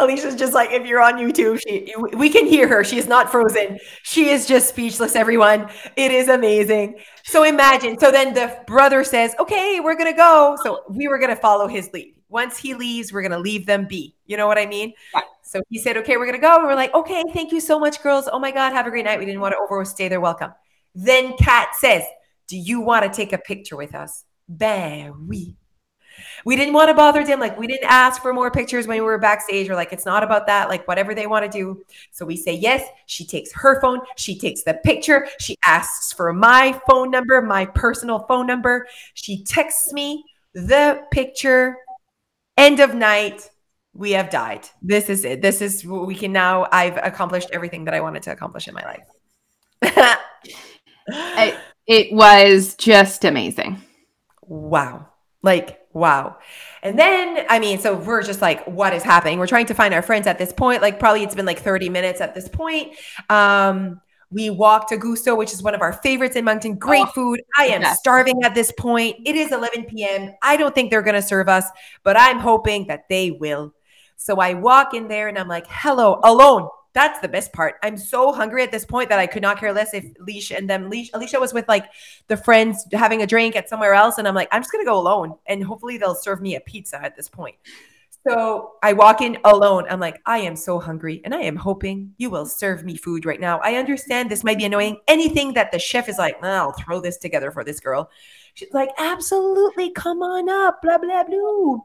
Alicia's 0.00 0.34
just 0.36 0.52
like, 0.54 0.70
if 0.70 0.86
you're 0.86 1.02
on 1.02 1.14
YouTube, 1.14 1.60
she 1.66 1.94
we 2.16 2.30
can 2.30 2.46
hear 2.46 2.66
her. 2.68 2.82
She 2.84 2.98
is 2.98 3.06
not 3.06 3.30
frozen. 3.30 3.78
She 4.02 4.30
is 4.30 4.46
just 4.46 4.68
speechless, 4.68 5.14
everyone. 5.14 5.68
It 5.96 6.10
is 6.10 6.28
amazing. 6.28 6.98
So 7.24 7.44
imagine. 7.44 7.98
So 7.98 8.10
then 8.10 8.34
the 8.34 8.62
brother 8.66 9.04
says, 9.04 9.34
Okay, 9.38 9.80
we're 9.80 9.96
gonna 9.96 10.16
go. 10.16 10.56
So 10.62 10.82
we 10.88 11.08
were 11.08 11.18
gonna 11.18 11.36
follow 11.36 11.66
his 11.68 11.90
lead. 11.92 12.14
Once 12.28 12.58
he 12.58 12.74
leaves, 12.74 13.12
we're 13.12 13.22
gonna 13.22 13.38
leave 13.38 13.66
them 13.66 13.86
be. 13.86 14.16
You 14.26 14.36
know 14.36 14.46
what 14.46 14.58
I 14.58 14.66
mean? 14.66 14.92
Yeah. 15.14 15.22
So 15.42 15.60
he 15.68 15.78
said, 15.78 15.96
Okay, 15.98 16.16
we're 16.16 16.26
gonna 16.26 16.38
go. 16.38 16.56
And 16.56 16.64
we're 16.64 16.74
like, 16.74 16.94
Okay, 16.94 17.22
thank 17.32 17.52
you 17.52 17.60
so 17.60 17.78
much, 17.78 18.02
girls. 18.02 18.28
Oh 18.32 18.38
my 18.38 18.50
god, 18.50 18.72
have 18.72 18.86
a 18.86 18.90
great 18.90 19.04
night. 19.04 19.18
We 19.18 19.26
didn't 19.26 19.40
want 19.40 19.52
to 19.52 19.58
overstay 19.58 20.08
their 20.08 20.20
welcome. 20.20 20.52
Then 20.94 21.36
Kat 21.36 21.74
says, 21.76 22.04
Do 22.48 22.56
you 22.56 22.80
want 22.80 23.04
to 23.04 23.10
take 23.10 23.32
a 23.32 23.38
picture 23.38 23.76
with 23.76 23.94
us? 23.94 24.24
Ben 24.48 25.28
oui. 25.28 25.56
We 26.44 26.56
didn't 26.56 26.74
want 26.74 26.88
to 26.88 26.94
bother 26.94 27.24
them. 27.24 27.40
Like 27.40 27.58
we 27.58 27.66
didn't 27.66 27.90
ask 27.90 28.22
for 28.22 28.32
more 28.32 28.50
pictures 28.50 28.86
when 28.86 28.96
we 28.98 29.02
were 29.02 29.18
backstage. 29.18 29.68
We're 29.68 29.74
like, 29.74 29.92
it's 29.92 30.06
not 30.06 30.22
about 30.22 30.46
that. 30.46 30.68
Like 30.68 30.86
whatever 30.88 31.14
they 31.14 31.26
want 31.26 31.50
to 31.50 31.50
do. 31.50 31.82
So 32.10 32.24
we 32.24 32.36
say 32.36 32.54
yes. 32.54 32.86
She 33.06 33.26
takes 33.26 33.52
her 33.52 33.80
phone. 33.80 34.00
She 34.16 34.38
takes 34.38 34.62
the 34.62 34.74
picture. 34.74 35.28
She 35.38 35.56
asks 35.64 36.12
for 36.12 36.32
my 36.32 36.80
phone 36.88 37.10
number, 37.10 37.40
my 37.42 37.66
personal 37.66 38.20
phone 38.20 38.46
number. 38.46 38.86
She 39.14 39.44
texts 39.44 39.92
me 39.92 40.24
the 40.54 41.02
picture. 41.10 41.76
End 42.56 42.80
of 42.80 42.94
night. 42.94 43.48
We 43.92 44.12
have 44.12 44.30
died. 44.30 44.68
This 44.82 45.10
is 45.10 45.24
it. 45.24 45.42
This 45.42 45.60
is 45.60 45.84
what 45.84 46.06
we 46.06 46.14
can 46.14 46.32
now. 46.32 46.68
I've 46.70 46.96
accomplished 46.96 47.50
everything 47.52 47.84
that 47.86 47.94
I 47.94 48.00
wanted 48.00 48.22
to 48.24 48.32
accomplish 48.32 48.68
in 48.68 48.74
my 48.74 48.84
life. 48.84 49.06
it, 51.08 51.58
it 51.86 52.12
was 52.12 52.76
just 52.76 53.24
amazing. 53.24 53.82
Wow. 54.42 55.08
Like 55.42 55.79
wow. 55.92 56.36
And 56.82 56.98
then, 56.98 57.44
I 57.48 57.58
mean, 57.58 57.78
so 57.78 57.94
we're 57.94 58.22
just 58.22 58.40
like, 58.40 58.64
what 58.66 58.94
is 58.94 59.02
happening? 59.02 59.38
We're 59.38 59.46
trying 59.46 59.66
to 59.66 59.74
find 59.74 59.92
our 59.92 60.02
friends 60.02 60.26
at 60.26 60.38
this 60.38 60.52
point. 60.52 60.82
Like, 60.82 60.98
probably 60.98 61.22
it's 61.22 61.34
been 61.34 61.46
like 61.46 61.60
30 61.60 61.88
minutes 61.88 62.20
at 62.20 62.34
this 62.34 62.48
point. 62.48 62.94
Um, 63.28 64.00
we 64.30 64.48
walk 64.48 64.88
to 64.90 64.96
Gusto, 64.96 65.34
which 65.34 65.52
is 65.52 65.62
one 65.62 65.74
of 65.74 65.82
our 65.82 65.92
favorites 65.92 66.36
in 66.36 66.44
Moncton. 66.44 66.76
Great 66.76 67.06
oh, 67.08 67.12
food. 67.12 67.42
I 67.58 67.66
am 67.66 67.82
yes. 67.82 67.98
starving 67.98 68.44
at 68.44 68.54
this 68.54 68.72
point. 68.78 69.16
It 69.26 69.34
is 69.34 69.50
11 69.50 69.86
p.m. 69.86 70.32
I 70.40 70.56
don't 70.56 70.74
think 70.74 70.90
they're 70.90 71.02
going 71.02 71.16
to 71.16 71.22
serve 71.22 71.48
us, 71.48 71.66
but 72.04 72.16
I'm 72.16 72.38
hoping 72.38 72.86
that 72.86 73.08
they 73.08 73.32
will. 73.32 73.74
So 74.16 74.36
I 74.36 74.54
walk 74.54 74.94
in 74.94 75.08
there 75.08 75.28
and 75.28 75.38
I'm 75.38 75.48
like, 75.48 75.66
hello, 75.68 76.20
alone 76.22 76.68
that's 76.92 77.20
the 77.20 77.28
best 77.28 77.52
part. 77.52 77.76
I'm 77.82 77.96
so 77.96 78.32
hungry 78.32 78.62
at 78.62 78.72
this 78.72 78.84
point 78.84 79.08
that 79.10 79.18
I 79.18 79.26
could 79.26 79.42
not 79.42 79.58
care 79.58 79.72
less 79.72 79.94
if 79.94 80.04
Leash 80.20 80.50
and 80.50 80.68
them. 80.68 80.90
Leash, 80.90 81.10
Alicia 81.14 81.38
was 81.38 81.52
with 81.52 81.68
like 81.68 81.86
the 82.26 82.36
friends 82.36 82.86
having 82.92 83.22
a 83.22 83.26
drink 83.26 83.56
at 83.56 83.68
somewhere 83.68 83.94
else, 83.94 84.18
and 84.18 84.26
I'm 84.26 84.34
like, 84.34 84.48
I'm 84.50 84.62
just 84.62 84.72
gonna 84.72 84.84
go 84.84 84.98
alone, 84.98 85.36
and 85.46 85.62
hopefully 85.62 85.98
they'll 85.98 86.14
serve 86.14 86.40
me 86.40 86.56
a 86.56 86.60
pizza 86.60 87.02
at 87.02 87.16
this 87.16 87.28
point. 87.28 87.56
So 88.28 88.72
I 88.82 88.92
walk 88.92 89.22
in 89.22 89.38
alone. 89.44 89.86
I'm 89.88 90.00
like, 90.00 90.20
I 90.26 90.38
am 90.38 90.54
so 90.54 90.78
hungry, 90.78 91.22
and 91.24 91.34
I 91.34 91.40
am 91.40 91.56
hoping 91.56 92.12
you 92.18 92.28
will 92.28 92.44
serve 92.44 92.84
me 92.84 92.96
food 92.96 93.24
right 93.24 93.40
now. 93.40 93.60
I 93.60 93.76
understand 93.76 94.30
this 94.30 94.44
might 94.44 94.58
be 94.58 94.66
annoying. 94.66 94.98
Anything 95.08 95.54
that 95.54 95.72
the 95.72 95.78
chef 95.78 96.08
is 96.08 96.18
like, 96.18 96.42
I'll 96.42 96.72
throw 96.72 97.00
this 97.00 97.16
together 97.16 97.50
for 97.50 97.64
this 97.64 97.80
girl. 97.80 98.10
She's 98.54 98.72
like, 98.72 98.90
absolutely, 98.98 99.90
come 99.92 100.22
on 100.22 100.48
up, 100.48 100.82
blah 100.82 100.98
blah 100.98 101.24
blah. 101.24 101.78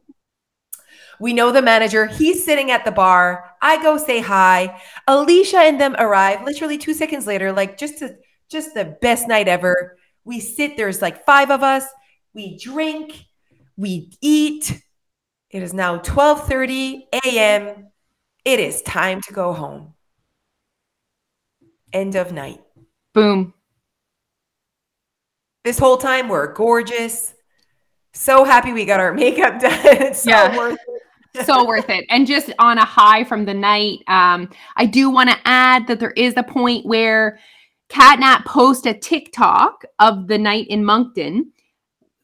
We 1.19 1.33
know 1.33 1.51
the 1.51 1.61
manager. 1.61 2.07
He's 2.07 2.43
sitting 2.43 2.71
at 2.71 2.85
the 2.85 2.91
bar. 2.91 3.51
I 3.61 3.81
go 3.81 3.97
say 3.97 4.21
hi. 4.21 4.81
Alicia 5.07 5.59
and 5.59 5.79
them 5.79 5.95
arrive 5.97 6.43
literally 6.43 6.77
two 6.77 6.93
seconds 6.93 7.27
later, 7.27 7.51
like 7.51 7.77
just 7.77 7.99
to 7.99 8.15
just 8.49 8.73
the 8.73 8.97
best 9.01 9.27
night 9.27 9.47
ever. 9.47 9.97
We 10.23 10.39
sit, 10.39 10.77
there's 10.77 11.01
like 11.01 11.25
five 11.25 11.51
of 11.51 11.63
us. 11.63 11.85
We 12.33 12.57
drink, 12.57 13.25
we 13.77 14.11
eat. 14.21 14.81
It 15.49 15.63
is 15.63 15.73
now 15.73 15.99
12:30 15.99 17.03
a.m. 17.25 17.87
It 18.43 18.59
is 18.59 18.81
time 18.81 19.21
to 19.21 19.33
go 19.33 19.53
home. 19.53 19.93
End 21.93 22.15
of 22.15 22.31
night. 22.31 22.61
Boom. 23.13 23.53
This 25.63 25.79
whole 25.79 25.97
time 25.97 26.27
we're 26.27 26.53
gorgeous. 26.53 27.33
So 28.13 28.43
happy 28.43 28.73
we 28.73 28.85
got 28.85 28.99
our 28.99 29.13
makeup 29.13 29.59
done. 29.61 29.79
It's 29.83 30.23
so 30.23 30.29
yeah. 30.29 30.57
worth 30.57 30.79
it 30.87 30.94
so 31.43 31.65
worth 31.65 31.89
it. 31.89 32.05
And 32.09 32.27
just 32.27 32.51
on 32.59 32.77
a 32.77 32.85
high 32.85 33.23
from 33.23 33.45
the 33.45 33.53
night, 33.53 33.99
um, 34.07 34.49
I 34.75 34.85
do 34.85 35.09
want 35.09 35.29
to 35.29 35.37
add 35.45 35.87
that 35.87 35.99
there 35.99 36.11
is 36.11 36.33
a 36.37 36.43
point 36.43 36.85
where 36.85 37.39
CatNat 37.89 38.45
post 38.45 38.85
a 38.85 38.93
TikTok 38.93 39.85
of 39.99 40.27
the 40.27 40.37
night 40.37 40.67
in 40.67 40.83
Moncton. 40.83 41.51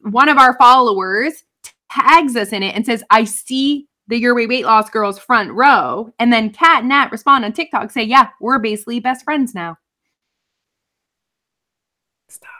One 0.00 0.28
of 0.28 0.38
our 0.38 0.56
followers 0.58 1.44
tags 1.90 2.36
us 2.36 2.52
in 2.52 2.62
it 2.62 2.74
and 2.74 2.84
says, 2.84 3.04
I 3.10 3.24
see 3.24 3.88
the 4.08 4.18
Your 4.18 4.34
Way 4.34 4.46
Weight 4.46 4.64
Loss 4.64 4.90
Girls 4.90 5.18
front 5.18 5.52
row. 5.52 6.12
And 6.18 6.32
then 6.32 6.50
CatNat 6.50 7.10
respond 7.10 7.44
on 7.44 7.52
TikTok, 7.52 7.90
say, 7.90 8.02
Yeah, 8.02 8.28
we're 8.40 8.58
basically 8.58 9.00
best 9.00 9.24
friends 9.24 9.54
now. 9.54 9.78
Stop. 12.28 12.50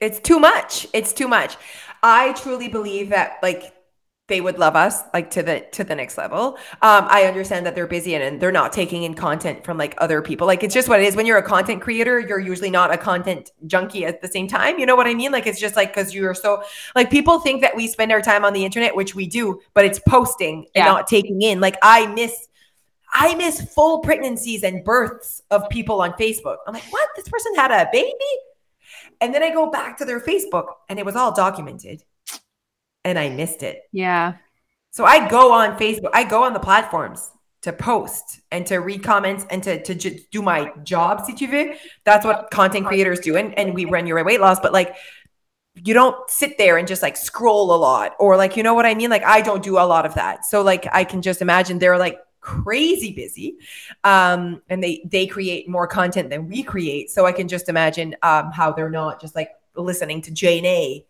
It's 0.00 0.20
too 0.20 0.38
much. 0.38 0.86
It's 0.92 1.12
too 1.12 1.28
much. 1.28 1.56
I 2.02 2.32
truly 2.32 2.68
believe 2.68 3.10
that, 3.10 3.38
like, 3.42 3.74
they 4.30 4.40
would 4.40 4.58
love 4.58 4.76
us 4.76 5.02
like 5.12 5.30
to 5.30 5.42
the 5.42 5.60
to 5.72 5.84
the 5.84 5.94
next 5.94 6.16
level 6.16 6.56
um 6.80 7.06
i 7.10 7.24
understand 7.24 7.66
that 7.66 7.74
they're 7.74 7.86
busy 7.86 8.14
and, 8.14 8.24
and 8.24 8.40
they're 8.40 8.50
not 8.50 8.72
taking 8.72 9.02
in 9.02 9.12
content 9.12 9.62
from 9.62 9.76
like 9.76 9.94
other 9.98 10.22
people 10.22 10.46
like 10.46 10.62
it's 10.62 10.72
just 10.72 10.88
what 10.88 11.00
it 11.00 11.04
is 11.04 11.14
when 11.14 11.26
you're 11.26 11.36
a 11.36 11.42
content 11.42 11.82
creator 11.82 12.18
you're 12.18 12.38
usually 12.38 12.70
not 12.70 12.90
a 12.90 12.96
content 12.96 13.50
junkie 13.66 14.06
at 14.06 14.22
the 14.22 14.28
same 14.28 14.48
time 14.48 14.78
you 14.78 14.86
know 14.86 14.96
what 14.96 15.06
i 15.06 15.12
mean 15.12 15.32
like 15.32 15.46
it's 15.46 15.60
just 15.60 15.76
like 15.76 15.92
because 15.92 16.14
you're 16.14 16.32
so 16.32 16.62
like 16.94 17.10
people 17.10 17.40
think 17.40 17.60
that 17.60 17.76
we 17.76 17.86
spend 17.86 18.10
our 18.10 18.22
time 18.22 18.44
on 18.44 18.54
the 18.54 18.64
internet 18.64 18.96
which 18.96 19.14
we 19.14 19.26
do 19.26 19.60
but 19.74 19.84
it's 19.84 19.98
posting 20.08 20.66
yeah. 20.74 20.86
and 20.86 20.94
not 20.94 21.06
taking 21.06 21.42
in 21.42 21.60
like 21.60 21.76
i 21.82 22.06
miss 22.14 22.46
I 23.12 23.34
miss 23.34 23.60
full 23.74 23.98
pregnancies 24.02 24.62
and 24.62 24.84
births 24.84 25.42
of 25.50 25.68
people 25.68 26.00
on 26.00 26.12
Facebook. 26.12 26.58
I'm 26.64 26.74
like, 26.74 26.84
what? 26.90 27.08
This 27.16 27.28
person 27.28 27.56
had 27.56 27.72
a 27.72 27.88
baby? 27.92 28.14
And 29.20 29.34
then 29.34 29.42
I 29.42 29.50
go 29.50 29.68
back 29.68 29.98
to 29.98 30.04
their 30.04 30.20
Facebook 30.20 30.66
and 30.88 30.96
it 30.98 31.04
was 31.04 31.16
all 31.16 31.32
documented 31.32 32.04
and 33.04 33.18
I 33.18 33.28
missed 33.28 33.62
it. 33.62 33.82
Yeah. 33.92 34.34
So 34.90 35.04
I 35.04 35.28
go 35.28 35.52
on 35.52 35.78
Facebook, 35.78 36.10
I 36.12 36.24
go 36.24 36.42
on 36.44 36.52
the 36.52 36.60
platforms 36.60 37.30
to 37.62 37.72
post 37.72 38.40
and 38.50 38.66
to 38.66 38.78
read 38.78 39.02
comments 39.02 39.46
and 39.50 39.62
to, 39.62 39.82
to 39.82 39.94
j- 39.94 40.20
do 40.30 40.42
my 40.42 40.72
job, 40.82 41.24
si 41.24 41.34
tu 41.34 41.46
veux. 41.46 41.74
That's 42.04 42.24
what 42.24 42.50
content 42.50 42.86
creators 42.86 43.20
do. 43.20 43.36
And, 43.36 43.56
and 43.58 43.74
we 43.74 43.84
run 43.84 44.06
your 44.06 44.22
weight 44.24 44.40
loss, 44.40 44.58
but 44.60 44.72
like, 44.72 44.96
you 45.76 45.94
don't 45.94 46.28
sit 46.28 46.58
there 46.58 46.78
and 46.78 46.88
just 46.88 47.02
like 47.02 47.16
scroll 47.16 47.72
a 47.72 47.76
lot 47.76 48.16
or 48.18 48.36
like, 48.36 48.56
you 48.56 48.62
know 48.62 48.74
what 48.74 48.86
I 48.86 48.94
mean? 48.94 49.10
Like, 49.10 49.22
I 49.22 49.40
don't 49.40 49.62
do 49.62 49.78
a 49.78 49.86
lot 49.86 50.04
of 50.04 50.14
that. 50.14 50.44
So 50.44 50.62
like, 50.62 50.86
I 50.92 51.04
can 51.04 51.22
just 51.22 51.42
imagine 51.42 51.78
they're 51.78 51.98
like 51.98 52.18
crazy 52.40 53.12
busy 53.12 53.58
um 54.04 54.62
and 54.70 54.82
they 54.82 55.02
they 55.04 55.26
create 55.26 55.68
more 55.68 55.86
content 55.86 56.30
than 56.30 56.48
we 56.48 56.62
create 56.62 57.10
so 57.10 57.26
i 57.26 57.32
can 57.32 57.46
just 57.46 57.68
imagine 57.68 58.16
um 58.22 58.50
how 58.50 58.72
they're 58.72 58.88
not 58.88 59.20
just 59.20 59.36
like 59.36 59.50
listening 59.76 60.22
to 60.22 60.30
jane 60.30 60.64
a 60.64 61.04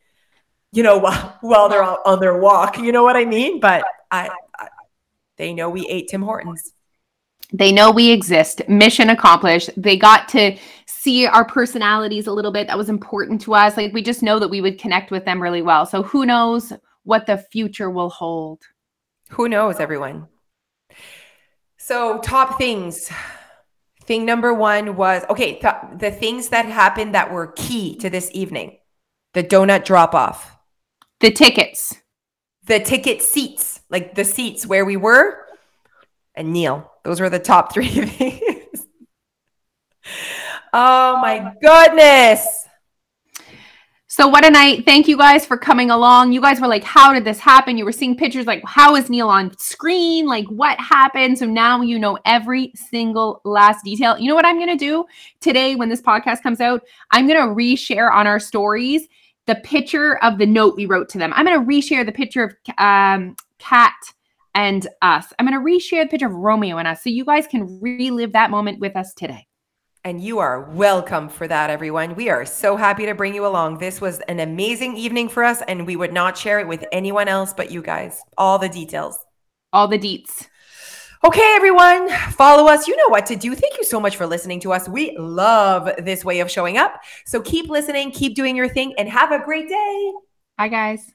you 0.72 0.82
know, 0.82 0.98
while, 0.98 1.38
while 1.40 1.68
they're 1.68 1.82
on 1.82 2.20
their 2.20 2.38
walk. 2.38 2.78
You 2.78 2.92
know 2.92 3.02
what 3.02 3.16
I 3.16 3.24
mean? 3.24 3.60
But 3.60 3.84
I, 4.10 4.30
I, 4.58 4.68
they 5.36 5.52
know 5.52 5.70
we 5.70 5.86
ate 5.88 6.08
Tim 6.08 6.22
Hortons. 6.22 6.72
They 7.52 7.72
know 7.72 7.90
we 7.90 8.10
exist. 8.10 8.62
Mission 8.68 9.10
accomplished. 9.10 9.70
They 9.76 9.96
got 9.96 10.28
to 10.30 10.56
see 10.86 11.26
our 11.26 11.44
personalities 11.44 12.28
a 12.28 12.32
little 12.32 12.52
bit. 12.52 12.68
That 12.68 12.78
was 12.78 12.88
important 12.88 13.40
to 13.42 13.54
us. 13.54 13.76
Like 13.76 13.92
we 13.92 14.02
just 14.02 14.22
know 14.22 14.38
that 14.38 14.48
we 14.48 14.60
would 14.60 14.78
connect 14.78 15.10
with 15.10 15.24
them 15.24 15.42
really 15.42 15.62
well. 15.62 15.84
So 15.84 16.04
who 16.04 16.26
knows 16.26 16.72
what 17.02 17.26
the 17.26 17.38
future 17.38 17.90
will 17.90 18.10
hold? 18.10 18.62
Who 19.30 19.48
knows, 19.48 19.80
everyone? 19.80 20.28
So, 21.76 22.18
top 22.18 22.58
things. 22.58 23.10
Thing 24.04 24.24
number 24.24 24.52
one 24.52 24.96
was 24.96 25.24
okay, 25.30 25.58
th- 25.60 25.98
the 25.98 26.10
things 26.10 26.48
that 26.48 26.66
happened 26.66 27.14
that 27.14 27.32
were 27.32 27.48
key 27.48 27.96
to 27.98 28.10
this 28.10 28.28
evening 28.32 28.76
the 29.34 29.44
donut 29.44 29.84
drop 29.84 30.14
off 30.14 30.56
the 31.20 31.30
tickets. 31.30 31.94
the 32.66 32.80
ticket 32.80 33.22
seats, 33.22 33.80
like 33.90 34.14
the 34.14 34.24
seats 34.24 34.66
where 34.66 34.84
we 34.84 34.96
were, 34.96 35.46
and 36.34 36.52
Neil. 36.52 36.90
Those 37.04 37.20
were 37.20 37.30
the 37.30 37.38
top 37.38 37.72
three 37.74 37.88
things. 37.88 38.86
oh 40.72 41.18
my 41.20 41.52
goodness. 41.60 42.66
So 44.12 44.26
what 44.26 44.44
a 44.44 44.50
night. 44.50 44.84
Thank 44.84 45.06
you 45.06 45.16
guys 45.16 45.46
for 45.46 45.56
coming 45.56 45.90
along. 45.90 46.32
You 46.32 46.40
guys 46.40 46.60
were 46.60 46.66
like, 46.66 46.82
how 46.82 47.12
did 47.12 47.24
this 47.24 47.38
happen? 47.38 47.78
You 47.78 47.84
were 47.84 47.92
seeing 47.92 48.16
pictures 48.16 48.44
like, 48.44 48.62
how 48.66 48.96
is 48.96 49.08
Neil 49.08 49.28
on 49.28 49.56
screen? 49.56 50.26
Like, 50.26 50.46
what 50.46 50.78
happened? 50.80 51.38
So 51.38 51.46
now 51.46 51.80
you 51.80 51.96
know 51.96 52.18
every 52.24 52.72
single 52.74 53.40
last 53.44 53.84
detail. 53.84 54.18
You 54.18 54.28
know 54.28 54.34
what 54.34 54.44
I'm 54.44 54.56
going 54.56 54.76
to 54.76 54.84
do 54.84 55.06
today 55.40 55.76
when 55.76 55.88
this 55.88 56.02
podcast 56.02 56.42
comes 56.42 56.60
out? 56.60 56.82
I'm 57.12 57.28
going 57.28 57.38
to 57.38 57.54
reshare 57.54 58.12
on 58.12 58.26
our 58.26 58.40
stories 58.40 59.06
the 59.46 59.56
picture 59.56 60.16
of 60.22 60.38
the 60.38 60.46
note 60.46 60.76
we 60.76 60.86
wrote 60.86 61.08
to 61.10 61.18
them. 61.18 61.32
I'm 61.34 61.46
going 61.46 61.58
to 61.58 61.66
reshare 61.66 62.04
the 62.04 62.12
picture 62.12 62.44
of 62.44 62.54
um, 62.78 63.36
Kat 63.58 63.94
and 64.54 64.86
us. 65.02 65.32
I'm 65.38 65.46
going 65.46 65.58
to 65.58 65.64
reshare 65.64 66.04
the 66.04 66.08
picture 66.08 66.26
of 66.26 66.34
Romeo 66.34 66.78
and 66.78 66.88
us 66.88 67.02
so 67.02 67.10
you 67.10 67.24
guys 67.24 67.46
can 67.46 67.80
relive 67.80 68.32
that 68.32 68.50
moment 68.50 68.80
with 68.80 68.96
us 68.96 69.14
today. 69.14 69.46
And 70.02 70.20
you 70.22 70.38
are 70.38 70.62
welcome 70.70 71.28
for 71.28 71.46
that, 71.46 71.68
everyone. 71.68 72.14
We 72.14 72.30
are 72.30 72.46
so 72.46 72.74
happy 72.74 73.04
to 73.04 73.14
bring 73.14 73.34
you 73.34 73.46
along. 73.46 73.78
This 73.78 74.00
was 74.00 74.20
an 74.20 74.40
amazing 74.40 74.96
evening 74.96 75.28
for 75.28 75.44
us, 75.44 75.60
and 75.68 75.86
we 75.86 75.94
would 75.94 76.12
not 76.12 76.38
share 76.38 76.58
it 76.58 76.66
with 76.66 76.86
anyone 76.90 77.28
else 77.28 77.52
but 77.52 77.70
you 77.70 77.82
guys. 77.82 78.22
All 78.38 78.58
the 78.58 78.68
details. 78.68 79.18
All 79.74 79.88
the 79.88 79.98
deets. 79.98 80.48
Okay, 81.22 81.52
everyone, 81.54 82.08
follow 82.30 82.66
us. 82.66 82.88
You 82.88 82.96
know 82.96 83.08
what 83.08 83.26
to 83.26 83.36
do. 83.36 83.54
Thank 83.54 83.76
you 83.76 83.84
so 83.84 84.00
much 84.00 84.16
for 84.16 84.26
listening 84.26 84.58
to 84.60 84.72
us. 84.72 84.88
We 84.88 85.14
love 85.18 85.90
this 85.98 86.24
way 86.24 86.40
of 86.40 86.50
showing 86.50 86.78
up. 86.78 86.98
So 87.26 87.42
keep 87.42 87.68
listening, 87.68 88.10
keep 88.10 88.34
doing 88.34 88.56
your 88.56 88.70
thing, 88.70 88.94
and 88.96 89.06
have 89.06 89.30
a 89.30 89.44
great 89.44 89.68
day. 89.68 90.12
Bye, 90.56 90.68
guys. 90.68 91.12